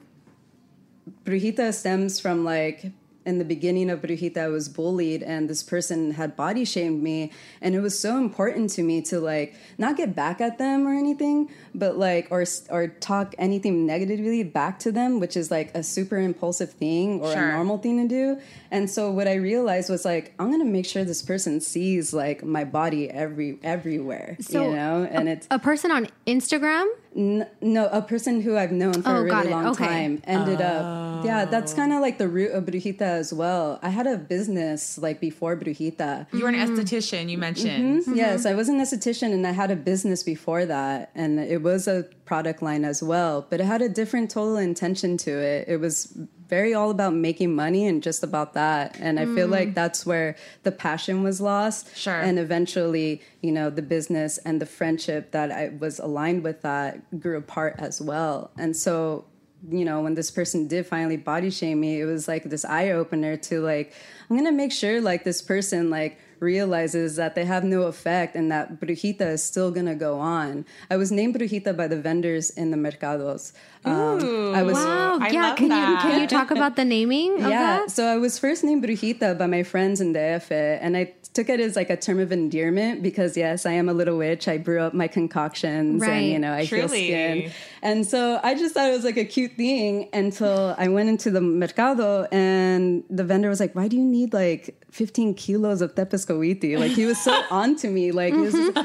Brujita 1.24 1.72
stems 1.72 2.20
from 2.20 2.44
like 2.44 2.92
in 3.24 3.38
the 3.38 3.44
beginning 3.44 3.88
of 3.88 4.00
Brujita, 4.02 4.36
I 4.38 4.48
was 4.48 4.68
bullied, 4.68 5.22
and 5.22 5.48
this 5.48 5.62
person 5.62 6.10
had 6.10 6.34
body 6.34 6.64
shamed 6.64 7.02
me, 7.02 7.30
and 7.60 7.74
it 7.74 7.80
was 7.80 7.96
so 7.96 8.18
important 8.18 8.70
to 8.70 8.82
me 8.82 9.00
to 9.02 9.20
like 9.20 9.54
not 9.78 9.96
get 9.96 10.16
back 10.16 10.40
at 10.40 10.58
them 10.58 10.86
or 10.88 10.92
anything, 10.92 11.48
but 11.74 11.96
like 11.96 12.26
or 12.30 12.44
or 12.68 12.88
talk 12.88 13.34
anything 13.38 13.86
negatively 13.86 14.42
back 14.42 14.80
to 14.80 14.90
them, 14.90 15.20
which 15.20 15.36
is 15.36 15.50
like 15.52 15.72
a 15.76 15.82
super 15.84 16.18
impulsive 16.18 16.72
thing 16.72 17.20
or 17.20 17.32
Sure. 17.32 17.48
a 17.50 17.52
normal 17.52 17.78
thing 17.78 18.02
to 18.02 18.08
do. 18.08 18.40
And 18.72 18.90
so 18.90 19.10
what 19.12 19.28
I 19.28 19.34
realized 19.34 19.88
was 19.88 20.04
like 20.04 20.34
I'm 20.40 20.50
gonna 20.50 20.64
make 20.64 20.86
sure 20.86 21.04
this 21.04 21.22
person 21.22 21.60
sees 21.60 22.12
like 22.12 22.42
my 22.42 22.64
body 22.64 23.08
every 23.08 23.58
everywhere, 23.62 24.36
So, 24.40 24.64
you 24.70 24.74
know, 24.74 25.08
and 25.08 25.28
it's 25.28 25.46
A 25.50 25.60
person 25.60 25.92
on 25.92 26.08
Instagram 26.26 26.88
N- 27.14 27.46
no, 27.60 27.88
a 27.88 28.00
person 28.00 28.40
who 28.40 28.56
I've 28.56 28.72
known 28.72 29.02
for 29.02 29.10
Oh, 29.10 29.16
a 29.20 29.22
really 29.24 29.48
long 29.50 29.66
Okay. 29.68 29.84
time 29.84 30.22
ended 30.24 30.60
up. 30.62 31.24
Yeah, 31.24 31.44
that's 31.44 31.74
kind 31.74 31.92
of 31.92 32.00
like 32.00 32.16
the 32.18 32.26
root 32.26 32.52
of 32.52 32.64
Brujita 32.64 33.02
as 33.02 33.32
well. 33.34 33.78
I 33.82 33.90
had 33.90 34.06
a 34.06 34.16
business 34.16 34.96
like 34.98 35.20
before 35.20 35.56
Brujita. 35.56 36.26
You 36.32 36.42
were 36.44 36.48
an 36.48 36.54
Mm-hmm. 36.54 36.74
esthetician, 36.74 37.28
you 37.28 37.38
mentioned. 37.38 38.04
Yes, 38.16 38.46
I 38.46 38.54
was 38.54 38.68
an 38.68 38.78
esthetician 38.80 39.32
and 39.32 39.46
I 39.46 39.52
had 39.52 39.70
a 39.70 39.76
business 39.76 40.22
before 40.22 40.64
that, 40.64 41.10
and 41.14 41.38
it 41.38 41.62
was 41.62 41.86
a 41.86 42.04
product 42.24 42.62
line 42.62 42.84
as 42.84 43.02
well, 43.02 43.46
but 43.50 43.60
it 43.60 43.64
had 43.64 43.82
a 43.82 43.88
different 43.88 44.30
total 44.30 44.56
intention 44.56 45.16
to 45.18 45.30
it. 45.30 45.68
It 45.68 45.78
was 45.80 46.16
very 46.52 46.74
all 46.74 46.90
about 46.90 47.14
making 47.14 47.56
money 47.56 47.86
and 47.86 48.02
just 48.02 48.22
about 48.22 48.52
that. 48.52 48.94
And 49.00 49.18
I 49.18 49.24
feel 49.24 49.48
like 49.48 49.70
mm. 49.70 49.74
that's 49.74 50.04
where 50.04 50.36
the 50.64 50.70
passion 50.70 51.22
was 51.22 51.40
lost. 51.40 51.96
Sure. 51.96 52.20
And 52.20 52.38
eventually, 52.38 53.22
you 53.40 53.52
know, 53.52 53.70
the 53.70 53.80
business 53.80 54.36
and 54.36 54.60
the 54.60 54.66
friendship 54.66 55.30
that 55.30 55.50
I 55.50 55.72
was 55.80 55.98
aligned 55.98 56.44
with 56.44 56.60
that 56.60 57.18
grew 57.18 57.38
apart 57.38 57.76
as 57.78 58.02
well. 58.02 58.50
And 58.58 58.76
so, 58.76 59.24
you 59.70 59.86
know, 59.86 60.02
when 60.02 60.14
this 60.14 60.30
person 60.30 60.68
did 60.68 60.86
finally 60.86 61.16
body 61.16 61.48
shame 61.48 61.80
me, 61.80 62.02
it 62.02 62.04
was 62.04 62.28
like 62.28 62.44
this 62.44 62.66
eye 62.66 62.90
opener 62.90 63.38
to 63.48 63.62
like, 63.62 63.94
I'm 64.28 64.36
gonna 64.36 64.52
make 64.52 64.72
sure 64.72 65.00
like 65.00 65.24
this 65.24 65.40
person 65.40 65.88
like 65.88 66.18
realizes 66.42 67.16
that 67.16 67.34
they 67.34 67.44
have 67.44 67.64
no 67.64 67.82
effect 67.82 68.34
and 68.34 68.50
that 68.50 68.80
brujita 68.80 69.22
is 69.22 69.42
still 69.42 69.70
going 69.70 69.86
to 69.86 69.94
go 69.94 70.18
on. 70.18 70.66
I 70.90 70.96
was 70.96 71.12
named 71.12 71.36
brujita 71.36 71.76
by 71.76 71.86
the 71.86 71.96
vendors 71.96 72.50
in 72.50 72.70
the 72.72 72.76
mercados. 72.76 73.52
Um, 73.84 74.54
I 74.54 74.62
was, 74.62 74.74
wow, 74.74 75.18
yeah. 75.18 75.54
Can 75.54 75.68
that. 75.68 75.88
you 75.88 76.10
can 76.10 76.20
you 76.20 76.26
talk 76.26 76.50
about 76.50 76.76
the 76.76 76.84
naming? 76.84 77.38
yeah, 77.38 77.48
that? 77.48 77.90
so 77.90 78.06
I 78.06 78.16
was 78.16 78.38
first 78.38 78.62
named 78.62 78.84
brujita 78.84 79.38
by 79.38 79.46
my 79.46 79.62
friends 79.62 80.00
in 80.00 80.12
the 80.12 80.22
DF, 80.22 80.78
and 80.80 80.96
I 80.96 81.12
took 81.34 81.48
it 81.48 81.60
as 81.60 81.76
like 81.76 81.90
a 81.90 81.96
term 81.96 82.18
of 82.18 82.30
endearment 82.30 83.02
because 83.02 83.36
yes, 83.36 83.66
I 83.66 83.72
am 83.72 83.88
a 83.88 83.92
little 83.92 84.18
witch. 84.18 84.48
I 84.48 84.58
brew 84.58 84.80
up 84.80 84.94
my 84.94 85.08
concoctions, 85.08 86.02
right. 86.02 86.10
and 86.10 86.26
you 86.26 86.38
know 86.38 86.52
I 86.52 86.66
Truly. 86.66 86.82
heal 86.82 86.88
skin, 86.88 87.52
and 87.82 88.06
so 88.06 88.40
I 88.42 88.54
just 88.54 88.74
thought 88.74 88.88
it 88.88 88.92
was 88.92 89.04
like 89.04 89.16
a 89.16 89.24
cute 89.24 89.52
thing 89.56 90.08
until 90.12 90.74
I 90.78 90.88
went 90.88 91.08
into 91.08 91.30
the 91.30 91.40
mercado 91.40 92.28
and 92.30 93.04
the 93.10 93.24
vendor 93.24 93.48
was 93.48 93.60
like, 93.60 93.74
"Why 93.74 93.88
do 93.88 93.96
you 93.96 94.04
need 94.04 94.32
like 94.32 94.80
15 94.90 95.34
kilos 95.34 95.80
of 95.80 95.94
tepezcohuite?" 96.32 96.78
Like 96.78 96.92
he 96.92 97.06
was 97.06 97.20
so 97.20 97.42
onto 97.50 97.88
me, 97.88 98.12
like. 98.12 98.34
Mm-hmm. 98.34 98.78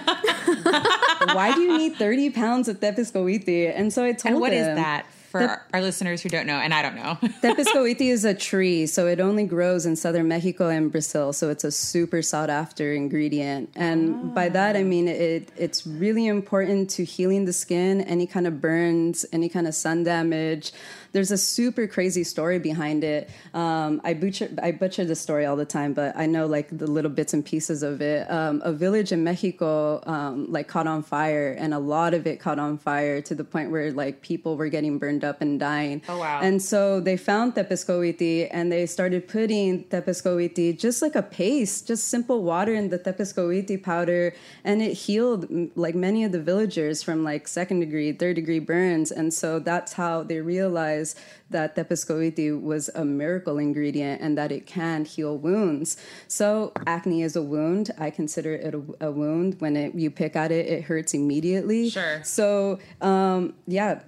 Why 1.36 1.54
do 1.54 1.62
you 1.62 1.78
need 1.78 1.95
30 1.95 2.30
pounds 2.30 2.68
of 2.68 2.80
tepezcohuite? 2.80 3.74
And 3.76 3.91
so 3.91 4.04
I 4.04 4.14
told 4.14 4.34
and 4.34 4.41
what 4.41 4.54
him. 4.54 4.62
What 4.62 4.72
is 4.72 4.76
that? 4.78 5.06
for 5.30 5.41
the, 5.41 5.60
our 5.74 5.82
listeners 5.82 6.22
who 6.22 6.30
don't 6.30 6.48
know, 6.48 6.58
and 6.58 6.74
I 6.74 6.82
don't 6.82 6.95
know. 6.95 7.18
Tepezcohuite 7.41 8.02
is 8.02 8.26
a 8.26 8.34
tree, 8.34 8.86
so 8.86 9.08
it 9.08 9.20
only 9.20 9.45
grows 9.45 9.86
in 9.86 9.95
southern 9.95 10.28
Mexico 10.28 10.70
and 10.70 10.91
Brazil. 10.91 11.34
So 11.34 11.50
it's 11.50 11.64
a 11.64 11.72
super 11.72 12.22
sought 12.22 12.50
after 12.50 12.93
ingredient, 12.93 13.72
and 13.76 14.16
oh. 14.16 14.28
by 14.30 14.50
that 14.50 14.76
I 14.76 14.84
mean 14.84 15.08
it. 15.08 15.50
It's 15.58 15.86
really 15.86 16.28
important 16.28 16.89
to 16.91 17.04
healing 17.04 17.45
the 17.45 17.54
skin, 17.54 18.02
any 18.02 18.28
kind 18.28 18.48
of 18.48 18.62
burns, 18.62 19.26
any 19.32 19.50
kind 19.50 19.68
of 19.68 19.76
sun 19.76 20.04
damage 20.04 20.72
there's 21.12 21.32
a 21.32 21.38
super 21.38 21.88
crazy 21.88 22.24
story 22.24 22.60
behind 22.60 23.03
it. 23.03 23.30
Um, 23.53 24.01
I 24.03 24.14
butcher 24.14 24.49
I 24.62 24.72
butcher 24.72 25.05
the 25.05 25.16
story 25.16 25.45
all 25.45 25.55
the 25.55 25.66
time, 25.66 25.93
but 25.93 26.16
I 26.16 26.26
know 26.26 26.45
like 26.45 26.70
the 26.76 26.88
little 26.88 27.12
bits 27.12 27.34
and 27.34 27.45
pieces 27.45 27.84
of 27.84 28.01
it. 28.01 28.30
Um, 28.30 28.62
a 28.64 28.72
village 28.72 29.12
in 29.12 29.24
Mexico 29.24 30.01
um, 30.05 30.51
like 30.51 30.68
caught 30.68 30.88
on 30.88 31.03
fire, 31.03 31.55
and 31.58 31.74
a 31.74 31.80
lot 31.80 32.14
of 32.14 32.28
it 32.28 32.39
caught 32.39 32.60
on 32.60 32.78
fire 32.78 33.22
to 33.22 33.36
the 33.36 33.43
point 33.43 33.72
where 33.72 33.91
like 33.91 34.22
people 34.22 34.58
were 34.58 34.70
getting 34.70 34.97
burned 34.97 35.24
up 35.24 35.41
and 35.41 35.60
dying. 35.60 36.01
Oh 36.10 36.20
wow! 36.20 36.39
And 36.41 36.62
so 36.62 36.99
they 36.99 37.18
found 37.18 37.55
tepezcohuite 37.55 38.49
and 38.51 38.72
they 38.72 38.86
started 38.86 39.28
putting 39.28 39.86
tepezcohuite 39.86 40.80
just 40.80 41.01
like 41.01 41.16
a 41.16 41.24
paste, 41.24 41.88
just 41.88 42.08
simple 42.08 42.43
water 42.43 42.74
in 42.74 42.89
the 42.89 42.99
tepezcohuite 42.99 43.84
powder, 43.84 44.34
and 44.64 44.82
it 44.82 44.93
healed 44.93 45.47
like 45.76 45.95
many 45.95 46.24
of 46.24 46.32
the 46.32 46.41
villagers 46.41 47.03
from 47.03 47.24
like 47.24 47.47
second 47.47 47.80
degree, 47.80 48.12
third 48.12 48.36
degree 48.36 48.60
burns. 48.60 49.12
And 49.12 49.34
so 49.34 49.60
that's 49.60 49.93
how 49.93 50.24
they 50.24 50.41
realized 50.41 50.97
realize 50.98 51.16
that 51.50 51.76
tepezcohuite 51.76 52.62
was 52.62 52.89
a 52.95 53.06
miracle 53.06 53.58
ingredient 53.58 54.22
and 54.22 54.38
that 54.38 54.52
it 54.52 54.66
can 54.66 55.06
heal 55.06 55.38
wounds. 55.38 55.98
So 56.28 56.72
acne 56.86 57.24
is 57.24 57.36
a 57.36 57.41
wound. 57.41 57.91
I 57.98 58.10
consider 58.10 58.54
it 58.54 58.74
a, 58.74 59.08
a 59.08 59.12
wound. 59.12 59.56
When 59.60 59.76
it, 59.76 59.95
you 59.95 60.12
pick 60.12 60.36
at 60.36 60.52
it, 60.52 60.68
it 60.68 60.84
hurts 60.84 61.14
immediately. 61.14 61.89
Sure. 61.89 62.22
So 62.24 62.80
um, 63.02 63.54
yeah, 63.66 64.02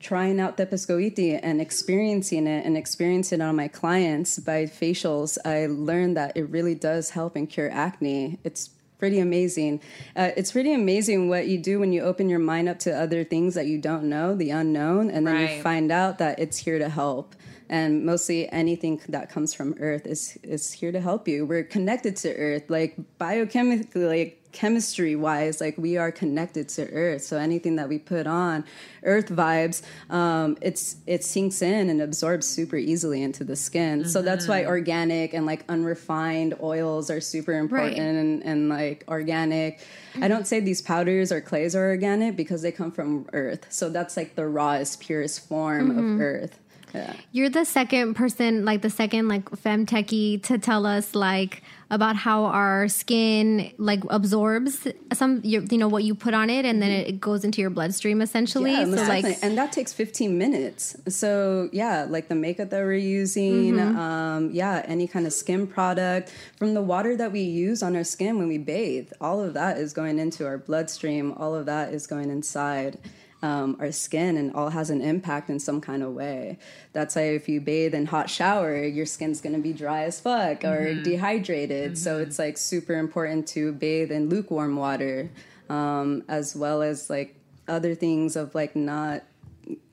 trying 0.00 0.40
out 0.40 0.58
tepezcohuite 0.58 1.40
and 1.42 1.60
experiencing 1.60 2.46
it 2.46 2.66
and 2.66 2.76
experiencing 2.76 3.40
it 3.40 3.42
on 3.42 3.56
my 3.56 3.68
clients 3.68 4.38
by 4.38 4.66
facials, 4.66 5.38
I 5.44 5.66
learned 5.66 6.16
that 6.18 6.36
it 6.36 6.50
really 6.50 6.74
does 6.74 7.10
help 7.10 7.36
and 7.36 7.48
cure 7.48 7.70
acne. 7.70 8.38
It's 8.44 8.70
pretty 9.04 9.20
amazing. 9.20 9.82
Uh, 10.16 10.30
it's 10.34 10.50
pretty 10.50 10.72
amazing 10.72 11.28
what 11.28 11.46
you 11.46 11.58
do 11.58 11.78
when 11.78 11.92
you 11.92 12.00
open 12.00 12.30
your 12.30 12.38
mind 12.38 12.70
up 12.70 12.78
to 12.78 12.90
other 12.90 13.22
things 13.22 13.52
that 13.52 13.66
you 13.66 13.76
don't 13.76 14.04
know, 14.04 14.34
the 14.34 14.48
unknown, 14.48 15.10
and 15.10 15.26
then 15.26 15.34
right. 15.34 15.56
you 15.58 15.62
find 15.62 15.92
out 15.92 16.16
that 16.16 16.38
it's 16.38 16.56
here 16.56 16.78
to 16.78 16.88
help. 16.88 17.34
And 17.68 18.06
mostly 18.06 18.50
anything 18.50 19.02
that 19.10 19.28
comes 19.28 19.52
from 19.52 19.74
Earth 19.78 20.06
is 20.06 20.38
is 20.42 20.72
here 20.72 20.90
to 20.90 21.02
help 21.02 21.28
you. 21.28 21.44
We're 21.44 21.64
connected 21.64 22.16
to 22.16 22.34
Earth, 22.34 22.70
like 22.70 22.96
biochemically, 23.20 24.08
like 24.08 24.42
chemistry 24.54 25.16
wise, 25.16 25.60
like 25.60 25.76
we 25.76 25.98
are 25.98 26.10
connected 26.10 26.68
to 26.70 26.88
Earth. 26.90 27.22
So 27.22 27.36
anything 27.36 27.76
that 27.76 27.88
we 27.88 27.98
put 27.98 28.26
on, 28.26 28.64
Earth 29.02 29.28
vibes, 29.28 29.82
um, 30.08 30.56
it's 30.62 30.96
it 31.06 31.22
sinks 31.22 31.60
in 31.60 31.90
and 31.90 32.00
absorbs 32.00 32.46
super 32.46 32.76
easily 32.76 33.22
into 33.22 33.44
the 33.44 33.56
skin. 33.56 34.00
Mm-hmm. 34.00 34.08
So 34.08 34.22
that's 34.22 34.48
why 34.48 34.60
mm-hmm. 34.60 34.70
organic 34.70 35.34
and 35.34 35.44
like 35.44 35.64
unrefined 35.68 36.54
oils 36.62 37.10
are 37.10 37.20
super 37.20 37.52
important 37.52 37.98
right. 37.98 38.06
and, 38.06 38.42
and 38.44 38.68
like 38.70 39.04
organic. 39.08 39.80
I 40.22 40.28
don't 40.28 40.46
say 40.46 40.60
these 40.60 40.80
powders 40.80 41.32
or 41.32 41.40
clays 41.40 41.74
are 41.74 41.88
organic 41.88 42.36
because 42.36 42.62
they 42.62 42.72
come 42.72 42.92
from 42.92 43.26
Earth. 43.32 43.66
So 43.68 43.90
that's 43.90 44.16
like 44.16 44.36
the 44.36 44.46
rawest, 44.46 45.00
purest 45.00 45.48
form 45.48 45.90
mm-hmm. 45.90 46.14
of 46.14 46.20
Earth. 46.20 46.60
Yeah. 46.94 47.12
You're 47.32 47.50
the 47.50 47.64
second 47.64 48.14
person, 48.14 48.64
like 48.64 48.82
the 48.82 48.90
second 48.90 49.26
like 49.26 49.50
femtechie 49.50 50.44
to 50.44 50.58
tell 50.58 50.86
us 50.86 51.14
like 51.16 51.62
about 51.90 52.16
how 52.16 52.44
our 52.46 52.88
skin 52.88 53.72
like 53.78 54.00
absorbs 54.10 54.88
some 55.12 55.40
you, 55.44 55.60
know 55.78 55.88
what 55.88 56.04
you 56.04 56.14
put 56.14 56.34
on 56.34 56.50
it 56.50 56.64
and 56.64 56.80
then 56.80 56.90
it 56.90 57.20
goes 57.20 57.44
into 57.44 57.60
your 57.60 57.70
bloodstream 57.70 58.20
essentially. 58.20 58.72
Yeah, 58.72 58.84
so 58.84 59.04
like 59.08 59.26
and 59.42 59.56
that 59.58 59.72
takes 59.72 59.92
15 59.92 60.36
minutes. 60.36 60.96
So 61.08 61.68
yeah, 61.72 62.06
like 62.08 62.28
the 62.28 62.34
makeup 62.34 62.70
that 62.70 62.80
we're 62.80 62.94
using, 62.94 63.74
mm-hmm. 63.74 63.98
um, 63.98 64.50
yeah, 64.52 64.82
any 64.86 65.06
kind 65.06 65.26
of 65.26 65.32
skin 65.32 65.66
product 65.66 66.32
from 66.56 66.74
the 66.74 66.82
water 66.82 67.16
that 67.16 67.32
we 67.32 67.40
use 67.40 67.82
on 67.82 67.96
our 67.96 68.04
skin 68.04 68.38
when 68.38 68.48
we 68.48 68.58
bathe, 68.58 69.12
all 69.20 69.42
of 69.42 69.54
that 69.54 69.78
is 69.78 69.92
going 69.92 70.18
into 70.18 70.46
our 70.46 70.58
bloodstream. 70.58 71.32
All 71.36 71.54
of 71.54 71.66
that 71.66 71.92
is 71.92 72.06
going 72.06 72.30
inside 72.30 72.98
um, 73.44 73.76
our 73.78 73.92
skin 73.92 74.38
and 74.38 74.54
all 74.54 74.70
has 74.70 74.88
an 74.88 75.02
impact 75.02 75.50
in 75.50 75.60
some 75.60 75.78
kind 75.78 76.02
of 76.02 76.14
way. 76.14 76.58
That's 76.94 77.14
why 77.14 77.34
if 77.34 77.46
you 77.46 77.60
bathe 77.60 77.94
in 77.94 78.06
hot 78.06 78.30
shower, 78.30 78.82
your 78.82 79.04
skin's 79.04 79.42
gonna 79.42 79.58
be 79.58 79.74
dry 79.74 80.04
as 80.04 80.18
fuck 80.18 80.64
or 80.64 80.86
mm-hmm. 80.86 81.02
dehydrated. 81.02 81.92
Mm-hmm. 81.92 81.96
So 81.96 82.18
it's 82.18 82.38
like 82.38 82.56
super 82.56 82.94
important 82.94 83.46
to 83.48 83.72
bathe 83.72 84.10
in 84.10 84.30
lukewarm 84.30 84.76
water, 84.76 85.30
um, 85.68 86.24
as 86.26 86.56
well 86.56 86.80
as 86.80 87.10
like 87.10 87.36
other 87.68 87.94
things 87.94 88.34
of 88.34 88.54
like 88.54 88.74
not, 88.74 89.24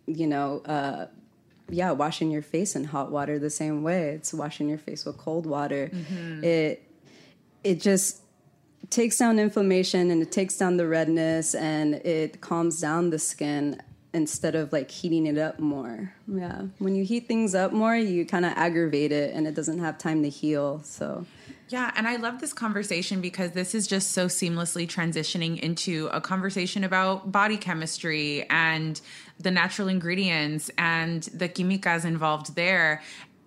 you 0.06 0.28
know, 0.28 0.62
uh, 0.66 1.08
yeah, 1.70 1.92
washing 1.92 2.32
your 2.32 2.42
face 2.42 2.74
in 2.74 2.86
hot 2.86 3.12
water 3.12 3.38
the 3.38 3.50
same 3.50 3.84
way. 3.84 4.12
It's 4.12 4.34
washing 4.34 4.70
your 4.70 4.78
face 4.78 5.04
with 5.04 5.18
cold 5.18 5.46
water. 5.46 5.92
Mm-hmm. 5.94 6.44
It 6.46 6.84
it 7.66 7.82
just 7.82 8.21
takes 8.90 9.18
down 9.18 9.40
inflammation 9.40 10.12
and 10.12 10.22
it 10.22 10.32
takes 10.32 10.58
down 10.58 10.78
the 10.78 10.88
redness 10.88 11.56
and 11.56 11.96
it 11.96 12.42
calms 12.42 12.80
down 12.82 13.10
the 13.10 13.20
skin 13.20 13.82
instead 14.14 14.56
of 14.56 14.74
like 14.74 14.92
heating 14.92 15.26
it 15.26 15.38
up 15.38 15.60
more. 15.60 16.14
Yeah. 16.28 16.64
When 16.80 16.96
you 16.96 17.06
heat 17.06 17.28
things 17.28 17.56
up 17.56 17.72
more, 17.72 17.96
you 17.96 18.26
kind 18.26 18.46
of 18.46 18.54
aggravate 18.56 19.12
it 19.12 19.34
and 19.34 19.48
it 19.48 19.54
doesn't 19.54 19.80
have 19.80 19.98
time 19.98 20.24
to 20.24 20.30
heal. 20.30 20.82
So, 20.84 21.26
yeah, 21.70 21.92
and 21.96 22.08
I 22.08 22.18
love 22.18 22.42
this 22.42 22.52
conversation 22.52 23.22
because 23.22 23.52
this 23.52 23.74
is 23.74 23.88
just 23.88 24.12
so 24.12 24.26
seamlessly 24.26 24.86
transitioning 24.88 25.58
into 25.60 26.10
a 26.12 26.20
conversation 26.20 26.84
about 26.84 27.32
body 27.32 27.56
chemistry 27.56 28.46
and 28.50 29.00
the 29.40 29.52
natural 29.52 29.88
ingredients 29.88 30.70
and 30.78 31.24
the 31.34 31.48
químicas 31.48 32.04
involved 32.04 32.56
there. 32.56 33.02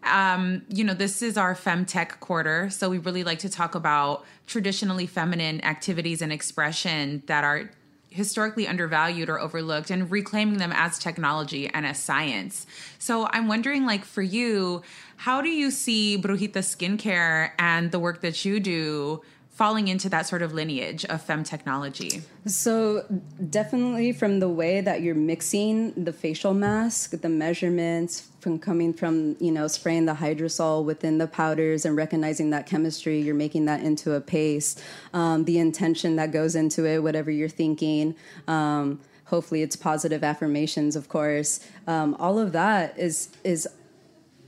Um, 0.05 0.63
you 0.69 0.85
know, 0.85 0.95
this 0.95 1.23
is 1.23 1.37
our 1.37 1.55
femtech 1.55 2.21
quarter, 2.21 2.71
so 2.71 2.91
we 2.91 2.99
really 2.99 3.25
like 3.25 3.39
to 3.41 3.49
talk 3.49 3.75
about 3.75 4.25
traditionally 4.47 5.07
feminine 5.07 5.65
activities 5.65 6.21
and 6.21 6.33
expression 6.33 7.23
that 7.27 7.45
are 7.45 7.71
historically 8.11 8.69
undervalued 8.69 9.29
or 9.29 9.41
overlooked 9.41 9.91
and 9.91 10.09
reclaiming 10.09 10.59
them 10.59 10.73
as 10.73 11.01
technology 11.01 11.69
and 11.69 11.85
as 11.85 11.99
science. 11.99 12.65
So 13.01 13.27
I'm 13.33 13.49
wondering 13.49 13.87
like 13.87 14.05
for 14.05 14.23
you, 14.23 14.83
how 15.17 15.41
do 15.41 15.49
you 15.49 15.73
see 15.73 16.17
Brujita 16.17 16.59
skincare 16.59 17.51
and 17.59 17.91
the 17.91 17.99
work 17.99 18.21
that 18.21 18.45
you 18.45 18.61
do 18.61 19.23
falling 19.55 19.87
into 19.87 20.09
that 20.09 20.27
sort 20.27 20.43
of 20.43 20.53
lineage 20.53 21.05
of 21.05 21.23
fem 21.23 21.45
technology? 21.45 22.23
So, 22.45 23.05
definitely 23.51 24.13
from 24.13 24.41
the 24.41 24.49
way 24.49 24.81
that 24.81 25.01
you're 25.01 25.15
mixing 25.15 26.05
the 26.05 26.13
facial 26.13 26.53
mask, 26.53 27.13
the 27.13 27.29
measurements 27.29 28.29
from 28.41 28.59
coming 28.59 28.93
from, 28.93 29.37
you 29.41 29.53
know, 29.53 29.69
spraying 29.69 30.07
the 30.07 30.15
hydrosol 30.15 30.85
within 30.85 31.19
the 31.19 31.29
powders 31.29 31.87
and 31.87 31.97
recognizing 31.97 32.51
that 32.51 32.67
chemistry, 32.67 33.21
you're 33.21 33.35
making 33.35 33.65
that 33.67 33.81
into 33.83 34.13
a 34.13 34.21
paste, 34.21 34.83
um, 35.15 35.45
the 35.45 35.59
intention 35.59 36.17
that 36.17 36.33
goes 36.33 36.55
into 36.55 36.85
it, 36.85 37.03
whatever 37.03 37.31
you're 37.31 37.49
thinking. 37.49 38.15
Um, 38.49 39.01
hopefully, 39.27 39.63
it's 39.63 39.77
positive 39.77 40.25
affirmations, 40.25 40.97
of 40.97 41.09
course. 41.09 41.61
Um, 41.87 42.17
all 42.19 42.39
of 42.39 42.53
that 42.53 42.99
is 42.99 43.29
is 43.45 43.69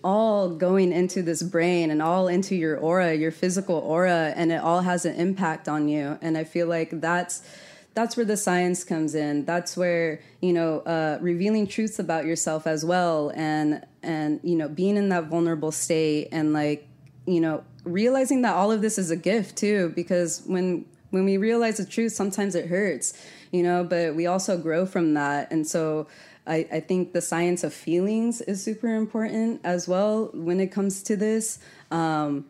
all 0.06 0.48
going 0.50 0.92
into 0.92 1.20
this 1.20 1.42
brain 1.42 1.90
and 1.90 2.00
all 2.00 2.28
into 2.28 2.54
your 2.54 2.78
aura, 2.78 3.12
your 3.12 3.32
physical 3.32 3.74
aura, 3.74 4.32
and 4.36 4.52
it 4.52 4.62
all 4.62 4.82
has 4.82 5.04
an 5.04 5.16
impact 5.16 5.68
on 5.68 5.88
you. 5.88 6.16
And 6.22 6.38
I 6.38 6.44
feel 6.44 6.68
like 6.68 6.90
that's 7.00 7.42
that's 7.94 8.16
where 8.16 8.24
the 8.24 8.36
science 8.36 8.84
comes 8.84 9.16
in. 9.16 9.44
That's 9.46 9.76
where 9.76 10.20
you 10.40 10.52
know 10.52 10.78
uh, 10.80 11.18
revealing 11.20 11.66
truths 11.66 11.98
about 11.98 12.24
yourself 12.24 12.68
as 12.68 12.84
well, 12.84 13.32
and 13.34 13.84
and 14.04 14.38
you 14.44 14.54
know 14.54 14.68
being 14.68 14.96
in 14.96 15.08
that 15.08 15.24
vulnerable 15.24 15.72
state 15.72 16.28
and 16.30 16.52
like 16.52 16.86
you 17.26 17.40
know 17.40 17.64
realizing 17.82 18.42
that 18.42 18.54
all 18.54 18.70
of 18.70 18.82
this 18.82 18.98
is 18.98 19.10
a 19.10 19.16
gift 19.16 19.56
too. 19.56 19.92
Because 19.96 20.40
when 20.46 20.84
when 21.10 21.24
we 21.24 21.36
realize 21.36 21.78
the 21.78 21.84
truth, 21.84 22.12
sometimes 22.12 22.54
it 22.54 22.66
hurts, 22.68 23.12
you 23.50 23.64
know, 23.64 23.82
but 23.82 24.14
we 24.14 24.26
also 24.26 24.56
grow 24.56 24.86
from 24.86 25.14
that. 25.14 25.50
And 25.50 25.66
so 25.66 26.06
I, 26.46 26.66
I 26.72 26.80
think 26.80 27.12
the 27.12 27.20
science 27.20 27.64
of 27.64 27.74
feelings 27.74 28.40
is 28.40 28.62
super 28.62 28.94
important 28.94 29.60
as 29.64 29.88
well 29.88 30.30
when 30.32 30.60
it 30.60 30.68
comes 30.68 31.02
to 31.04 31.16
this. 31.16 31.58
Um, 31.90 32.46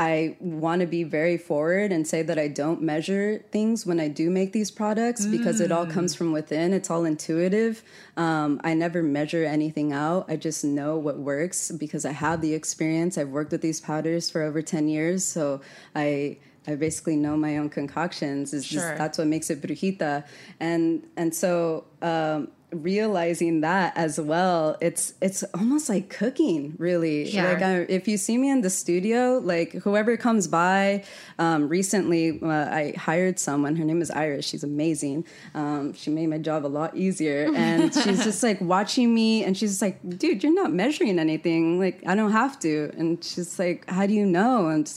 I 0.00 0.36
want 0.40 0.80
to 0.80 0.86
be 0.86 1.04
very 1.04 1.36
forward 1.36 1.92
and 1.92 2.06
say 2.06 2.22
that 2.22 2.38
I 2.38 2.48
don't 2.48 2.80
measure 2.80 3.44
things 3.52 3.84
when 3.84 4.00
I 4.00 4.08
do 4.08 4.30
make 4.30 4.54
these 4.54 4.70
products 4.70 5.26
because 5.26 5.60
it 5.60 5.70
all 5.70 5.84
comes 5.84 6.14
from 6.14 6.32
within. 6.32 6.72
It's 6.72 6.88
all 6.88 7.04
intuitive. 7.04 7.82
Um, 8.16 8.62
I 8.64 8.72
never 8.72 9.02
measure 9.02 9.44
anything 9.44 9.92
out. 9.92 10.24
I 10.26 10.36
just 10.36 10.64
know 10.64 10.96
what 10.96 11.18
works 11.18 11.70
because 11.70 12.06
I 12.06 12.12
have 12.12 12.40
the 12.40 12.54
experience. 12.54 13.18
I've 13.18 13.28
worked 13.28 13.52
with 13.52 13.60
these 13.60 13.78
powders 13.78 14.30
for 14.30 14.40
over 14.40 14.62
10 14.62 14.88
years. 14.88 15.24
So 15.24 15.60
I. 15.94 16.38
I 16.66 16.74
basically 16.74 17.16
know 17.16 17.38
my 17.38 17.56
own 17.56 17.70
concoctions. 17.70 18.52
Is 18.52 18.68
just 18.68 18.86
that's 18.98 19.16
what 19.16 19.26
makes 19.26 19.48
it 19.48 19.62
brujita, 19.62 20.26
and 20.60 21.06
and 21.16 21.34
so 21.34 21.86
um, 22.02 22.48
realizing 22.72 23.60
that 23.60 23.96
as 23.96 24.20
well, 24.20 24.76
it's 24.80 25.14
it's 25.20 25.42
almost 25.54 25.88
like 25.88 26.08
cooking, 26.08 26.74
really. 26.78 27.28
Yeah. 27.28 27.52
Like 27.52 27.62
I, 27.62 27.74
if 27.88 28.08
you 28.08 28.16
see 28.16 28.38
me 28.38 28.50
in 28.50 28.60
the 28.60 28.70
studio, 28.70 29.38
like 29.42 29.72
whoever 29.72 30.16
comes 30.16 30.46
by, 30.46 31.04
um, 31.38 31.68
recently 31.68 32.40
uh, 32.42 32.48
I 32.48 32.94
hired 32.96 33.38
someone. 33.38 33.76
Her 33.76 33.84
name 33.84 34.02
is 34.02 34.10
Iris. 34.10 34.46
She's 34.46 34.64
amazing. 34.64 35.24
Um, 35.54 35.92
she 35.94 36.10
made 36.10 36.28
my 36.28 36.38
job 36.38 36.64
a 36.64 36.68
lot 36.68 36.96
easier, 36.96 37.50
and 37.54 37.92
she's 37.92 38.24
just 38.24 38.42
like 38.42 38.60
watching 38.60 39.14
me, 39.14 39.44
and 39.44 39.56
she's 39.56 39.70
just 39.70 39.82
like, 39.82 39.98
"Dude, 40.18 40.42
you're 40.42 40.54
not 40.54 40.72
measuring 40.72 41.18
anything. 41.18 41.78
Like 41.78 42.02
I 42.06 42.14
don't 42.14 42.32
have 42.32 42.58
to." 42.60 42.92
And 42.96 43.22
she's 43.22 43.58
like, 43.58 43.88
"How 43.90 44.06
do 44.06 44.14
you 44.14 44.26
know?" 44.26 44.68
And 44.68 44.90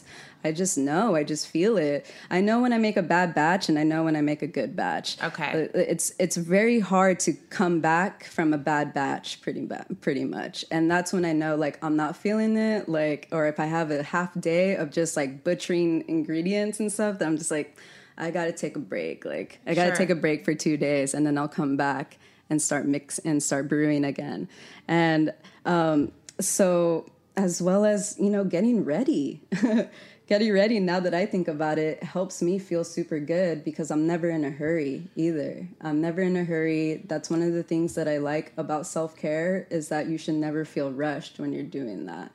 I 0.43 0.51
just 0.51 0.77
know. 0.77 1.15
I 1.15 1.23
just 1.23 1.47
feel 1.47 1.77
it. 1.77 2.05
I 2.29 2.41
know 2.41 2.61
when 2.61 2.73
I 2.73 2.77
make 2.77 2.97
a 2.97 3.01
bad 3.01 3.33
batch, 3.33 3.69
and 3.69 3.79
I 3.79 3.83
know 3.83 4.03
when 4.03 4.15
I 4.15 4.21
make 4.21 4.41
a 4.41 4.47
good 4.47 4.75
batch. 4.75 5.21
Okay. 5.23 5.69
It's 5.73 6.13
it's 6.19 6.35
very 6.35 6.79
hard 6.79 7.19
to 7.21 7.33
come 7.49 7.62
back 7.81 8.25
from 8.25 8.53
a 8.53 8.57
bad 8.57 8.93
batch, 8.93 9.41
pretty 9.41 9.65
ba- 9.65 9.85
pretty 10.01 10.23
much, 10.25 10.65
and 10.71 10.89
that's 10.89 11.11
when 11.13 11.25
I 11.25 11.33
know 11.33 11.55
like 11.55 11.83
I'm 11.83 11.95
not 11.95 12.15
feeling 12.17 12.57
it. 12.57 12.87
Like, 12.89 13.27
or 13.31 13.47
if 13.47 13.59
I 13.59 13.65
have 13.65 13.91
a 13.91 14.03
half 14.03 14.39
day 14.39 14.75
of 14.75 14.91
just 14.91 15.15
like 15.17 15.43
butchering 15.43 16.03
ingredients 16.07 16.79
and 16.79 16.91
stuff, 16.91 17.19
then 17.19 17.27
I'm 17.29 17.37
just 17.37 17.51
like, 17.51 17.77
I 18.17 18.31
got 18.31 18.45
to 18.45 18.51
take 18.51 18.75
a 18.75 18.79
break. 18.79 19.25
Like, 19.25 19.59
I 19.65 19.73
got 19.73 19.83
to 19.85 19.89
Sure. 19.89 19.95
take 19.97 20.09
a 20.09 20.15
break 20.15 20.45
for 20.45 20.53
two 20.53 20.77
days, 20.77 21.13
and 21.13 21.25
then 21.25 21.37
I'll 21.37 21.47
come 21.47 21.77
back 21.77 22.17
and 22.49 22.61
start 22.61 22.85
mix 22.85 23.19
and 23.19 23.41
start 23.41 23.67
brewing 23.67 24.03
again. 24.05 24.47
And 24.87 25.33
um, 25.65 26.11
so, 26.39 27.05
as 27.35 27.61
well 27.61 27.85
as 27.85 28.15
you 28.19 28.29
know, 28.29 28.43
getting 28.43 28.83
ready. 28.85 29.41
Getting 30.25 30.53
ready 30.53 30.79
now 30.79 31.01
that 31.01 31.13
I 31.13 31.25
think 31.25 31.49
about 31.49 31.77
it 31.77 32.01
helps 32.01 32.41
me 32.41 32.57
feel 32.57 32.85
super 32.85 33.19
good 33.19 33.65
because 33.65 33.91
I'm 33.91 34.07
never 34.07 34.29
in 34.29 34.45
a 34.45 34.49
hurry 34.49 35.09
either. 35.17 35.67
I'm 35.81 35.99
never 35.99 36.21
in 36.21 36.37
a 36.37 36.45
hurry. 36.45 37.03
That's 37.05 37.29
one 37.29 37.41
of 37.41 37.51
the 37.51 37.61
things 37.61 37.95
that 37.95 38.07
I 38.07 38.19
like 38.19 38.53
about 38.55 38.87
self 38.87 39.17
care 39.17 39.67
is 39.69 39.89
that 39.89 40.07
you 40.07 40.17
should 40.17 40.35
never 40.35 40.63
feel 40.63 40.93
rushed 40.93 41.39
when 41.39 41.51
you're 41.51 41.63
doing 41.63 42.05
that. 42.05 42.31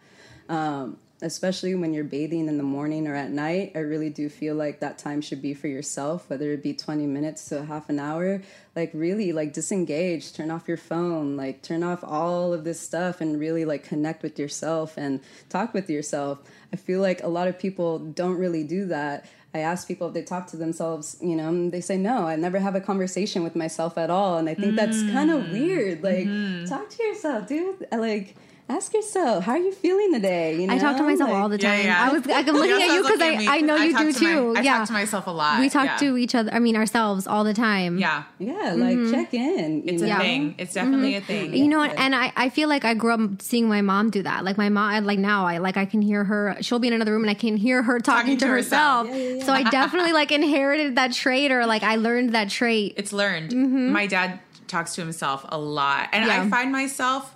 Um, 0.51 0.99
especially 1.23 1.75
when 1.75 1.93
you're 1.93 2.05
bathing 2.05 2.47
in 2.47 2.59
the 2.59 2.63
morning 2.63 3.09
or 3.09 3.15
at 3.15 3.31
night, 3.31 3.73
I 3.75 3.81
really 3.81 4.11
do 4.11 4.29
feel 4.29 4.55
like 4.55 4.81
that 4.81 4.99
time 4.99 5.21
should 5.21 5.43
be 5.43 5.53
for 5.53 5.67
yourself, 5.67 6.29
whether 6.31 6.53
it 6.53 6.63
be 6.63 6.75
20 6.75 7.07
minutes 7.07 7.49
to 7.49 7.65
half 7.65 7.89
an 7.89 7.99
hour. 7.99 8.43
Like, 8.77 8.91
really, 8.95 9.33
like, 9.33 9.53
disengage, 9.53 10.33
turn 10.33 10.51
off 10.51 10.69
your 10.69 10.77
phone, 10.77 11.37
like, 11.37 11.63
turn 11.63 11.83
off 11.83 12.05
all 12.05 12.53
of 12.53 12.63
this 12.65 12.81
stuff 12.81 13.21
and 13.21 13.41
really, 13.41 13.65
like, 13.65 13.83
connect 13.83 14.23
with 14.23 14.39
yourself 14.39 14.97
and 14.97 15.21
talk 15.49 15.75
with 15.75 15.91
yourself. 15.91 16.39
I 16.73 16.77
feel 16.77 17.01
like 17.01 17.23
a 17.23 17.29
lot 17.29 17.49
of 17.49 17.59
people 17.59 17.99
don't 17.99 18.37
really 18.37 18.65
do 18.65 18.87
that. 18.87 19.27
I 19.55 19.61
ask 19.61 19.89
people 19.89 20.09
if 20.09 20.15
they 20.15 20.23
talk 20.23 20.47
to 20.49 20.57
themselves, 20.57 21.17
you 21.23 21.35
know, 21.35 21.49
and 21.49 21.73
they 21.73 21.81
say, 21.81 21.97
no, 21.97 22.27
I 22.27 22.37
never 22.37 22.59
have 22.59 22.75
a 22.75 22.81
conversation 22.81 23.43
with 23.43 23.57
myself 23.57 23.97
at 23.97 24.11
all. 24.11 24.37
And 24.37 24.49
I 24.49 24.55
think 24.55 24.77
that's 24.77 25.03
kind 25.11 25.31
of 25.31 25.45
mm. 25.45 25.53
weird. 25.53 26.03
Like, 26.03 26.27
mm-hmm. 26.27 26.67
talk 26.67 26.91
to 26.91 27.03
yourself, 27.03 27.47
dude. 27.47 27.87
Like, 27.91 28.37
ask 28.69 28.93
yourself, 28.93 29.45
how 29.45 29.53
are 29.53 29.59
you 29.59 29.73
feeling 29.73 30.13
today? 30.13 30.61
You 30.61 30.67
know? 30.67 30.75
I 30.75 30.79
talk 30.79 30.97
to 30.99 31.03
myself 31.03 31.31
Like- 31.31 31.39
all 31.39 31.49
the 31.49 31.59
time. 31.59 31.85
yeah. 31.85 32.05
I 32.09 32.13
was 32.13 32.27
like, 32.27 32.47
I'm 32.47 32.55
looking 32.55 32.83
at 32.83 32.93
you 32.95 33.03
because 33.03 33.21
I. 33.21 33.57
I 33.57 33.61
know 33.61 33.77
I 33.77 33.85
you 33.85 33.97
do 33.99 34.13
to 34.13 34.25
my- 34.25 34.31
too. 34.33 34.55
I 34.57 34.61
yeah. 34.63 34.79
talk 34.79 34.87
to 34.89 34.93
myself 34.93 35.27
a 35.27 35.31
lot. 35.31 35.61
We 35.61 35.69
talk 35.71 35.87
Yeah. 35.87 35.97
to 35.97 36.17
each 36.19 36.35
other. 36.35 36.53
I 36.53 36.59
mean, 36.59 36.77
ourselves 36.77 37.27
all 37.27 37.45
the 37.45 37.55
time. 37.55 37.99
Yeah. 37.99 38.25
Yeah, 38.39 38.75
like 38.75 38.97
mm-hmm. 38.97 39.11
check 39.13 39.33
in. 39.35 39.83
It's 39.87 40.03
know? 40.03 40.17
a 40.17 40.19
thing. 40.21 40.55
It's 40.59 40.75
definitely 40.75 41.15
a 41.17 41.21
thing. 41.21 41.47
Mm-hmm. 41.47 41.55
You 41.55 41.69
know 41.69 41.79
what? 41.79 41.99
And 41.99 42.15
I, 42.15 42.33
I 42.37 42.51
feel 42.51 42.69
like 42.69 42.85
I 42.85 42.95
grew 42.95 43.13
up 43.15 43.41
seeing 43.43 43.69
my 43.69 43.81
mom 43.81 44.11
do 44.11 44.23
that. 44.23 44.45
Like 44.45 44.59
my 44.59 44.69
mom, 44.69 45.05
like 45.05 45.19
now, 45.19 45.47
I 45.47 45.59
like 45.59 45.77
I 45.77 45.87
can 45.87 46.03
hear 46.03 46.25
her. 46.25 46.57
She'll 46.61 46.79
be 46.79 46.89
in 46.89 46.95
another 46.95 47.13
room 47.13 47.23
and 47.23 47.31
I 47.31 47.35
can 47.35 47.57
hear 47.57 47.83
her 47.83 47.99
talking, 48.01 48.19
Talking 48.19 48.39
to, 48.39 48.45
to 48.47 48.51
herself. 48.51 49.09
herself. 49.09 49.45
So 49.45 49.53
I 49.53 49.63
definitely 49.71 50.13
like 50.13 50.31
inherited 50.33 50.97
that 50.97 51.13
trait, 51.13 51.51
or 51.53 51.65
like 51.67 51.83
I 51.83 51.97
learned 51.97 52.35
that 52.35 52.51
trait. 52.51 52.95
It's 52.97 53.13
learned. 53.13 53.51
Mm-hmm. 53.53 53.93
My 53.93 54.07
dad 54.07 54.41
talks 54.67 54.95
to 54.97 55.01
himself 55.01 55.47
a 55.49 55.59
lot. 55.59 56.11
And 56.13 56.27
Yeah. 56.27 56.43
I 56.43 56.49
find 56.51 56.71
myself 56.71 57.35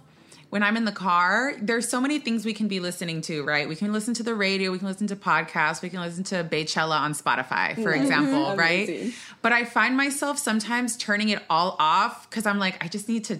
when 0.53 0.63
I'm 0.63 0.77
in 0.77 0.85
the 0.85 0.93
car, 0.93 1.55
there's 1.63 1.89
so 1.89 1.99
many 1.99 2.19
things 2.19 2.45
we 2.45 2.53
can 2.53 2.69
be 2.69 2.79
listening 2.79 3.23
to, 3.23 3.43
right? 3.43 3.67
We 3.67 3.75
can 3.75 3.91
listen 3.91 4.13
to 4.13 4.23
the 4.23 4.35
radio, 4.35 4.71
we 4.71 4.79
can 4.79 4.87
listen 4.87 5.07
to 5.07 5.17
podcasts, 5.17 5.81
we 5.81 5.89
can 5.89 6.01
listen 6.01 6.25
to 6.25 6.45
Baychella 6.45 7.01
on 7.01 7.15
Spotify, 7.15 7.75
for 7.83 7.91
example, 7.95 8.55
right? 8.55 9.15
But 9.41 9.53
I 9.53 9.65
find 9.65 9.97
myself 9.97 10.39
sometimes 10.39 10.99
turning 10.99 11.31
it 11.31 11.43
all 11.49 11.75
off 11.79 12.29
because 12.29 12.45
I'm 12.45 12.59
like, 12.59 12.85
I 12.85 12.89
just 12.89 13.09
need 13.09 13.25
to 13.25 13.39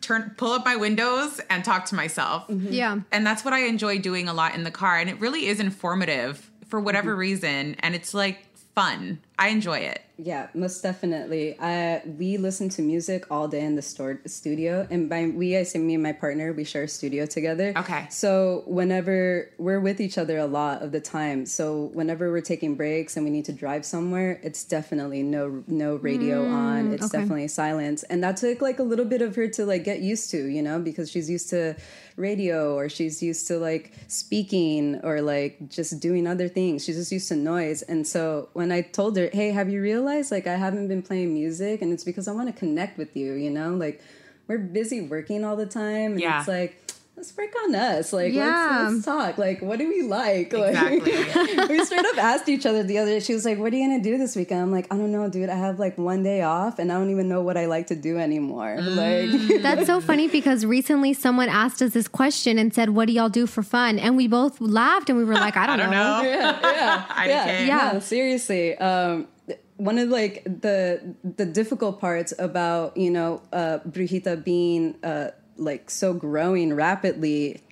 turn 0.00 0.32
pull 0.38 0.52
up 0.52 0.64
my 0.64 0.76
windows 0.76 1.42
and 1.50 1.62
talk 1.62 1.84
to 1.86 1.94
myself. 1.94 2.46
yeah. 2.48 3.00
And 3.12 3.26
that's 3.26 3.44
what 3.44 3.52
I 3.52 3.64
enjoy 3.66 3.98
doing 3.98 4.26
a 4.26 4.32
lot 4.32 4.54
in 4.54 4.62
the 4.62 4.70
car. 4.70 4.96
And 4.96 5.10
it 5.10 5.20
really 5.20 5.44
is 5.44 5.60
informative 5.60 6.50
for 6.68 6.80
whatever 6.80 7.10
Mm-hmm. 7.10 7.20
reason. 7.20 7.76
And 7.80 7.94
it's 7.94 8.14
like 8.14 8.38
fun. 8.74 9.20
I 9.40 9.48
enjoy 9.48 9.78
it. 9.78 10.02
Yeah, 10.18 10.48
most 10.52 10.82
definitely. 10.82 11.58
I 11.58 12.02
we 12.18 12.36
listen 12.36 12.68
to 12.70 12.82
music 12.82 13.24
all 13.30 13.48
day 13.48 13.64
in 13.64 13.74
the 13.74 13.80
store 13.80 14.20
studio, 14.26 14.86
and 14.90 15.08
by 15.08 15.28
we 15.28 15.56
I 15.56 15.62
say 15.62 15.78
me 15.78 15.94
and 15.94 16.02
my 16.02 16.12
partner 16.12 16.52
we 16.52 16.62
share 16.62 16.82
a 16.82 16.88
studio 16.88 17.24
together. 17.24 17.72
Okay. 17.74 18.06
So 18.10 18.64
whenever 18.66 19.50
we're 19.56 19.80
with 19.80 19.98
each 19.98 20.18
other 20.18 20.36
a 20.36 20.46
lot 20.46 20.82
of 20.82 20.92
the 20.92 21.00
time, 21.00 21.46
so 21.46 21.90
whenever 21.94 22.30
we're 22.30 22.42
taking 22.42 22.74
breaks 22.74 23.16
and 23.16 23.24
we 23.24 23.30
need 23.30 23.46
to 23.46 23.52
drive 23.54 23.86
somewhere, 23.86 24.38
it's 24.42 24.62
definitely 24.62 25.22
no 25.22 25.64
no 25.66 25.96
radio 25.96 26.44
mm, 26.44 26.52
on. 26.52 26.92
It's 26.92 27.06
okay. 27.06 27.20
definitely 27.20 27.48
silence, 27.48 28.02
and 28.02 28.22
that 28.22 28.36
took 28.36 28.60
like 28.60 28.78
a 28.78 28.84
little 28.84 29.06
bit 29.06 29.22
of 29.22 29.34
her 29.36 29.48
to 29.48 29.64
like 29.64 29.84
get 29.84 30.00
used 30.00 30.30
to, 30.32 30.46
you 30.48 30.60
know, 30.60 30.78
because 30.78 31.10
she's 31.10 31.30
used 31.30 31.48
to 31.48 31.76
radio 32.16 32.74
or 32.74 32.90
she's 32.90 33.22
used 33.22 33.46
to 33.46 33.58
like 33.58 33.92
speaking 34.06 35.00
or 35.02 35.22
like 35.22 35.68
just 35.68 35.98
doing 35.98 36.26
other 36.26 36.48
things. 36.48 36.84
She's 36.84 36.96
just 36.96 37.10
used 37.10 37.28
to 37.28 37.36
noise. 37.36 37.80
And 37.82 38.06
so 38.06 38.50
when 38.52 38.70
I 38.70 38.82
told 38.82 39.16
her, 39.16 39.29
"Hey, 39.32 39.50
have 39.50 39.68
you 39.68 39.80
realized 39.80 40.30
like 40.30 40.46
I 40.46 40.56
haven't 40.56 40.88
been 40.88 41.02
playing 41.02 41.32
music 41.34 41.82
and 41.82 41.92
it's 41.92 42.04
because 42.04 42.28
I 42.28 42.32
want 42.32 42.48
to 42.48 42.58
connect 42.58 42.98
with 42.98 43.16
you, 43.16 43.34
you 43.34 43.50
know? 43.50 43.70
Like 43.74 44.00
we're 44.48 44.58
busy 44.58 45.00
working 45.00 45.44
all 45.44 45.56
the 45.56 45.66
time 45.66 46.12
and 46.12 46.20
Yeah. 46.20 46.38
it's 46.40 46.48
like 46.48 46.76
Let's 47.20 47.36
work 47.36 47.52
on 47.64 47.74
us. 47.74 48.14
Like, 48.14 48.32
Yeah. 48.32 48.78
let's, 48.80 48.94
let's 48.94 49.04
talk. 49.04 49.36
Like, 49.36 49.60
what 49.60 49.78
do 49.78 49.86
we 49.90 50.00
like? 50.00 50.52
Like, 50.60 50.70
Exactly. 51.06 51.66
we 51.76 51.84
straight 51.84 52.06
up 52.06 52.16
asked 52.16 52.48
each 52.48 52.64
other 52.64 52.82
the 52.82 52.96
other 52.96 53.10
day. 53.10 53.20
She 53.20 53.34
was 53.34 53.44
like, 53.44 53.58
"What 53.58 53.74
are 53.74 53.76
you 53.76 53.86
gonna 53.86 54.02
do 54.02 54.16
this 54.16 54.36
weekend?" 54.36 54.62
I'm 54.62 54.72
like, 54.72 54.86
"I 54.90 54.96
don't 54.96 55.12
know, 55.12 55.28
dude. 55.28 55.50
I 55.50 55.54
have 55.54 55.78
like 55.78 55.98
one 55.98 56.22
day 56.22 56.40
off, 56.40 56.78
and 56.78 56.90
I 56.90 56.94
don't 56.94 57.10
even 57.10 57.28
know 57.28 57.42
what 57.42 57.58
I 57.58 57.66
like 57.66 57.88
to 57.88 57.94
do 57.94 58.16
anymore." 58.18 58.78
Mm. 58.80 58.96
Like, 58.96 59.62
That's 59.62 59.86
so 59.86 60.00
funny 60.00 60.28
because 60.28 60.64
recently 60.64 61.12
someone 61.12 61.50
asked 61.50 61.82
us 61.82 61.92
this 61.92 62.08
question 62.08 62.58
and 62.58 62.72
said, 62.72 62.90
"What 62.90 63.06
do 63.08 63.12
y'all 63.12 63.28
do 63.28 63.46
for 63.46 63.62
fun?" 63.62 63.98
And 63.98 64.16
we 64.16 64.26
both 64.26 64.58
laughed 64.58 65.10
and 65.10 65.18
we 65.18 65.24
were 65.24 65.34
like, 65.34 65.58
"I 65.58 65.66
don't, 65.66 65.78
I 65.78 65.82
don't 65.82 65.90
know. 65.92 66.22
yeah, 66.22 66.58
yeah, 66.62 67.24
yeah. 67.26 67.60
Yeah. 67.66 67.90
No, 67.92 68.00
seriously. 68.00 68.78
Um, 68.78 69.28
one 69.76 69.98
of 69.98 70.08
like 70.08 70.44
the 70.44 71.14
the 71.36 71.46
difficult 71.46 72.00
parts 72.00 72.32
about 72.38 72.96
you 72.96 73.10
know 73.10 73.42
uh, 73.52 73.78
Brujita 73.88 74.42
being 74.42 74.94
uh, 75.02 75.30
like 75.60 75.90
so 75.90 76.12
growing 76.12 76.74
rapidly 76.74 77.62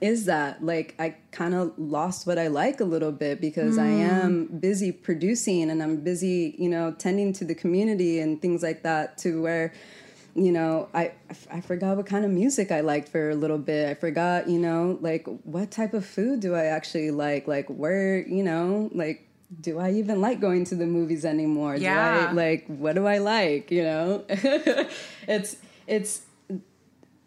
is 0.00 0.26
that 0.26 0.64
like 0.64 0.94
I 0.98 1.16
kind 1.32 1.54
of 1.54 1.76
lost 1.76 2.26
what 2.26 2.38
I 2.38 2.46
like 2.46 2.80
a 2.80 2.84
little 2.84 3.10
bit 3.10 3.40
because 3.40 3.78
I 3.78 3.86
mm. 3.86 4.08
am 4.08 4.46
busy 4.46 4.92
producing 4.92 5.70
and 5.70 5.82
I'm 5.82 5.96
busy 5.96 6.54
you 6.58 6.68
know 6.68 6.92
tending 6.92 7.32
to 7.34 7.44
the 7.44 7.54
community 7.54 8.20
and 8.20 8.40
things 8.40 8.62
like 8.62 8.82
that 8.84 9.18
to 9.18 9.42
where 9.42 9.72
you 10.38 10.52
know, 10.52 10.88
I 10.94 11.12
I 11.50 11.60
forgot 11.60 11.96
what 11.96 12.06
kind 12.06 12.24
of 12.24 12.30
music 12.30 12.70
I 12.70 12.80
liked 12.80 13.08
for 13.08 13.30
a 13.30 13.34
little 13.34 13.58
bit. 13.58 13.88
I 13.88 13.94
forgot, 13.94 14.48
you 14.48 14.58
know, 14.58 14.98
like 15.00 15.26
what 15.44 15.70
type 15.70 15.94
of 15.94 16.06
food 16.06 16.40
do 16.40 16.54
I 16.54 16.66
actually 16.66 17.10
like? 17.10 17.48
Like 17.48 17.66
where, 17.68 18.26
you 18.26 18.42
know, 18.42 18.88
like 18.92 19.26
do 19.60 19.78
I 19.78 19.92
even 19.92 20.20
like 20.20 20.40
going 20.40 20.64
to 20.66 20.74
the 20.74 20.86
movies 20.86 21.24
anymore? 21.24 21.76
Do 21.76 21.82
Yeah. 21.82 22.28
I 22.30 22.32
like 22.32 22.66
what 22.66 22.94
do 22.94 23.06
I 23.06 23.18
like, 23.18 23.70
you 23.70 23.82
know? 23.82 24.24
it's 24.28 25.56
it's 25.86 26.22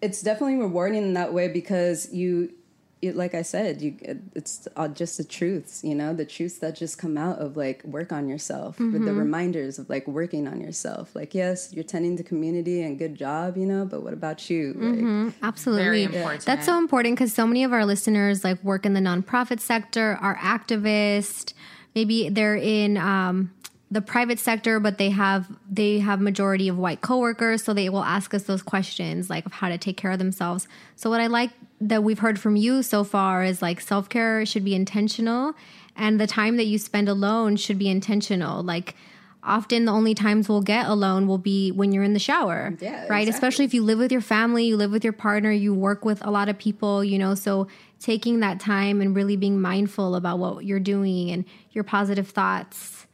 it's 0.02 0.22
definitely 0.22 0.56
rewarding 0.58 1.04
in 1.04 1.14
that 1.14 1.34
way 1.34 1.47
because 1.47 2.12
you 2.14 2.54
it, 3.02 3.16
like 3.16 3.34
I 3.34 3.41
said, 3.41 3.82
you 3.82 3.95
it's 4.36 4.68
uh, 4.76 4.88
just 4.88 5.18
the 5.18 5.24
truths, 5.24 5.84
you 5.84 5.95
know, 5.95 6.14
the 6.14 6.24
truths 6.24 6.60
that 6.60 6.76
just 6.76 6.99
come 6.99 7.18
out 7.18 7.39
of 7.39 7.58
like 7.58 7.84
work 7.84 8.12
on 8.12 8.30
yourself, 8.30 8.78
with 8.78 8.93
Mm-hmm. 8.93 9.06
the 9.06 9.14
reminders 9.16 9.80
of 9.80 9.89
like 9.89 10.08
working 10.08 10.47
on 10.47 10.62
yourself. 10.62 11.16
Like, 11.16 11.34
yes, 11.34 11.74
you're 11.74 11.84
tending 11.84 12.16
to 12.18 12.24
community 12.24 12.84
and 12.84 12.99
good 12.99 13.16
job, 13.16 13.58
you 13.58 13.66
know, 13.66 13.86
but 13.86 14.04
what 14.04 14.14
about 14.14 14.52
you? 14.52 14.74
Like, 14.78 15.34
Absolutely. 15.41 15.84
Very 15.84 16.04
important. 16.04 16.45
That's 16.45 16.68
so 16.68 16.78
important 16.78 17.16
because 17.16 17.34
so 17.34 17.47
many 17.47 17.64
of 17.64 17.74
our 17.74 17.88
listeners 17.88 18.43
like 18.43 18.64
work 18.64 18.86
in 18.86 18.93
the 18.93 18.99
nonprofit 19.02 19.60
sector, 19.62 20.20
are 20.22 20.38
activists. 20.38 21.54
Maybe 21.95 22.30
they're 22.30 22.56
in 22.56 22.97
um, 22.97 23.52
the 23.91 24.01
private 24.01 24.39
sector, 24.39 24.79
but 24.79 24.97
they 24.97 25.09
have 25.09 25.47
they 25.69 25.99
have 25.99 26.21
majority 26.21 26.69
of 26.69 26.77
white 26.77 27.01
coworkers, 27.01 27.63
so 27.63 27.73
they 27.73 27.89
will 27.89 28.03
ask 28.03 28.33
us 28.33 28.43
those 28.43 28.61
questions 28.63 29.29
like 29.29 29.45
of 29.45 29.51
how 29.51 29.67
to 29.67 29.77
take 29.77 29.97
care 29.97 30.11
of 30.11 30.17
themselves. 30.17 30.67
So 30.95 31.09
what 31.09 31.19
I 31.19 31.27
like 31.27 31.51
that 31.81 32.01
we've 32.01 32.19
heard 32.19 32.39
from 32.39 32.55
you 32.55 32.83
so 32.83 33.03
far 33.03 33.43
is 33.43 33.61
like 33.61 33.81
self 33.81 34.07
care 34.07 34.45
should 34.45 34.63
be 34.63 34.73
intentional, 34.75 35.53
and 35.95 36.21
the 36.21 36.27
time 36.27 36.55
that 36.55 36.65
you 36.65 36.77
spend 36.77 37.09
alone 37.09 37.57
should 37.57 37.77
be 37.77 37.89
intentional. 37.89 38.63
Like 38.63 38.95
often 39.43 39.85
the 39.85 39.91
only 39.91 40.13
times 40.13 40.47
we'll 40.47 40.61
get 40.61 40.85
alone 40.87 41.27
will 41.27 41.39
be 41.39 41.71
when 41.71 41.91
you're 41.91 42.03
in 42.03 42.13
the 42.13 42.19
shower. 42.19 42.77
Yeah, 42.79 43.07
Right. 43.09 43.27
exactly. 43.27 43.29
Especially 43.29 43.65
if 43.65 43.73
you 43.73 43.83
live 43.83 43.99
with 43.99 44.11
your 44.11 44.21
family, 44.21 44.65
you 44.65 44.77
live 44.77 44.91
with 44.91 45.03
your 45.03 45.13
partner, 45.13 45.51
you 45.51 45.73
work 45.73 46.05
with 46.05 46.23
a 46.25 46.29
lot 46.29 46.47
of 46.47 46.57
people, 46.59 47.03
you 47.03 47.17
know, 47.17 47.33
so 47.35 47.67
taking 47.99 48.39
that 48.39 48.59
time 48.59 49.01
and 49.01 49.15
really 49.15 49.35
being 49.35 49.59
mindful 49.59 50.15
about 50.15 50.37
what 50.39 50.63
you're 50.63 50.79
doing 50.79 51.31
and 51.31 51.43
your 51.71 51.83
positive 51.83 52.29
thoughts. 52.29 53.07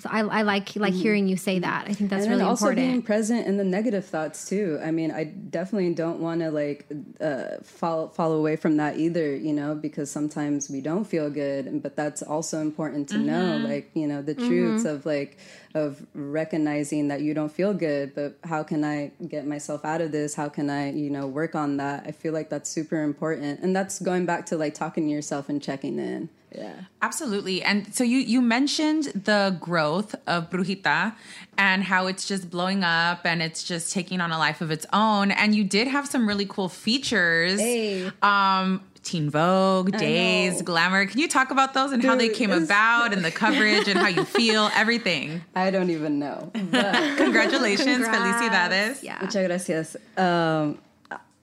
So 0.00 0.08
I, 0.10 0.20
I 0.20 0.42
like 0.42 0.74
like 0.76 0.94
hearing 0.94 1.28
you 1.28 1.36
say 1.36 1.58
that. 1.58 1.86
I 1.86 1.92
think 1.92 2.08
that's 2.08 2.24
and 2.24 2.32
really 2.32 2.42
also 2.42 2.68
important. 2.68 2.86
being 2.86 3.02
present 3.02 3.46
in 3.46 3.58
the 3.58 3.64
negative 3.64 4.06
thoughts 4.06 4.48
too. 4.48 4.80
I 4.82 4.90
mean, 4.90 5.10
I 5.10 5.24
definitely 5.24 5.92
don't 5.92 6.20
want 6.20 6.40
to 6.40 6.50
like 6.50 6.86
uh, 7.20 7.58
fall 7.62 8.08
fall 8.08 8.32
away 8.32 8.56
from 8.56 8.78
that 8.78 8.96
either. 8.96 9.36
You 9.36 9.52
know, 9.52 9.74
because 9.74 10.10
sometimes 10.10 10.70
we 10.70 10.80
don't 10.80 11.04
feel 11.04 11.28
good, 11.28 11.82
but 11.82 11.96
that's 11.96 12.22
also 12.22 12.60
important 12.60 13.10
to 13.10 13.18
know. 13.18 13.58
Mm-hmm. 13.58 13.64
Like 13.64 13.90
you 13.94 14.06
know, 14.06 14.22
the 14.22 14.34
truths 14.34 14.86
of 14.86 15.04
like 15.04 15.36
of 15.74 16.04
recognizing 16.14 17.08
that 17.08 17.20
you 17.20 17.34
don't 17.34 17.52
feel 17.52 17.74
good, 17.74 18.14
but 18.14 18.36
how 18.44 18.62
can 18.62 18.84
I 18.84 19.12
get 19.28 19.46
myself 19.46 19.84
out 19.84 20.00
of 20.00 20.12
this? 20.12 20.34
How 20.34 20.48
can 20.48 20.70
I 20.70 20.92
you 20.92 21.10
know 21.10 21.26
work 21.26 21.54
on 21.54 21.76
that? 21.76 22.04
I 22.06 22.12
feel 22.12 22.32
like 22.32 22.48
that's 22.48 22.70
super 22.70 23.02
important, 23.02 23.60
and 23.60 23.76
that's 23.76 23.98
going 23.98 24.24
back 24.24 24.46
to 24.46 24.56
like 24.56 24.72
talking 24.72 25.06
to 25.06 25.10
yourself 25.12 25.50
and 25.50 25.62
checking 25.62 25.98
in. 25.98 26.30
Yeah. 26.54 26.72
Absolutely. 27.02 27.62
And 27.62 27.94
so 27.94 28.04
you 28.04 28.18
you 28.18 28.40
mentioned 28.40 29.04
the 29.14 29.56
growth 29.60 30.14
of 30.26 30.50
Brujita 30.50 31.14
and 31.56 31.84
how 31.84 32.06
it's 32.06 32.26
just 32.26 32.50
blowing 32.50 32.82
up 32.82 33.24
and 33.24 33.40
it's 33.42 33.62
just 33.62 33.92
taking 33.92 34.20
on 34.20 34.32
a 34.32 34.38
life 34.38 34.60
of 34.60 34.70
its 34.70 34.86
own. 34.92 35.30
And 35.30 35.54
you 35.54 35.64
did 35.64 35.86
have 35.88 36.08
some 36.08 36.26
really 36.26 36.46
cool 36.46 36.68
features. 36.68 37.60
Hey. 37.60 38.10
Um 38.22 38.82
Teen 39.02 39.30
Vogue, 39.30 39.92
Days. 39.92 40.60
Glamour. 40.60 41.06
Can 41.06 41.20
you 41.20 41.28
talk 41.28 41.50
about 41.50 41.72
those 41.72 41.90
and 41.92 42.04
how 42.04 42.16
they 42.16 42.28
came 42.28 42.50
about 42.50 43.14
and 43.14 43.24
the 43.24 43.30
coverage 43.44 43.88
and 43.88 43.98
how 43.98 44.08
you 44.08 44.24
feel, 44.26 44.70
everything? 44.74 45.42
I 45.56 45.70
don't 45.70 45.88
even 45.88 46.18
know. 46.18 46.50
But 46.52 47.16
Congratulations, 47.16 48.04
Congrats. 48.04 48.42
Felicidades. 48.42 49.02
Yeah. 49.02 49.18
Muchas 49.22 49.46
gracias. 49.46 49.96
Um, 50.18 50.78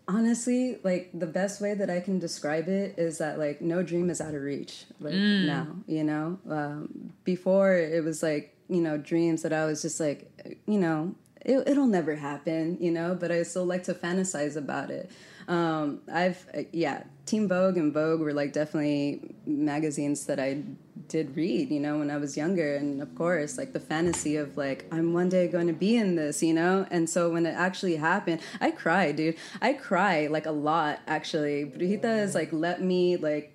honestly, 0.08 0.80
like 0.84 1.10
the 1.14 1.28
best 1.28 1.62
way 1.62 1.74
that 1.74 1.90
I 1.90 2.00
can 2.00 2.20
describe 2.20 2.68
it 2.68 2.96
is 2.98 3.18
that 3.18 3.38
like 3.38 3.62
no 3.62 3.84
dream 3.84 4.10
is 4.10 4.22
out 4.22 4.34
of 4.34 4.42
reach. 4.42 4.86
Like 5.00 5.14
now, 5.46 5.68
you 5.88 6.04
know. 6.04 6.40
Um, 6.50 7.14
before 7.24 7.76
it 7.76 8.04
was 8.04 8.24
like 8.24 8.56
you 8.70 8.82
know 8.82 8.98
dreams 8.98 9.44
that 9.44 9.54
I 9.54 9.66
was 9.66 9.82
just 9.82 10.00
like 10.00 10.32
you 10.66 10.80
know 10.80 11.16
it, 11.46 11.68
it'll 11.68 11.88
never 11.88 12.16
happen, 12.16 12.78
you 12.80 12.92
know. 12.92 13.16
But 13.16 13.32
I 13.32 13.44
still 13.44 13.66
like 13.66 13.84
to 13.84 13.94
fantasize 13.94 14.56
about 14.56 14.92
it. 14.92 15.12
Um, 15.48 16.02
I've 16.12 16.46
uh, 16.54 16.64
yeah, 16.72 17.04
Teen 17.28 17.48
Vogue 17.48 17.78
and 17.78 17.94
Vogue 17.94 18.20
were 18.22 18.34
like 18.34 18.54
definitely 18.54 19.36
magazines 19.46 20.26
that 20.26 20.40
I 20.40 20.64
did 21.08 21.36
read, 21.36 21.70
you 21.70 21.80
know, 21.80 22.00
when 22.00 22.10
I 22.10 22.18
was 22.18 22.36
younger. 22.36 22.76
And 22.76 23.02
of 23.02 23.14
course, 23.16 23.58
like 23.58 23.74
the 23.74 23.80
fantasy 23.80 24.38
of 24.38 24.58
like, 24.58 24.86
I'm 24.92 25.14
one 25.14 25.30
day 25.30 25.48
going 25.48 25.68
to 25.68 25.74
be 25.74 25.96
in 25.98 26.16
this, 26.16 26.42
you 26.42 26.54
know? 26.54 26.88
And 26.90 27.10
so 27.10 27.30
when 27.30 27.46
it 27.46 27.54
actually 27.54 27.98
happened, 27.98 28.42
I 28.60 28.72
cried, 28.72 29.18
dude. 29.18 29.36
I 29.62 29.74
cry 29.74 30.28
like 30.28 30.46
a 30.46 30.52
lot, 30.52 31.00
actually. 31.08 31.66
Brujita 31.66 32.04
has 32.06 32.34
like 32.34 32.52
let 32.52 32.82
me 32.82 33.18
like 33.18 33.54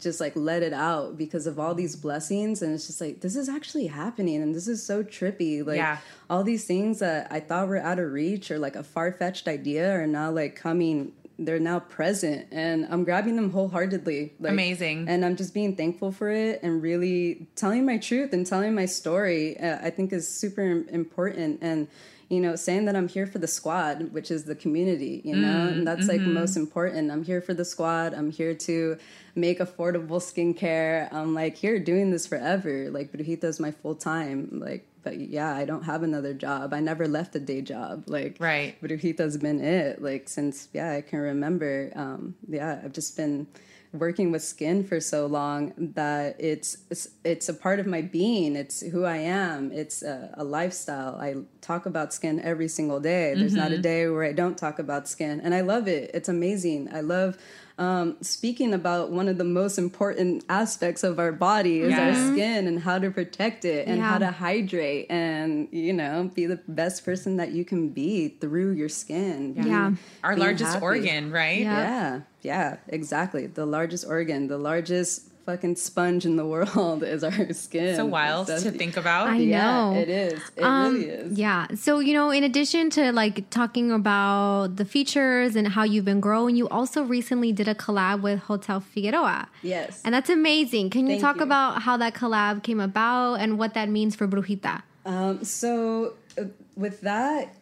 just 0.00 0.20
like 0.20 0.32
let 0.36 0.62
it 0.62 0.72
out 0.74 1.16
because 1.16 1.46
of 1.46 1.58
all 1.58 1.74
these 1.74 1.96
blessings 1.96 2.60
and 2.60 2.74
it's 2.74 2.86
just 2.86 3.00
like 3.00 3.22
this 3.22 3.36
is 3.36 3.48
actually 3.48 3.86
happening 3.86 4.42
and 4.42 4.54
this 4.54 4.68
is 4.68 4.84
so 4.84 5.02
trippy 5.02 5.66
like 5.66 5.78
Yeah. 5.78 5.96
all 6.28 6.44
these 6.44 6.66
things 6.66 6.98
that 6.98 7.28
i 7.32 7.40
thought 7.40 7.68
were 7.68 7.78
out 7.78 7.98
of 7.98 8.12
reach 8.12 8.50
or 8.50 8.58
like 8.58 8.76
a 8.76 8.82
far-fetched 8.82 9.48
idea 9.48 9.90
are 9.90 10.06
now 10.06 10.30
like 10.30 10.56
coming 10.56 11.12
they're 11.38 11.58
now 11.58 11.78
present 11.80 12.46
and 12.52 12.86
i'm 12.90 13.04
grabbing 13.04 13.36
them 13.36 13.50
wholeheartedly 13.50 14.32
like, 14.38 14.52
Amazing. 14.52 15.08
and 15.08 15.24
i'm 15.24 15.36
just 15.36 15.52
being 15.52 15.74
thankful 15.74 16.12
for 16.12 16.30
it 16.30 16.60
and 16.62 16.82
really 16.82 17.46
telling 17.56 17.84
my 17.84 17.98
truth 17.98 18.32
and 18.32 18.46
telling 18.46 18.74
my 18.74 18.86
story 18.86 19.58
uh, 19.58 19.78
i 19.82 19.90
think 19.90 20.12
is 20.12 20.28
super 20.28 20.62
important. 20.62 21.58
And 21.62 21.88
you 22.30 22.40
know 22.40 22.56
saying 22.56 22.86
that 22.86 22.96
i'm 22.96 23.06
here 23.06 23.26
for 23.26 23.38
the 23.38 23.46
squad 23.46 24.12
which 24.12 24.30
is 24.30 24.44
the 24.44 24.54
community 24.54 25.20
you 25.24 25.36
know 25.36 25.68
and 25.68 25.86
that's 25.86 26.08
like 26.08 26.20
most 26.20 26.56
important. 26.56 27.10
I'm 27.10 27.24
here 27.24 27.40
for 27.40 27.54
the 27.54 27.64
squad. 27.64 28.14
I'm 28.14 28.30
here 28.30 28.54
to 28.54 28.98
make 29.34 29.58
affordable 29.58 30.20
skincare. 30.20 31.12
I'm 31.12 31.34
like 31.34 31.56
here 31.56 31.78
doing 31.78 32.10
this 32.10 32.26
forever. 32.26 32.90
Like 32.90 33.12
brujita 33.12 33.44
is 33.44 33.60
my 33.60 33.70
full 33.70 33.94
time. 33.94 34.48
Like 34.52 34.86
but 35.04 35.18
yeah 35.18 35.54
i 35.54 35.64
don't 35.64 35.84
have 35.84 36.02
another 36.02 36.34
job. 36.34 36.72
I 36.72 36.80
never 36.80 37.06
left 37.06 37.36
a 37.36 37.40
day 37.40 37.60
job. 37.62 38.04
Like 38.06 38.36
Right. 38.40 38.80
brujita's 38.80 39.36
been 39.36 39.60
it 39.62 40.02
like 40.02 40.28
since 40.28 40.68
yeah 40.72 40.92
i 40.92 41.00
can 41.02 41.20
remember. 41.20 41.92
Um 41.94 42.34
yeah 42.48 42.80
i've 42.82 42.92
just 42.92 43.16
been 43.16 43.46
working 43.92 44.32
with 44.32 44.42
skin 44.42 44.82
for 44.82 44.98
so 44.98 45.24
long 45.26 45.72
that 45.94 46.34
it's 46.40 46.78
it's, 46.90 47.06
it's 47.22 47.48
a 47.48 47.54
part 47.54 47.78
of 47.78 47.86
my 47.86 48.02
being. 48.02 48.56
It's 48.56 48.80
who 48.80 49.04
i 49.04 49.18
am. 49.18 49.70
It's 49.70 50.02
a, 50.02 50.34
a 50.34 50.42
lifestyle. 50.42 51.14
I 51.14 51.36
talk 51.60 51.86
about 51.86 52.12
skin 52.12 52.40
every 52.40 52.66
single 52.68 52.98
day. 52.98 53.34
There's 53.34 53.54
not 53.54 53.70
a 53.70 53.78
day 53.78 54.08
where 54.08 54.24
i 54.24 54.32
don't 54.32 54.58
talk 54.58 54.78
about 54.80 55.06
skin 55.08 55.40
and 55.40 55.54
i 55.54 55.60
love 55.60 55.86
it. 55.86 56.10
It's 56.12 56.28
amazing. 56.28 56.88
I 56.92 57.02
love 57.02 57.38
um, 57.76 58.16
speaking 58.20 58.72
about 58.72 59.10
one 59.10 59.26
of 59.28 59.36
the 59.36 59.44
most 59.44 59.78
important 59.78 60.44
aspects 60.48 61.02
of 61.02 61.18
our 61.18 61.32
body 61.32 61.80
is 61.80 61.92
our 61.92 62.14
skin 62.14 62.68
and 62.68 62.78
how 62.78 63.00
to 63.00 63.10
protect 63.10 63.64
it 63.64 63.88
and 63.88 63.98
Yeah. 63.98 64.10
how 64.10 64.18
to 64.18 64.30
hydrate 64.30 65.06
and 65.10 65.66
you 65.72 65.92
know 65.92 66.30
be 66.34 66.46
the 66.46 66.60
best 66.68 67.04
person 67.04 67.36
that 67.38 67.50
you 67.50 67.64
can 67.64 67.88
be 67.88 68.28
through 68.40 68.72
your 68.72 68.88
skin 68.88 69.54
Yeah. 69.58 69.92
Our 70.22 70.36
largest 70.36 70.74
happy. 70.74 70.84
organ, 70.84 71.32
right? 71.32 71.60
Yeah. 71.62 71.80
yeah, 71.80 72.20
yeah, 72.42 72.76
exactly. 72.88 73.46
The 73.48 73.66
largest 73.66 74.06
organ, 74.06 74.46
the 74.46 74.58
largest 74.58 75.22
fucking 75.46 75.76
sponge 75.76 76.24
in 76.24 76.36
the 76.36 76.46
world 76.46 77.02
is 77.14 77.22
our 77.22 77.52
skin. 77.52 77.84
It's 77.84 77.98
so 77.98 78.06
wild 78.06 78.46
to 78.48 78.58
think 78.70 78.96
about. 78.96 79.28
I 79.28 79.36
Yeah, 79.38 79.90
know. 79.90 79.96
it 80.00 80.08
is. 80.08 80.40
It 80.56 80.62
Um, 80.62 80.94
really 80.94 81.06
is. 81.06 81.38
Yeah. 81.38 81.66
So, 81.74 81.98
you 81.98 82.14
know, 82.14 82.30
in 82.30 82.44
addition 82.44 82.90
to 82.90 83.12
like 83.12 83.48
talking 83.50 83.92
about 83.92 84.76
the 84.76 84.84
features 84.84 85.54
and 85.56 85.68
how 85.68 85.82
you've 85.84 86.04
been 86.04 86.20
growing, 86.20 86.56
you 86.56 86.68
also 86.68 87.02
recently 87.02 87.52
did 87.52 87.68
a 87.68 87.74
collab 87.74 88.22
with 88.22 88.40
Hotel 88.40 88.80
Figueroa. 88.80 89.48
Yes. 89.62 90.00
And 90.04 90.14
that's 90.14 90.30
amazing. 90.30 90.90
Can 90.90 91.02
you 91.06 91.12
Thank 91.14 91.22
talk 91.22 91.36
you. 91.36 91.42
about 91.42 91.82
how 91.82 91.96
that 91.98 92.14
collab 92.14 92.62
came 92.62 92.80
about 92.80 93.34
and 93.34 93.58
what 93.58 93.74
that 93.74 93.88
means 93.88 94.16
for 94.16 94.26
Brujita? 94.26 94.82
Um, 95.06 95.44
so 95.44 96.14
uh, 96.38 96.44
with 96.76 97.02
that, 97.02 97.54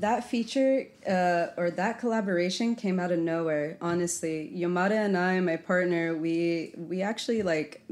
that 0.00 0.24
feature 0.24 0.86
uh, 1.08 1.60
or 1.60 1.70
that 1.70 1.98
collaboration 1.98 2.74
came 2.74 2.98
out 2.98 3.12
of 3.12 3.18
nowhere. 3.18 3.76
Honestly, 3.80 4.52
Yomada 4.54 5.04
and 5.04 5.16
I, 5.16 5.40
my 5.40 5.56
partner, 5.56 6.16
we 6.16 6.74
we 6.76 7.02
actually 7.02 7.42
like 7.42 7.82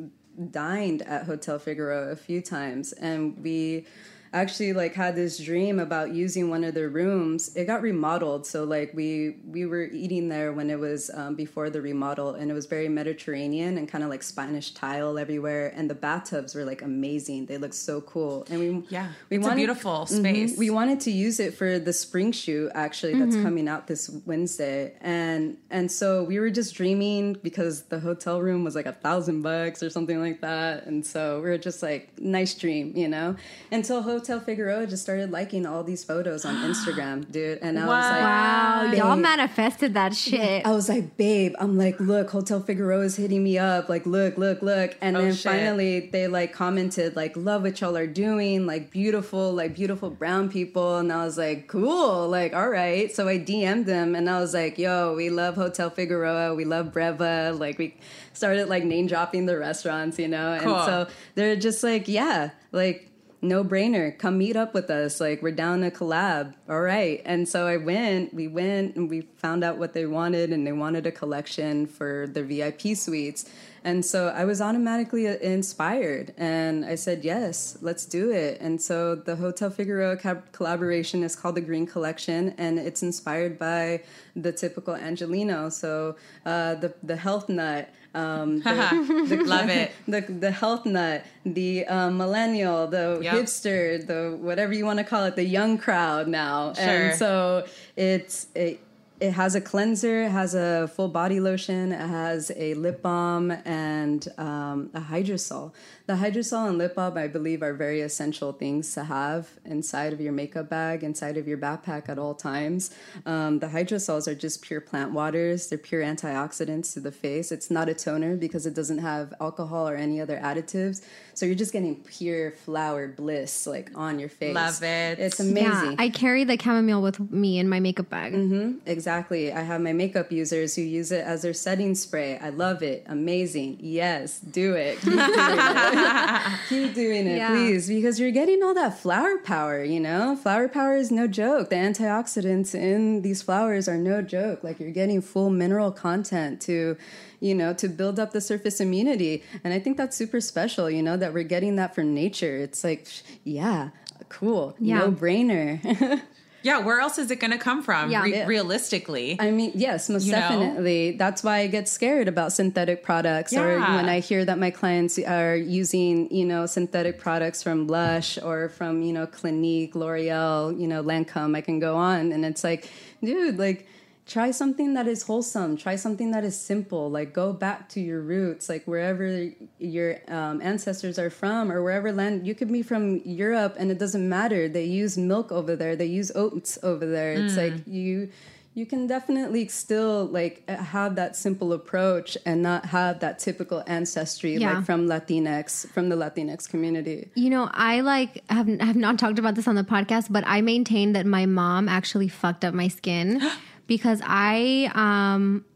dined 0.50 1.03
at 1.03 1.24
Hotel 1.24 1.59
Figueroa 1.59 2.11
a 2.11 2.16
few 2.16 2.40
times, 2.40 2.92
and 2.92 3.36
we 3.42 3.86
actually 4.34 4.72
like 4.72 4.94
had 4.94 5.14
this 5.14 5.38
dream 5.38 5.78
about 5.78 6.12
using 6.14 6.48
one 6.48 6.64
of 6.64 6.72
their 6.74 6.88
rooms 6.88 7.54
it 7.54 7.66
got 7.66 7.82
remodeled 7.82 8.46
so 8.46 8.64
like 8.64 8.90
we 8.94 9.36
we 9.46 9.66
were 9.66 9.84
eating 9.84 10.28
there 10.30 10.52
when 10.54 10.70
it 10.70 10.78
was 10.78 11.10
um, 11.14 11.34
before 11.34 11.68
the 11.68 11.80
remodel 11.82 12.30
and 12.30 12.50
it 12.50 12.54
was 12.54 12.64
very 12.66 12.88
mediterranean 12.88 13.76
and 13.76 13.88
kind 13.90 14.02
of 14.02 14.08
like 14.08 14.22
spanish 14.22 14.70
tile 14.72 15.18
everywhere 15.18 15.70
and 15.76 15.90
the 15.90 15.94
bathtubs 15.94 16.54
were 16.54 16.64
like 16.64 16.80
amazing 16.80 17.44
they 17.44 17.58
looked 17.58 17.74
so 17.74 18.00
cool 18.00 18.46
and 18.48 18.58
we 18.58 18.82
Yeah. 18.88 19.08
we 19.28 19.36
It's 19.36 19.46
a 19.46 19.54
beautiful 19.54 20.06
Mhm. 20.10 20.18
space. 20.20 20.56
we 20.56 20.70
wanted 20.70 21.00
to 21.00 21.10
use 21.10 21.38
it 21.38 21.52
for 21.54 21.78
the 21.78 21.92
spring 21.92 22.32
shoot 22.32 22.70
actually 22.74 23.14
that's 23.18 23.36
coming 23.36 23.68
out 23.68 23.86
this 23.86 24.08
wednesday 24.24 24.94
and 25.02 25.58
and 25.70 25.92
so 25.92 26.24
we 26.24 26.38
were 26.38 26.50
just 26.50 26.74
dreaming 26.74 27.36
because 27.42 27.82
the 27.82 28.00
hotel 28.00 28.40
room 28.40 28.64
was 28.64 28.74
like 28.74 28.86
a 28.86 28.92
thousand 28.92 29.42
bucks 29.42 29.82
or 29.82 29.90
something 29.90 30.20
like 30.20 30.40
that 30.40 30.86
and 30.86 31.04
so 31.04 31.36
we 31.42 31.50
were 31.50 31.58
just 31.58 31.82
like 31.82 32.08
nice 32.18 32.54
dream 32.54 32.92
you 32.96 33.08
know 33.08 33.36
until 33.70 34.00
hotel 34.00 34.21
figueroa 34.40 34.86
just 34.86 35.02
started 35.02 35.30
liking 35.30 35.66
all 35.66 35.82
these 35.82 36.04
photos 36.04 36.44
on 36.44 36.54
instagram 36.70 37.30
dude 37.30 37.58
and 37.62 37.78
i 37.78 37.82
was 37.86 37.90
like 38.10 38.22
Wow. 38.22 38.92
Y'all 38.92 39.16
manifested 39.16 39.94
that 39.94 40.14
shit. 40.14 40.66
I 40.66 40.72
was 40.72 40.88
like, 40.88 41.16
babe, 41.16 41.54
I'm 41.58 41.78
like, 41.78 41.98
look, 42.00 42.30
Hotel 42.30 42.60
Figueroa 42.60 43.04
is 43.04 43.16
hitting 43.16 43.42
me 43.42 43.56
up. 43.58 43.88
Like, 43.88 44.04
look, 44.06 44.36
look, 44.36 44.60
look. 44.60 44.96
And 45.00 45.16
Oh, 45.16 45.22
then 45.22 45.32
shit. 45.34 45.42
finally 45.52 46.08
they 46.12 46.26
like 46.28 46.52
commented, 46.52 47.16
like, 47.16 47.36
love 47.36 47.62
what 47.62 47.80
y'all 47.80 47.96
are 47.96 48.06
doing, 48.06 48.66
like 48.66 48.90
beautiful, 48.90 49.52
like 49.52 49.74
beautiful 49.74 50.10
brown 50.10 50.48
people. 50.50 50.98
And 50.98 51.12
I 51.12 51.24
was 51.24 51.38
like, 51.38 51.68
cool, 51.68 52.28
like, 52.28 52.54
all 52.54 52.68
right. 52.68 53.14
So 53.14 53.28
I 53.28 53.38
DM'd 53.38 53.86
them 53.86 54.14
and 54.14 54.28
I 54.28 54.40
was 54.40 54.52
like, 54.52 54.78
yo, 54.78 55.14
we 55.14 55.30
love 55.30 55.54
Hotel 55.54 55.88
Figueroa, 55.90 56.54
we 56.54 56.64
love 56.64 56.86
Breva. 56.92 57.58
Like 57.58 57.78
we 57.78 57.96
started 58.32 58.68
like 58.68 58.84
name 58.84 59.06
dropping 59.06 59.46
the 59.46 59.58
restaurants, 59.58 60.18
you 60.18 60.28
know? 60.28 60.58
Cool. 60.60 60.74
And 60.76 60.84
so 60.84 61.06
they're 61.34 61.56
just 61.56 61.82
like, 61.82 62.08
yeah, 62.08 62.50
like 62.72 63.08
no 63.43 63.64
brainer. 63.64 64.16
Come 64.16 64.38
meet 64.38 64.57
up 64.57 64.72
with 64.72 64.88
us. 64.88 65.20
Like 65.20 65.43
we're 65.43 65.51
down 65.51 65.80
to 65.80 65.90
collab. 65.90 66.55
All 66.68 66.80
right. 66.80 67.20
And 67.24 67.49
so 67.49 67.66
I 67.66 67.76
went. 67.76 68.32
We 68.32 68.47
went 68.47 68.97
and 68.97 69.11
we 69.11 69.22
found 69.36 69.64
out 69.64 69.78
what 69.78 69.93
they 69.93 70.07
wanted, 70.07 70.53
and 70.53 70.66
they 70.66 70.72
wanted 70.72 71.07
a 71.07 71.12
collection 71.12 71.86
for 71.86 72.26
their 72.28 72.45
VIP 72.45 72.97
suites. 72.97 73.45
And 73.84 74.04
so 74.04 74.28
I 74.28 74.44
was 74.44 74.60
automatically 74.60 75.26
uh, 75.28 75.34
inspired, 75.38 76.32
and 76.36 76.84
I 76.84 76.94
said, 76.94 77.24
"Yes, 77.24 77.76
let's 77.80 78.04
do 78.06 78.30
it." 78.30 78.60
And 78.60 78.80
so 78.80 79.14
the 79.14 79.36
Hotel 79.36 79.70
Figueroa 79.70 80.16
collaboration 80.52 81.22
is 81.24 81.34
called 81.34 81.56
the 81.56 81.60
Green 81.60 81.86
Collection, 81.86 82.54
and 82.58 82.78
it's 82.78 83.02
inspired 83.02 83.58
by 83.58 84.02
the 84.36 84.52
typical 84.52 84.94
Angelino. 84.94 85.68
So 85.68 86.16
uh, 86.46 86.74
the 86.76 86.94
the 87.02 87.16
health 87.16 87.48
nut. 87.48 87.88
Um, 88.14 88.60
the, 88.60 89.26
the, 89.28 89.36
Love 89.44 89.70
it. 89.70 89.90
The 90.06 90.20
the 90.20 90.50
health 90.50 90.84
nut, 90.84 91.24
the 91.46 91.86
um, 91.86 92.18
millennial, 92.18 92.86
the 92.86 93.20
Yep. 93.22 93.34
hipster, 93.34 94.06
the 94.06 94.36
whatever 94.36 94.74
you 94.74 94.84
want 94.84 94.98
to 94.98 95.04
call 95.04 95.24
it, 95.24 95.34
the 95.34 95.44
young 95.44 95.78
crowd 95.78 96.28
now. 96.28 96.74
Sure. 96.74 96.84
And 96.84 97.18
so 97.18 97.66
it's 97.96 98.48
it, 98.54 98.80
it 99.22 99.34
has 99.34 99.54
a 99.54 99.60
cleanser, 99.60 100.24
it 100.24 100.32
has 100.32 100.52
a 100.52 100.90
full 100.96 101.06
body 101.06 101.38
lotion, 101.38 101.92
it 101.92 102.08
has 102.08 102.50
a 102.56 102.74
lip 102.74 103.02
balm, 103.02 103.52
and 103.64 104.26
um, 104.36 104.90
a 104.94 105.00
hydrosol. 105.00 105.72
The 106.06 106.14
hydrosol 106.14 106.68
and 106.68 106.76
lip 106.76 106.96
balm, 106.96 107.16
I 107.16 107.28
believe, 107.28 107.62
are 107.62 107.72
very 107.72 108.00
essential 108.00 108.52
things 108.52 108.92
to 108.94 109.04
have 109.04 109.48
inside 109.64 110.12
of 110.12 110.20
your 110.20 110.32
makeup 110.32 110.68
bag, 110.68 111.04
inside 111.04 111.36
of 111.36 111.46
your 111.46 111.56
backpack 111.56 112.08
at 112.08 112.18
all 112.18 112.34
times. 112.34 112.90
Um, 113.24 113.60
the 113.60 113.68
hydrosols 113.68 114.26
are 114.26 114.34
just 114.34 114.60
pure 114.60 114.80
plant 114.80 115.12
waters. 115.12 115.68
They're 115.68 115.78
pure 115.78 116.02
antioxidants 116.02 116.92
to 116.94 117.00
the 117.00 117.12
face. 117.12 117.52
It's 117.52 117.70
not 117.70 117.88
a 117.88 117.94
toner 117.94 118.34
because 118.34 118.66
it 118.66 118.74
doesn't 118.74 118.98
have 118.98 119.32
alcohol 119.40 119.88
or 119.88 119.94
any 119.94 120.20
other 120.20 120.38
additives. 120.38 121.00
So 121.34 121.46
you're 121.46 121.54
just 121.54 121.72
getting 121.72 121.96
pure 121.96 122.50
flower 122.50 123.08
bliss 123.08 123.66
like 123.66 123.90
on 123.94 124.18
your 124.18 124.28
face. 124.28 124.54
Love 124.54 124.82
it. 124.82 125.18
It's 125.18 125.40
amazing. 125.40 125.92
Yeah, 125.92 125.94
I 125.98 126.08
carry 126.10 126.44
the 126.44 126.58
chamomile 126.58 127.00
with 127.02 127.18
me 127.32 127.58
in 127.58 127.68
my 127.68 127.80
makeup 127.80 128.10
bag. 128.10 128.34
Mm-hmm, 128.34 128.78
exactly. 128.86 129.52
I 129.52 129.60
have 129.60 129.80
my 129.80 129.92
makeup 129.92 130.30
users 130.30 130.76
who 130.76 130.82
use 130.82 131.10
it 131.10 131.24
as 131.24 131.42
their 131.42 131.54
setting 131.54 131.94
spray. 131.94 132.38
I 132.38 132.50
love 132.50 132.82
it. 132.82 133.04
Amazing. 133.06 133.78
Yes, 133.80 134.40
do 134.40 134.74
it. 134.74 135.00
Keep 135.00 135.12
doing 135.14 135.28
it. 135.28 136.58
Keep 136.68 136.94
doing 136.94 137.26
it, 137.26 137.36
Yeah. 137.38 137.48
please, 137.48 137.88
because 137.88 138.20
you're 138.20 138.30
getting 138.30 138.62
all 138.62 138.74
that 138.74 138.98
flower 138.98 139.38
power, 139.38 139.82
you 139.82 140.00
know? 140.00 140.36
Flower 140.36 140.68
power 140.68 140.96
is 140.96 141.10
no 141.10 141.26
joke. 141.26 141.70
The 141.70 141.76
antioxidants 141.76 142.74
in 142.74 143.22
these 143.22 143.42
flowers 143.42 143.88
are 143.88 143.96
no 143.98 144.22
joke. 144.22 144.62
Like 144.62 144.80
you're 144.80 144.90
getting 144.90 145.20
full 145.22 145.50
mineral 145.50 145.90
content 145.92 146.60
to, 146.62 146.96
you 147.43 147.55
know, 147.55 147.74
to 147.74 147.88
build 147.88 148.18
up 148.20 148.32
the 148.32 148.40
surface 148.40 148.80
immunity. 148.80 149.43
And 149.64 149.74
I 149.74 149.80
think 149.80 149.97
that's 149.97 150.16
super 150.16 150.40
special, 150.40 150.88
you 150.88 151.03
know, 151.03 151.16
that 151.16 151.34
we're 151.34 151.43
getting 151.43 151.76
that 151.76 151.95
from 151.95 152.14
nature. 152.14 152.57
It's 152.57 152.84
like, 152.84 153.09
yeah, 153.45 153.90
cool. 154.28 154.76
Yeah. 154.78 154.99
No 154.99 155.12
brainer. 155.12 156.22
Yeah, 156.64 156.78
where 156.78 157.01
else 157.01 157.18
is 157.18 157.28
it 157.32 157.40
going 157.40 157.51
to 157.51 157.59
come 157.59 157.82
from? 157.82 158.11
Yeah. 158.11 158.22
Re- 158.22 158.45
realistically, 158.45 159.36
I 159.40 159.51
mean, 159.51 159.72
yes, 159.74 160.09
most 160.09 160.26
You 160.26 160.30
know? 160.30 160.38
definitely. 160.38 161.16
That's 161.16 161.43
why 161.43 161.59
I 161.59 161.66
get 161.66 161.88
scared 161.88 162.28
about 162.28 162.53
synthetic 162.53 163.03
products, 163.03 163.53
or 163.53 163.80
when 163.80 164.09
I 164.09 164.20
hear 164.20 164.45
that 164.45 164.61
my 164.61 164.70
clients 164.70 165.18
are 165.18 165.57
using, 165.57 166.32
you 166.32 166.45
know, 166.45 166.66
synthetic 166.66 167.18
products 167.18 167.64
from 167.64 167.88
Lush 167.88 168.38
or 168.40 168.68
from, 168.68 169.03
you 169.03 169.12
know, 169.12 169.26
Clinique, 169.26 169.97
L'Oreal, 169.97 170.78
you 170.78 170.86
know, 170.86 171.03
Lancome. 171.03 171.57
I 171.57 171.62
can 171.62 171.80
go 171.80 171.97
on, 171.97 172.30
and 172.30 172.45
it's 172.45 172.62
like, 172.62 172.88
dude, 173.22 173.59
like. 173.59 173.88
Try 174.24 174.52
something 174.52 174.94
that 174.94 175.08
is 175.08 175.24
wholesome. 175.24 175.76
Try 175.76 175.96
something 175.96 176.30
that 176.30 176.44
is 176.44 176.58
simple. 176.58 177.10
Like 177.10 177.32
go 177.32 177.52
back 177.52 177.88
to 177.90 178.00
your 178.00 178.20
roots, 178.20 178.68
like 178.68 178.84
wherever 178.84 179.50
your 179.78 180.18
um, 180.28 180.60
ancestors 180.62 181.18
are 181.18 181.28
from, 181.30 181.72
or 181.72 181.82
wherever 181.82 182.12
land 182.12 182.46
you 182.46 182.54
could 182.54 182.70
be 182.72 182.82
from 182.82 183.20
Europe, 183.24 183.74
and 183.78 183.90
it 183.90 183.98
doesn't 183.98 184.26
matter. 184.28 184.68
They 184.68 184.84
use 184.84 185.18
milk 185.18 185.50
over 185.50 185.74
there. 185.74 185.96
They 185.96 186.06
use 186.06 186.30
oats 186.34 186.78
over 186.82 187.04
there. 187.04 187.32
It's 187.32 187.56
like 187.56 187.74
you 187.86 188.28
you 188.74 188.86
can 188.86 189.06
definitely 189.06 189.68
still 189.68 190.24
like 190.26 190.66
have 190.70 191.16
that 191.16 191.36
simple 191.36 191.72
approach 191.74 192.38
and 192.46 192.62
not 192.62 192.86
have 192.86 193.20
that 193.20 193.38
typical 193.38 193.82
ancestry 193.86 194.54
Yeah. 194.56 194.76
like 194.76 194.86
from 194.86 195.06
Latinx 195.08 195.88
from 195.90 196.08
the 196.08 196.16
Latinx 196.16 196.68
community. 196.68 197.28
You 197.34 197.50
know, 197.50 197.68
I 197.72 198.00
like 198.00 198.42
have 198.48 198.68
have 198.80 198.96
not 198.96 199.18
talked 199.18 199.38
about 199.38 199.56
this 199.56 199.66
on 199.68 199.74
the 199.74 199.84
podcast, 199.84 200.28
but 200.30 200.44
I 200.46 200.60
maintain 200.62 201.12
that 201.12 201.26
my 201.26 201.44
mom 201.44 201.88
actually 201.88 202.28
fucked 202.28 202.64
up 202.64 202.72
my 202.72 202.88
skin 202.88 203.42
because 203.97 204.22
I 204.24 204.90
um 204.95 205.66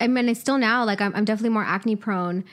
I 0.00 0.06
mean 0.06 0.28
it's 0.28 0.38
still 0.40 0.56
now 0.58 0.84
like 0.84 1.00
I'm, 1.00 1.12
I'm 1.16 1.24
definitely 1.24 1.50
more 1.58 1.64
acne 1.64 1.96
prone. 1.96 2.44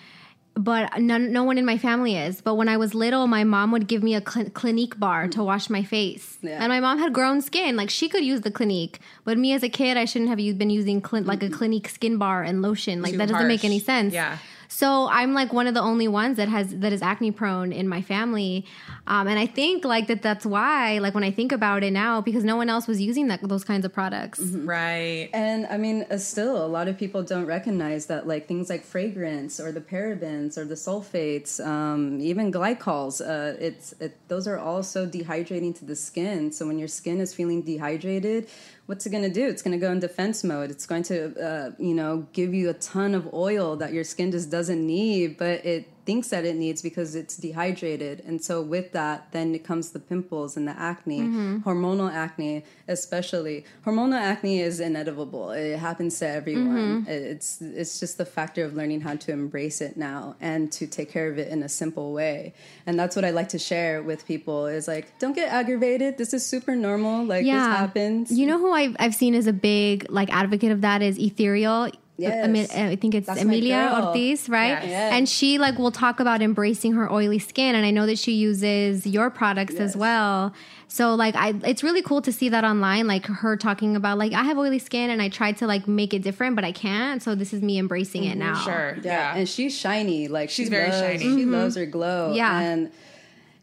But 0.56 1.00
none, 1.02 1.32
no 1.32 1.44
one 1.44 1.58
in 1.58 1.66
my 1.66 1.80
family 1.80 2.16
is. 2.16 2.40
But 2.42 2.56
when 2.56 2.70
I 2.70 2.78
was 2.78 2.94
little, 2.94 3.26
my 3.26 3.44
mom 3.44 3.72
would 3.72 3.88
give 3.88 4.04
me 4.04 4.14
a 4.14 4.22
cl- 4.22 4.52
Clinique 4.52 5.00
bar 5.00 5.28
to 5.30 5.44
wash 5.44 5.68
my 5.68 5.82
face, 5.84 6.38
Yeah. 6.44 6.60
and 6.62 6.70
my 6.70 6.80
mom 6.80 7.00
had 7.00 7.12
grown 7.12 7.42
skin. 7.42 7.76
Like 7.76 7.90
she 7.90 8.08
could 8.08 8.24
use 8.24 8.42
the 8.42 8.52
Clinique, 8.52 9.00
but 9.26 9.36
me 9.40 9.54
as 9.54 9.64
a 9.64 9.70
kid, 9.70 9.98
I 9.98 10.06
shouldn't 10.06 10.30
have 10.30 10.38
been 10.62 10.70
using 10.70 11.02
Clin- 11.02 11.26
like 11.26 11.42
a 11.42 11.50
Clinique 11.50 11.90
skin 11.90 12.18
bar 12.20 12.44
and 12.44 12.62
lotion. 12.62 13.02
Like 13.02 13.14
Too 13.14 13.18
that 13.20 13.30
doesn't 13.30 13.48
make 13.48 13.66
any 13.66 13.80
sense. 13.80 14.14
Yeah. 14.14 14.38
So 14.74 15.08
I'm 15.08 15.36
like 15.36 15.54
one 15.54 15.68
of 15.68 15.76
the 15.76 15.82
only 15.82 16.08
ones 16.08 16.38
that 16.38 16.50
has 16.50 16.76
that 16.78 16.92
is 16.92 17.04
acne 17.04 17.30
prone 17.30 17.72
in 17.72 17.88
my 17.88 18.02
family, 18.02 18.66
um, 19.06 19.28
and 19.28 19.38
I 19.38 19.46
think 19.46 19.86
like 19.86 20.08
that 20.08 20.24
that's 20.24 20.48
why 20.48 20.98
like 20.98 21.14
when 21.14 21.24
I 21.24 21.30
think 21.30 21.52
about 21.52 21.84
it 21.84 21.94
now 21.94 22.22
because 22.22 22.44
no 22.44 22.56
one 22.56 22.70
else 22.70 22.88
was 22.88 23.00
using 23.00 23.28
that 23.28 23.48
those 23.48 23.64
kinds 23.64 23.86
of 23.86 23.94
products. 23.94 24.40
right? 24.40 25.30
And 25.32 25.68
I 25.68 25.78
mean, 25.78 26.08
uh, 26.10 26.18
still, 26.18 26.66
a 26.66 26.72
lot 26.78 26.88
of 26.88 26.98
people 26.98 27.22
don't 27.22 27.46
recognize 27.46 28.08
that, 28.08 28.26
like 28.26 28.48
things 28.48 28.68
like 28.68 28.84
fragrance 28.84 29.60
or 29.60 29.72
the 29.72 29.82
parabens 29.82 30.58
or 30.58 30.66
the 30.66 30.76
sulfates, 30.76 31.64
um, 31.64 32.20
even 32.20 32.52
glycols. 32.52 33.22
Uh, 33.22 33.56
it's 33.60 33.94
it, 34.00 34.18
those 34.28 34.48
are 34.48 34.58
also 34.58 35.06
dehydrating 35.06 35.78
to 35.78 35.86
the 35.86 35.96
skin. 35.96 36.52
So 36.52 36.66
when 36.66 36.80
your 36.80 36.88
skin 36.88 37.22
is 37.22 37.32
feeling 37.32 37.62
dehydrated, 37.62 38.48
what's 38.86 39.06
it 39.06 39.12
going 39.12 39.24
to 39.24 39.30
do? 39.30 39.48
It's 39.48 39.62
going 39.62 39.78
to 39.80 39.84
go 39.84 39.92
in 39.92 40.00
defense 40.00 40.44
mode. 40.44 40.70
It's 40.70 40.86
going 40.86 41.04
to, 41.04 41.40
uh, 41.42 41.72
you 41.78 41.94
know, 41.94 42.28
give 42.34 42.54
you 42.54 42.70
a 42.70 42.74
ton 42.74 43.16
of 43.16 43.34
oil 43.34 43.76
that 43.78 43.94
your 43.94 44.04
skin 44.04 44.32
just 44.32 44.50
doesn't 44.50 44.86
need, 44.86 45.38
but 45.38 45.66
it 45.66 45.88
thinks 46.06 46.30
that 46.30 46.46
it 46.46 46.56
needs 46.56 46.82
because 46.82 47.16
it's 47.16 47.38
dehydrated. 47.38 48.22
And 48.26 48.44
so 48.44 48.62
with 48.62 48.92
that, 48.92 49.32
then 49.32 49.56
it 49.56 49.64
comes 49.64 49.92
the 49.92 50.00
pimples 50.00 50.58
and 50.58 50.68
the 50.68 50.78
acne, 50.78 51.22
mm-hmm. 51.22 51.58
hormonal 51.60 52.12
acne, 52.12 52.64
especially. 52.88 53.66
Hormonal 53.86 54.20
acne 54.20 54.60
is 54.60 54.80
inevitable. 54.80 55.52
It 55.52 55.78
happens 55.78 56.20
to 56.20 56.28
everyone. 56.28 57.06
Mm-hmm. 57.06 57.12
It's 57.12 57.62
it's 57.62 58.00
just 58.00 58.18
the 58.18 58.26
factor 58.26 58.64
of 58.66 58.74
learning 58.74 59.02
how 59.02 59.16
to 59.16 59.32
embrace 59.32 59.82
it 59.82 59.98
now 59.98 60.36
and 60.42 60.72
to 60.74 60.88
take 60.88 61.12
care 61.12 61.30
of 61.30 61.38
it 61.38 61.48
in 61.48 61.64
a 61.64 61.70
simple 61.70 62.14
way. 62.14 62.54
And 62.86 63.00
that's 63.00 63.16
what 63.16 63.26
I 63.26 63.32
like 63.32 63.50
to 63.50 63.60
share 63.60 64.04
with 64.04 64.26
people 64.26 64.68
is 64.68 64.88
like, 64.88 65.18
don't 65.20 65.34
get 65.34 65.52
aggravated. 65.52 66.18
This 66.18 66.34
is 66.34 66.46
super 66.46 66.76
normal. 66.76 67.26
Like 67.26 67.46
this 67.46 67.54
happens. 67.54 68.32
You 68.32 68.48
know 68.48 68.60
who 68.60 68.72
I've, 68.72 68.96
I've 69.00 69.16
seen 69.16 69.36
as 69.36 69.48
a 69.48 69.54
big 69.54 70.06
like 70.10 70.34
advocate 70.34 70.72
of 70.72 70.82
that 70.82 71.02
is 71.02 71.18
Ethereal. 71.18 71.90
Yes. 72.18 72.48
Emi- 72.48 72.76
I 72.92 72.96
think 72.96 73.16
it's 73.16 73.26
That's 73.26 73.42
Emilia. 73.42 73.92
Ortiz, 74.04 74.48
right? 74.48 74.70
Yes. 74.70 74.86
Yes. 74.88 75.14
And 75.14 75.28
she 75.28 75.58
like 75.58 75.80
will 75.80 75.92
talk 75.92 76.20
about 76.20 76.42
embracing 76.44 76.94
her 76.94 77.12
oily 77.12 77.40
skin, 77.40 77.74
and 77.74 77.86
I 77.86 77.92
know 77.92 78.06
that 78.06 78.20
she 78.20 78.34
uses 78.34 79.08
your 79.08 79.32
products 79.32 79.76
as 79.76 79.98
well. 79.98 80.54
So 80.88 81.16
like, 81.16 81.36
I 81.36 81.56
it's 81.66 81.84
really 81.84 82.04
cool 82.04 82.22
to 82.22 82.32
see 82.32 82.50
that 82.50 82.64
online, 82.64 83.08
like 83.08 83.26
her 83.26 83.58
talking 83.58 83.96
about 83.96 84.20
like 84.20 84.32
I 84.34 84.44
have 84.44 84.60
oily 84.60 84.78
skin 84.78 85.10
and 85.10 85.24
I 85.24 85.30
tried 85.30 85.58
to 85.58 85.68
like 85.68 85.88
make 85.88 86.14
it 86.14 86.22
different, 86.22 86.56
but 86.56 86.64
I 86.64 86.72
can't. 86.72 87.22
So 87.24 87.34
this 87.34 87.52
is 87.52 87.64
me 87.64 87.80
embracing 87.80 88.26
it 88.26 88.38
mm-hmm. 88.38 88.54
now. 88.54 88.60
Sure. 88.62 88.96
Yeah, 88.98 89.02
Yeah. 89.04 89.36
and 89.38 89.50
she's 89.50 89.76
shiny. 89.76 90.28
Like 90.28 90.52
She's 90.52 90.68
she 90.68 90.70
very 90.70 90.90
loves- 90.92 91.02
shiny. 91.02 91.18
She 91.20 91.26
mm-hmm. 91.26 91.52
loves 91.52 91.76
her 91.76 91.88
glow. 91.88 92.34
Yeah. 92.36 92.60
and 92.60 92.92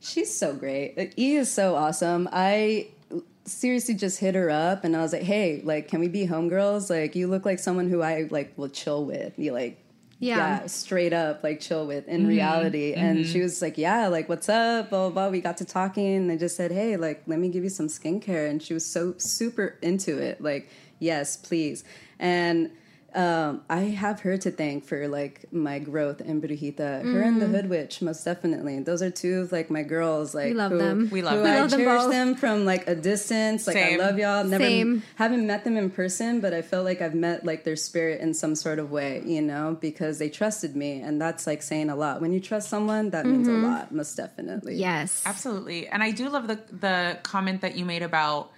she's 0.00 0.36
so 0.36 0.54
great. 0.54 0.96
Like, 0.98 1.16
E 1.16 1.36
is 1.36 1.52
so 1.52 1.76
awesome. 1.76 2.28
I 2.32 2.88
seriously 3.44 3.94
just 3.94 4.20
hit 4.20 4.34
her 4.34 4.50
up 4.50 4.84
and 4.84 4.96
I 4.96 5.02
was 5.02 5.12
like, 5.12 5.22
"Hey, 5.22 5.60
like, 5.64 5.88
can 5.88 6.00
we 6.00 6.08
be 6.08 6.26
homegirls? 6.26 6.90
Like, 6.90 7.14
you 7.14 7.26
look 7.26 7.44
like 7.44 7.58
someone 7.58 7.88
who 7.88 8.02
I 8.02 8.28
like 8.30 8.56
will 8.56 8.68
chill 8.68 9.04
with. 9.04 9.38
You 9.38 9.52
like." 9.52 9.78
Yeah. 10.22 10.66
straight 10.66 11.14
up 11.14 11.42
like 11.42 11.60
chill 11.60 11.86
with 11.86 12.06
in 12.06 12.20
mm-hmm. 12.20 12.28
reality. 12.28 12.92
And 12.92 13.24
she 13.24 13.36
mm-hmm. 13.36 13.44
was 13.44 13.62
like, 13.62 13.78
Yeah, 13.78 14.08
like 14.08 14.28
what's 14.28 14.50
up? 14.50 14.90
Blah, 14.90 15.08
blah, 15.08 15.10
blah. 15.10 15.28
We 15.30 15.40
got 15.40 15.56
to 15.56 15.64
talking 15.64 16.14
and 16.14 16.28
they 16.28 16.36
just 16.36 16.58
said, 16.58 16.70
Hey, 16.70 16.98
like, 16.98 17.22
let 17.26 17.38
me 17.38 17.48
give 17.48 17.64
you 17.64 17.70
some 17.70 17.86
skincare. 17.86 18.50
And 18.50 18.62
she 18.62 18.74
was 18.74 18.84
so 18.84 19.14
super 19.16 19.78
into 19.80 20.18
it. 20.18 20.42
Like, 20.42 20.68
yes, 20.98 21.38
please. 21.38 21.84
And 22.18 22.70
um, 23.14 23.62
I 23.68 23.80
have 23.80 24.20
her 24.20 24.36
to 24.38 24.50
thank 24.50 24.84
for 24.84 25.08
like 25.08 25.52
my 25.52 25.78
growth 25.78 26.20
in 26.20 26.40
Brujita. 26.40 27.02
Her 27.02 27.20
and 27.22 27.40
the 27.42 27.46
Hood 27.46 27.68
Witch, 27.68 28.00
most 28.02 28.24
definitely. 28.24 28.78
Those 28.80 29.02
are 29.02 29.10
two 29.10 29.40
of 29.40 29.52
like 29.52 29.70
my 29.70 29.82
girls. 29.82 30.34
Like 30.34 30.46
We 30.48 30.54
love 30.54 30.72
who, 30.72 30.78
them. 30.78 31.08
We 31.10 31.22
love 31.22 31.34
who 31.38 31.42
them. 31.42 31.46
I 31.46 31.54
We 31.56 31.60
love 31.62 31.70
them 31.70 31.80
cherish 31.80 32.02
both. 32.02 32.10
them 32.12 32.34
from 32.36 32.64
like 32.64 32.86
a 32.88 32.94
distance. 32.94 33.66
Like 33.66 33.74
Same. 33.74 34.00
I 34.00 34.04
love 34.04 34.18
y'all. 34.18 34.44
Never 34.44 34.62
Same. 34.64 35.02
haven't 35.16 35.46
met 35.46 35.64
them 35.64 35.76
in 35.76 35.90
person, 35.90 36.40
but 36.40 36.54
I 36.54 36.62
felt 36.62 36.84
like 36.84 37.00
I've 37.02 37.14
met 37.14 37.44
like 37.44 37.64
their 37.64 37.76
spirit 37.76 38.20
in 38.20 38.32
some 38.34 38.54
sort 38.54 38.78
of 38.78 38.90
way, 38.90 39.22
you 39.24 39.42
know, 39.42 39.76
because 39.80 40.18
they 40.18 40.28
trusted 40.28 40.76
me, 40.76 41.00
and 41.00 41.20
that's 41.20 41.46
like 41.46 41.62
saying 41.62 41.90
a 41.90 41.96
lot. 41.96 42.20
When 42.20 42.32
you 42.32 42.40
trust 42.40 42.68
someone, 42.68 43.10
that 43.10 43.26
means 43.26 43.48
Mm-hmm. 43.48 43.64
a 43.64 43.68
lot, 43.68 43.92
most 43.92 44.16
definitely. 44.16 44.76
Yes. 44.76 45.22
Absolutely. 45.26 45.88
And 45.88 46.02
I 46.02 46.10
do 46.12 46.28
love 46.28 46.46
the 46.46 46.60
the 46.70 47.18
comment 47.22 47.62
that 47.62 47.76
you 47.76 47.84
made 47.84 48.02
about 48.02 48.52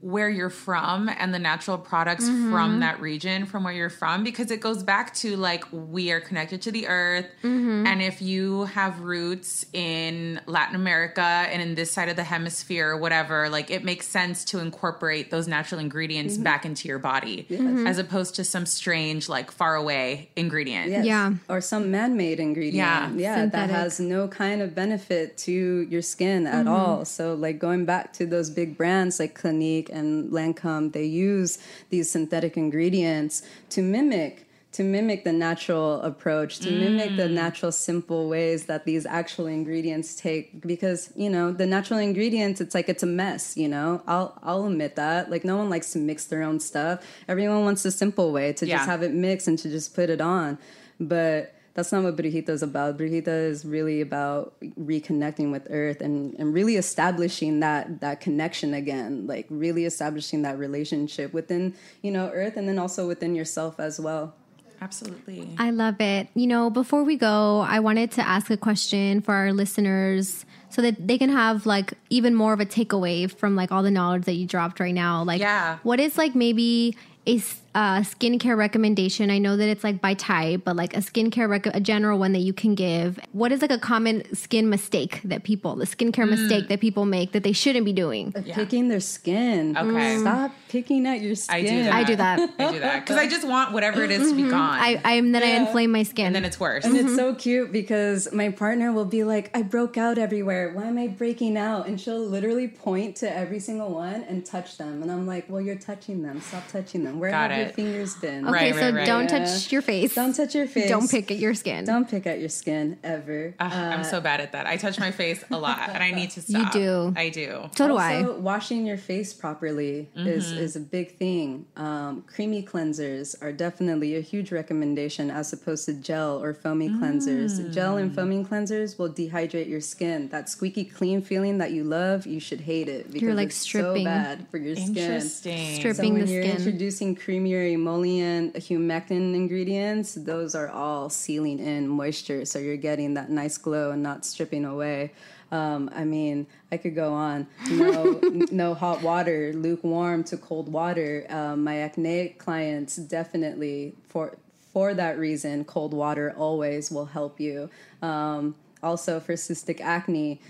where 0.00 0.28
you're 0.28 0.50
from 0.50 1.08
and 1.08 1.34
the 1.34 1.38
natural 1.38 1.76
products 1.76 2.24
Mm-hmm. 2.24 2.50
from 2.52 2.80
that 2.80 3.00
region, 3.00 3.46
from 3.46 3.64
where 3.64 3.72
you're 3.72 3.90
from, 3.90 4.22
because 4.24 4.50
it 4.50 4.60
goes 4.60 4.82
back 4.82 5.14
to 5.14 5.36
like 5.36 5.64
we 5.72 6.10
are 6.12 6.20
connected 6.20 6.62
to 6.62 6.70
the 6.72 6.86
earth. 6.88 7.26
Mm-hmm. 7.42 7.86
And 7.86 8.00
if 8.02 8.22
you 8.22 8.64
have 8.66 9.00
roots 9.00 9.66
in 9.72 10.40
Latin 10.46 10.74
America 10.76 11.20
and 11.22 11.60
in 11.62 11.74
this 11.74 11.90
side 11.92 12.08
of 12.08 12.16
the 12.16 12.24
hemisphere, 12.24 12.90
or 12.90 12.96
whatever, 12.96 13.48
like 13.48 13.70
it 13.70 13.82
makes 13.84 14.06
sense 14.06 14.44
to 14.46 14.58
incorporate 14.60 15.30
those 15.30 15.48
natural 15.48 15.80
ingredients 15.80 16.34
Mm-hmm. 16.34 16.42
back 16.44 16.64
into 16.64 16.88
your 16.88 16.98
body 16.98 17.46
as 17.86 17.98
opposed 17.98 18.36
to 18.36 18.44
some 18.44 18.66
strange, 18.66 19.28
like 19.28 19.50
far 19.50 19.74
away 19.74 20.30
ingredient. 20.36 20.90
Yes. 20.90 21.04
Yeah. 21.04 21.34
Or 21.48 21.60
some 21.60 21.90
man-made 21.90 22.40
ingredient. 22.40 22.76
Yeah. 22.76 23.10
Yeah. 23.14 23.34
Synthetic. 23.36 23.52
That 23.52 23.70
has 23.70 23.98
no 24.00 24.28
kind 24.28 24.62
of 24.62 24.74
benefit 24.74 25.36
to 25.38 25.52
your 25.52 26.02
skin 26.02 26.46
at 26.46 26.66
Mm-hmm. 26.66 26.68
all. 26.68 27.04
So 27.04 27.34
like 27.34 27.58
going 27.58 27.84
back 27.84 28.12
to 28.14 28.26
those 28.26 28.50
big 28.50 28.76
brands 28.76 29.18
like 29.20 29.34
Clinique 29.34 29.87
and 29.88 30.30
Lancome, 30.30 30.92
they 30.92 31.04
use 31.04 31.58
these 31.90 32.10
synthetic 32.10 32.56
ingredients 32.56 33.42
to 33.70 33.82
mimic 33.82 34.48
to 34.70 34.84
mimic 34.84 35.24
the 35.24 35.32
natural 35.32 36.00
approach, 36.02 36.58
to 36.58 36.70
mimic 36.70 37.16
the 37.16 37.22
mm. 37.22 37.32
natural 37.32 37.72
simple 37.72 38.28
ways 38.28 38.66
that 38.66 38.84
these 38.84 39.06
actual 39.06 39.46
ingredients 39.46 40.14
take 40.14 40.60
because, 40.60 41.10
you 41.16 41.30
know, 41.30 41.50
the 41.52 41.66
natural 41.66 41.98
ingredients 41.98 42.60
it's 42.60 42.74
like 42.74 42.88
it's 42.88 43.02
a 43.02 43.06
mess, 43.06 43.56
you 43.56 43.66
know. 43.66 44.02
I'll 44.06 44.38
I'll 44.42 44.66
admit 44.66 44.96
that. 44.96 45.30
Like 45.30 45.42
no 45.44 45.56
one 45.56 45.70
likes 45.70 45.92
to 45.92 45.98
mix 45.98 46.26
their 46.26 46.42
own 46.42 46.60
stuff. 46.60 47.04
Everyone 47.26 47.64
wants 47.64 47.82
the 47.82 47.90
simple 47.90 48.30
way 48.30 48.52
to 48.52 48.66
Yeah. 48.66 48.76
just 48.76 48.88
have 48.88 49.02
it 49.02 49.12
mixed 49.12 49.48
and 49.48 49.58
to 49.58 49.70
just 49.70 49.94
put 49.94 50.10
it 50.10 50.20
on. 50.20 50.58
But 51.00 51.54
that's 51.78 51.92
not 51.92 52.02
what 52.02 52.16
Brujita 52.16 52.48
is 52.48 52.64
about. 52.64 52.98
Brujita 52.98 53.28
is 53.28 53.64
really 53.64 54.00
about 54.00 54.52
reconnecting 54.76 55.52
with 55.52 55.64
Earth 55.70 56.00
and, 56.00 56.34
and 56.36 56.52
really 56.52 56.74
establishing 56.74 57.60
that 57.60 58.00
that 58.00 58.20
connection 58.20 58.74
again, 58.74 59.28
like 59.28 59.46
really 59.48 59.84
establishing 59.84 60.42
that 60.42 60.58
relationship 60.58 61.32
within, 61.32 61.72
you 62.02 62.10
know, 62.10 62.30
Earth 62.34 62.56
and 62.56 62.66
then 62.68 62.80
also 62.80 63.06
within 63.06 63.36
yourself 63.36 63.78
as 63.78 64.00
well. 64.00 64.34
Absolutely. 64.80 65.48
I 65.56 65.70
love 65.70 66.00
it. 66.00 66.26
You 66.34 66.48
know, 66.48 66.68
before 66.68 67.04
we 67.04 67.14
go, 67.16 67.60
I 67.60 67.78
wanted 67.78 68.10
to 68.12 68.26
ask 68.26 68.50
a 68.50 68.56
question 68.56 69.20
for 69.20 69.34
our 69.34 69.52
listeners 69.52 70.44
so 70.70 70.82
that 70.82 71.06
they 71.06 71.16
can 71.16 71.30
have 71.30 71.64
like 71.64 71.94
even 72.10 72.34
more 72.34 72.52
of 72.54 72.58
a 72.60 72.66
takeaway 72.66 73.30
from 73.30 73.54
like 73.54 73.70
all 73.70 73.84
the 73.84 73.90
knowledge 73.92 74.24
that 74.24 74.34
you 74.34 74.46
dropped 74.48 74.80
right 74.80 74.94
now. 74.94 75.22
Like, 75.22 75.40
Yeah. 75.40 75.78
what 75.84 76.00
is 76.00 76.18
like 76.18 76.34
maybe 76.34 76.96
a 77.26 77.36
s- 77.36 77.60
uh, 77.74 78.00
skincare 78.00 78.56
recommendation? 78.56 79.30
I 79.30 79.38
know 79.38 79.56
that 79.56 79.68
it's 79.68 79.84
like 79.84 80.00
by 80.00 80.14
type, 80.14 80.62
but 80.64 80.76
like 80.76 80.94
a 80.96 81.00
skincare, 81.00 81.48
rec- 81.48 81.66
a 81.66 81.80
general 81.80 82.18
one 82.18 82.32
that 82.32 82.40
you 82.40 82.52
can 82.52 82.74
give. 82.74 83.18
What 83.32 83.52
is 83.52 83.60
like 83.62 83.70
a 83.70 83.78
common 83.78 84.22
skin 84.34 84.68
mistake 84.70 85.20
that 85.24 85.44
people, 85.44 85.76
the 85.76 85.84
skincare 85.84 86.26
Mm. 86.26 86.30
mistake 86.30 86.68
that 86.68 86.80
people 86.80 87.04
make 87.04 87.32
that 87.32 87.42
they 87.44 87.52
shouldn't 87.52 87.84
be 87.84 87.92
doing? 87.92 88.32
Picking 88.32 88.88
their 88.88 89.00
skin. 89.00 89.76
Okay. 89.76 90.18
Stop 90.18 90.52
picking 90.68 91.06
at 91.06 91.20
your 91.20 91.34
skin. 91.34 91.56
I 91.56 91.62
do 91.62 91.76
that. 91.84 91.94
I 91.94 92.04
do 92.04 92.16
that. 92.16 92.50
I 92.58 92.72
do 92.72 92.78
that 92.80 93.00
because 93.04 93.16
I 93.16 93.28
just 93.28 93.46
want 93.46 93.72
whatever 93.72 94.02
it 94.02 94.10
is 94.10 94.30
to 94.30 94.36
be 94.36 94.42
gone. 94.48 94.78
I, 94.78 95.00
I'm 95.04 95.32
then 95.32 95.42
I 95.42 95.46
inflame 95.66 95.92
my 95.92 96.02
skin. 96.02 96.26
and 96.26 96.34
then 96.34 96.44
it's 96.44 96.58
worse. 96.58 96.84
And 96.84 96.96
it's 96.96 97.14
so 97.14 97.34
cute 97.34 97.70
because 97.72 98.32
my 98.32 98.50
partner 98.50 98.92
will 98.92 99.04
be 99.04 99.24
like, 99.24 99.50
I 99.56 99.62
broke 99.62 99.96
out 99.96 100.18
everywhere. 100.18 100.72
Why 100.72 100.84
am 100.86 100.98
I 100.98 101.06
breaking 101.08 101.56
out? 101.56 101.86
And 101.86 102.00
she'll 102.00 102.18
literally 102.24 102.68
point 102.68 103.16
to 103.16 103.34
every 103.36 103.60
single 103.60 103.90
one 103.90 104.22
and 104.24 104.44
touch 104.44 104.78
them. 104.78 105.02
And 105.02 105.10
I'm 105.12 105.26
like, 105.26 105.48
well, 105.48 105.60
you're 105.60 105.76
touching 105.78 106.22
them. 106.22 106.40
Stop 106.40 106.66
touching 106.68 107.04
them. 107.04 107.18
Where 107.20 107.30
Got 107.30 107.50
have 107.50 107.57
your 107.58 107.68
fingers 107.70 108.14
been? 108.16 108.48
okay, 108.48 108.52
Right, 108.52 108.74
so 108.74 108.80
right, 108.80 108.94
right. 108.94 109.06
don't 109.06 109.30
Yeah. 109.30 109.38
touch 109.44 109.72
your 109.72 109.82
face. 109.82 110.14
Don't 110.14 110.34
touch 110.34 110.54
your 110.54 110.66
face. 110.66 110.88
Don't 110.88 111.10
pick 111.10 111.30
at 111.30 111.38
your 111.38 111.54
skin. 111.54 111.84
Don't 111.84 112.08
pick 112.08 112.26
at 112.26 112.38
your 112.40 112.48
skin 112.48 112.98
ever. 113.02 113.54
Ugh, 113.58 113.72
I'm 113.72 114.00
uh, 114.00 114.04
so 114.04 114.20
bad 114.20 114.40
at 114.40 114.52
that. 114.52 114.66
I 114.66 114.76
touch 114.76 114.98
my 114.98 115.10
face 115.10 115.44
a 115.50 115.58
lot, 115.58 115.90
and 115.92 116.02
I 116.02 116.10
need 116.10 116.30
to 116.30 116.42
stop. 116.42 116.74
You 116.74 116.80
do. 116.80 117.14
I 117.16 117.28
do. 117.28 117.68
so 117.76 117.88
do 117.88 117.96
I. 117.96 118.16
also, 118.22 118.38
washing 118.40 118.86
your 118.86 118.98
face 118.98 119.32
properly 119.34 120.08
is, 120.14 120.46
mm-hmm. 120.46 120.58
is 120.58 120.76
a 120.76 120.80
big 120.80 121.16
thing. 121.16 121.66
Um, 121.76 122.22
creamy 122.26 122.62
cleansers 122.62 123.40
are 123.42 123.52
definitely 123.52 124.16
a 124.16 124.20
huge 124.20 124.52
recommendation 124.52 125.30
as 125.30 125.52
opposed 125.52 125.86
to 125.86 125.94
gel 125.94 126.42
or 126.42 126.54
foamy 126.54 126.88
cleansers. 126.88 127.58
Mm. 127.60 127.72
Gel 127.72 127.96
and 127.96 128.14
foaming 128.14 128.44
cleansers 128.46 128.98
will 128.98 129.10
dehydrate 129.10 129.68
your 129.68 129.80
skin. 129.80 130.28
That 130.28 130.48
squeaky 130.48 130.84
clean 130.84 131.22
feeling 131.22 131.58
that 131.58 131.72
you 131.72 131.84
love, 131.84 132.26
you 132.26 132.40
should 132.40 132.60
hate 132.60 132.88
it 132.88 133.12
because 133.12 133.34
like 133.36 133.48
it's 133.48 133.56
stripping. 133.56 134.04
so 134.04 134.10
bad 134.10 134.46
for 134.50 134.58
your 134.58 134.76
skin. 134.76 134.88
Interesting. 134.96 135.74
Strip- 135.74 135.88
So 135.88 135.92
Stripping 135.92 136.14
when 136.14 136.24
the 136.26 136.32
you're 136.32 136.42
skin. 136.42 136.56
introducing 136.56 137.16
creamier 137.48 137.72
emollient, 137.72 138.54
humectant 138.54 139.34
ingredients, 139.34 140.14
those 140.14 140.54
are 140.54 140.68
all 140.68 141.08
sealing 141.08 141.58
in 141.58 141.88
moisture, 141.88 142.44
so 142.44 142.58
you're 142.58 142.76
getting 142.76 143.14
that 143.14 143.30
nice 143.30 143.58
glow 143.58 143.90
and 143.90 144.02
not 144.02 144.24
stripping 144.24 144.64
away. 144.64 145.12
Um, 145.50 145.90
I 145.94 146.04
mean, 146.04 146.46
I 146.70 146.76
could 146.76 146.94
go 146.94 147.12
on. 147.14 147.46
No, 147.70 148.20
no 148.50 148.74
hot 148.74 149.02
water, 149.02 149.52
lukewarm 149.54 150.24
to 150.24 150.36
cold 150.36 150.70
water. 150.70 151.26
Um, 151.30 151.64
my 151.64 151.78
acne 151.78 152.30
clients 152.38 152.96
definitely 152.96 153.94
for 154.08 154.36
for 154.72 154.92
that 154.92 155.18
reason, 155.18 155.64
cold 155.64 155.94
water 155.94 156.34
always 156.36 156.90
will 156.90 157.06
help 157.06 157.40
you. 157.40 157.70
Um, 158.02 158.54
also 158.82 159.18
for 159.18 159.32
cystic 159.32 159.80
acne, 159.80 160.40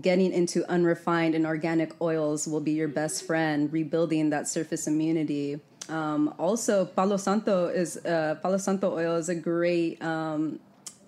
getting 0.00 0.32
into 0.32 0.68
unrefined 0.70 1.34
and 1.34 1.44
organic 1.44 2.00
oils 2.00 2.48
will 2.48 2.60
be 2.60 2.72
your 2.72 2.88
best 2.88 3.26
friend, 3.26 3.70
rebuilding 3.70 4.30
that 4.30 4.48
surface 4.48 4.86
immunity. 4.86 5.60
Um, 5.92 6.34
also, 6.38 6.86
Palo 6.86 7.18
Santo 7.18 7.66
is 7.66 7.98
uh, 7.98 8.36
Palo 8.42 8.56
Santo 8.56 8.96
oil 8.96 9.16
is 9.16 9.28
a 9.28 9.34
great 9.34 10.02
um, 10.02 10.58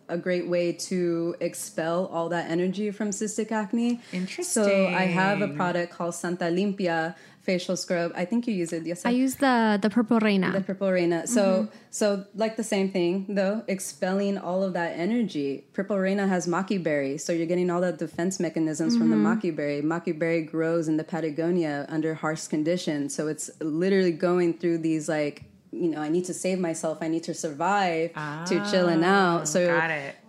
a 0.09 0.19
great 0.19 0.47
way 0.47 0.73
to 0.73 1.35
expel 1.41 2.11
all 2.13 2.29
that 2.29 2.51
energy 2.51 2.91
from 2.91 3.09
cystic 3.09 3.51
acne. 3.51 4.01
Interesting. 4.13 4.45
So 4.45 4.89
I 4.89 5.05
have 5.05 5.41
a 5.41 5.49
product 5.49 5.93
called 5.93 6.15
Santa 6.15 6.45
Limpia 6.45 7.15
facial 7.45 7.77
scrub. 7.77 8.13
I 8.17 8.25
think 8.25 8.47
you 8.47 8.55
use 8.55 8.73
it. 8.73 8.87
Yes, 8.87 9.05
I 9.05 9.11
use 9.11 9.37
the 9.37 9.79
the 9.81 9.91
purple 9.91 10.19
reina. 10.19 10.51
the 10.51 10.61
purple 10.61 10.91
reina. 10.91 11.27
So 11.27 11.45
mm-hmm. 11.45 11.77
so 11.91 12.25
like 12.35 12.57
the 12.57 12.65
same 12.65 12.91
thing 12.91 13.27
though, 13.29 13.63
expelling 13.69 14.39
all 14.39 14.63
of 14.63 14.73
that 14.73 14.99
energy. 14.99 15.67
Purple 15.73 15.99
reina 15.99 16.27
has 16.27 16.47
maqui 16.47 16.83
berry, 16.83 17.19
so 17.19 17.33
you're 17.33 17.47
getting 17.47 17.71
all 17.71 17.81
the 17.81 17.93
defense 17.93 18.41
mechanisms 18.41 18.97
from 18.97 19.11
the 19.11 19.17
mm-hmm. 19.17 19.41
maqui 19.41 19.55
berry. 19.55 19.83
Maqui 19.83 20.19
berry 20.19 20.43
grows 20.43 20.89
in 20.89 20.97
the 20.97 21.05
Patagonia 21.05 21.87
under 21.89 22.15
harsh 22.15 22.47
conditions, 22.47 23.15
so 23.15 23.29
it's 23.29 23.51
literally 23.61 24.13
going 24.13 24.55
through 24.55 24.79
these 24.79 25.09
like 25.09 25.45
you 25.75 25.89
know, 25.89 26.01
I 26.01 26.09
need 26.09 26.25
to 26.27 26.35
save 26.35 26.59
myself. 26.59 26.99
I 27.01 27.09
need 27.09 27.25
to 27.25 27.35
survive 27.35 28.13
to 28.15 28.67
chilling 28.71 29.05
ah, 29.05 29.39
out. 29.39 29.49
So 29.49 29.61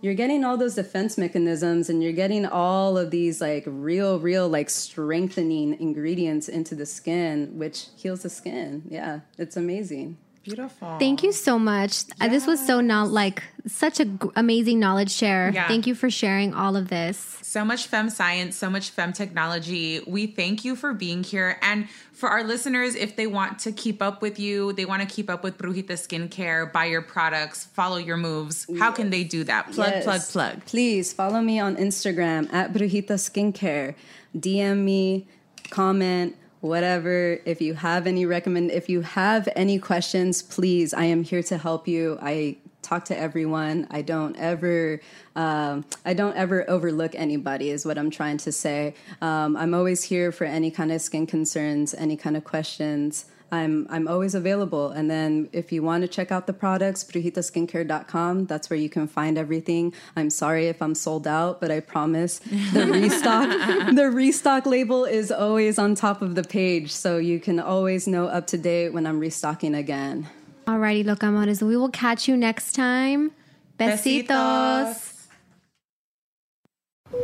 you're 0.00 0.14
getting 0.14 0.44
all 0.44 0.56
those 0.56 0.74
defense 0.74 1.16
mechanisms 1.16 1.88
and 1.88 2.02
you're 2.02 2.12
getting 2.12 2.46
all 2.46 2.98
of 2.98 3.10
these 3.10 3.40
like 3.40 3.64
real, 3.66 4.18
real 4.18 4.48
like 4.48 4.70
strengthening 4.70 5.80
ingredients 5.80 6.48
into 6.48 6.74
the 6.74 6.86
skin, 6.86 7.58
which 7.58 7.86
heals 7.96 8.22
the 8.22 8.30
skin. 8.30 8.82
Yeah, 8.88 9.20
it's 9.38 9.56
amazing. 9.56 10.18
Beautiful. 10.46 10.96
Thank 10.98 11.22
you 11.24 11.32
so 11.32 11.58
much. 11.58 12.04
Uh, 12.20 12.28
This 12.28 12.46
was 12.46 12.64
so 12.64 12.80
not 12.80 13.10
like 13.10 13.42
such 13.66 13.98
a 13.98 14.04
g- 14.04 14.28
amazing 14.36 14.78
knowledge 14.78 15.10
share. 15.10 15.50
Yeah. 15.52 15.66
Thank 15.66 15.88
you 15.88 15.94
for 15.96 16.08
sharing 16.08 16.54
all 16.54 16.76
of 16.76 16.86
this. 16.88 17.16
So 17.42 17.64
much 17.64 17.86
fem 17.88 18.08
science, 18.10 18.54
so 18.56 18.70
much 18.70 18.90
fem 18.90 19.12
technology. 19.12 20.00
We 20.06 20.28
thank 20.28 20.64
you 20.64 20.76
for 20.76 20.94
being 20.94 21.24
here. 21.24 21.58
And 21.62 21.88
for 22.12 22.28
our 22.28 22.44
listeners, 22.44 22.94
if 22.94 23.16
they 23.16 23.26
want 23.26 23.58
to 23.60 23.72
keep 23.72 24.00
up 24.00 24.22
with 24.22 24.38
you, 24.38 24.72
they 24.74 24.84
want 24.84 25.02
to 25.02 25.08
keep 25.08 25.28
up 25.28 25.42
with 25.42 25.58
Brujita 25.58 25.96
Skincare, 25.98 26.72
buy 26.72 26.84
your 26.84 27.02
products, 27.02 27.64
follow 27.64 27.96
your 27.96 28.16
moves, 28.16 28.66
how 28.78 28.92
can 28.92 29.10
they 29.10 29.24
do 29.24 29.42
that? 29.44 29.72
Plug, 29.72 29.90
Yes. 29.90 30.04
plug, 30.04 30.22
plug. 30.28 30.64
Please 30.66 31.12
follow 31.12 31.40
me 31.40 31.58
on 31.58 31.74
Instagram 31.76 32.52
at 32.52 32.72
Brujita 32.72 33.16
Skincare. 33.18 33.94
DM 34.38 34.84
me, 34.84 35.26
comment, 35.70 36.36
whatever. 36.60 37.38
If 37.44 37.60
you 37.60 37.74
have 37.74 38.06
any 38.06 38.26
recommend, 38.26 38.70
if 38.70 38.88
you 38.88 39.02
have 39.02 39.48
any 39.56 39.78
questions, 39.78 40.42
please, 40.42 40.94
I 40.94 41.04
am 41.04 41.22
here 41.22 41.42
to 41.44 41.58
help 41.58 41.86
you. 41.86 42.18
I 42.20 42.56
talk 42.82 43.04
to 43.06 43.18
everyone. 43.18 43.86
I 43.90 44.02
don't 44.02 44.36
ever, 44.36 45.00
um, 45.34 45.84
I 46.04 46.14
don't 46.14 46.36
ever 46.36 46.68
overlook 46.70 47.14
anybody. 47.14 47.70
Is 47.70 47.84
what 47.84 47.98
I'm 47.98 48.10
trying 48.10 48.38
to 48.38 48.52
say. 48.52 48.94
Um, 49.20 49.56
I'm 49.56 49.74
always 49.74 50.04
here 50.04 50.30
for 50.32 50.44
any 50.44 50.70
kind 50.70 50.92
of 50.92 51.00
skin 51.00 51.26
concerns, 51.26 51.94
any 51.94 52.16
kind 52.16 52.36
of 52.36 52.44
questions. 52.44 53.26
I'm 53.52 53.86
I'm 53.90 54.08
always 54.08 54.34
available. 54.34 54.90
And 54.90 55.10
then 55.10 55.48
if 55.52 55.72
you 55.72 55.82
want 55.82 56.02
to 56.02 56.08
check 56.08 56.32
out 56.32 56.46
the 56.46 56.52
products, 56.52 57.04
brujitaskincare.com, 57.04 58.46
that's 58.46 58.68
where 58.70 58.78
you 58.78 58.88
can 58.88 59.06
find 59.06 59.38
everything. 59.38 59.92
I'm 60.16 60.30
sorry 60.30 60.66
if 60.66 60.82
I'm 60.82 60.94
sold 60.94 61.26
out, 61.26 61.60
but 61.60 61.70
I 61.70 61.80
promise 61.80 62.40
the 62.72 62.86
restock 62.92 63.94
the 63.94 64.10
restock 64.10 64.66
label 64.66 65.04
is 65.04 65.30
always 65.30 65.78
on 65.78 65.94
top 65.94 66.22
of 66.22 66.34
the 66.34 66.44
page, 66.44 66.90
so 66.92 67.18
you 67.18 67.40
can 67.40 67.60
always 67.60 68.06
know 68.06 68.26
up 68.26 68.46
to 68.48 68.58
date 68.58 68.90
when 68.90 69.06
I'm 69.06 69.20
restocking 69.20 69.74
again. 69.74 70.28
Alrighty, 70.66 71.04
locamores. 71.04 71.62
We 71.62 71.76
will 71.76 71.90
catch 71.90 72.26
you 72.26 72.36
next 72.36 72.72
time. 72.72 73.30
Besitos. 73.78 74.26
Besitos. 74.26 75.15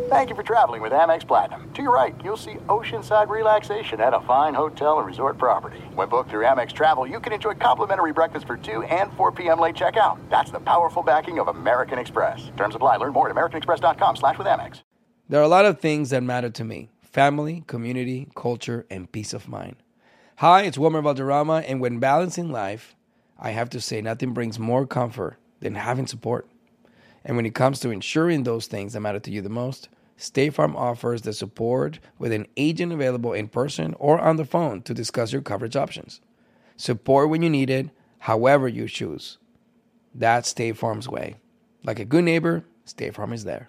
Thank 0.08 0.30
you 0.30 0.36
for 0.36 0.44
traveling 0.44 0.80
with 0.80 0.92
Amex 0.92 1.26
Platinum. 1.26 1.72
To 1.72 1.82
your 1.82 1.92
right, 1.92 2.14
you'll 2.22 2.36
see 2.36 2.54
oceanside 2.68 3.28
relaxation 3.28 4.00
at 4.00 4.14
a 4.14 4.20
fine 4.20 4.54
hotel 4.54 4.98
and 4.98 5.06
resort 5.06 5.38
property. 5.38 5.78
When 5.94 6.08
booked 6.08 6.30
through 6.30 6.44
Amex 6.44 6.72
Travel, 6.72 7.06
you 7.06 7.18
can 7.18 7.32
enjoy 7.32 7.54
complimentary 7.54 8.12
breakfast 8.12 8.46
for 8.46 8.56
2 8.56 8.84
and 8.84 9.12
4 9.14 9.32
p.m. 9.32 9.58
late 9.58 9.74
checkout. 9.74 10.18
That's 10.30 10.52
the 10.52 10.60
powerful 10.60 11.02
backing 11.02 11.40
of 11.40 11.48
American 11.48 11.98
Express. 11.98 12.50
Terms 12.56 12.76
apply. 12.76 12.98
Learn 12.98 13.12
more 13.12 13.28
at 13.28 13.34
americanexpress.com 13.34 14.16
slash 14.16 14.38
with 14.38 14.46
Amex. 14.46 14.82
There 15.28 15.40
are 15.40 15.44
a 15.44 15.48
lot 15.48 15.64
of 15.64 15.80
things 15.80 16.10
that 16.10 16.22
matter 16.22 16.50
to 16.50 16.64
me 16.64 16.90
family, 17.00 17.64
community, 17.66 18.28
culture, 18.36 18.86
and 18.88 19.10
peace 19.10 19.34
of 19.34 19.48
mind. 19.48 19.76
Hi, 20.36 20.62
it's 20.62 20.78
Wilmer 20.78 21.02
Valderrama, 21.02 21.64
and 21.66 21.80
when 21.80 21.98
balancing 21.98 22.50
life, 22.50 22.94
I 23.38 23.50
have 23.50 23.68
to 23.70 23.80
say 23.80 24.00
nothing 24.00 24.32
brings 24.32 24.58
more 24.58 24.86
comfort 24.86 25.36
than 25.60 25.74
having 25.74 26.06
support. 26.06 26.46
And 27.24 27.36
when 27.36 27.46
it 27.46 27.54
comes 27.54 27.80
to 27.80 27.90
ensuring 27.90 28.42
those 28.42 28.66
things 28.66 28.92
that 28.92 29.00
matter 29.00 29.20
to 29.20 29.30
you 29.30 29.42
the 29.42 29.48
most, 29.48 29.88
State 30.16 30.54
Farm 30.54 30.76
offers 30.76 31.22
the 31.22 31.32
support 31.32 31.98
with 32.18 32.32
an 32.32 32.46
agent 32.56 32.92
available 32.92 33.32
in 33.32 33.48
person 33.48 33.94
or 33.98 34.20
on 34.20 34.36
the 34.36 34.44
phone 34.44 34.82
to 34.82 34.94
discuss 34.94 35.32
your 35.32 35.42
coverage 35.42 35.76
options. 35.76 36.20
Support 36.76 37.30
when 37.30 37.42
you 37.42 37.50
need 37.50 37.70
it, 37.70 37.90
however 38.20 38.68
you 38.68 38.88
choose. 38.88 39.38
That's 40.14 40.48
State 40.48 40.76
Farm's 40.76 41.08
way. 41.08 41.36
Like 41.84 41.98
a 41.98 42.04
good 42.04 42.24
neighbor, 42.24 42.64
State 42.84 43.14
Farm 43.14 43.32
is 43.32 43.44
there. 43.44 43.68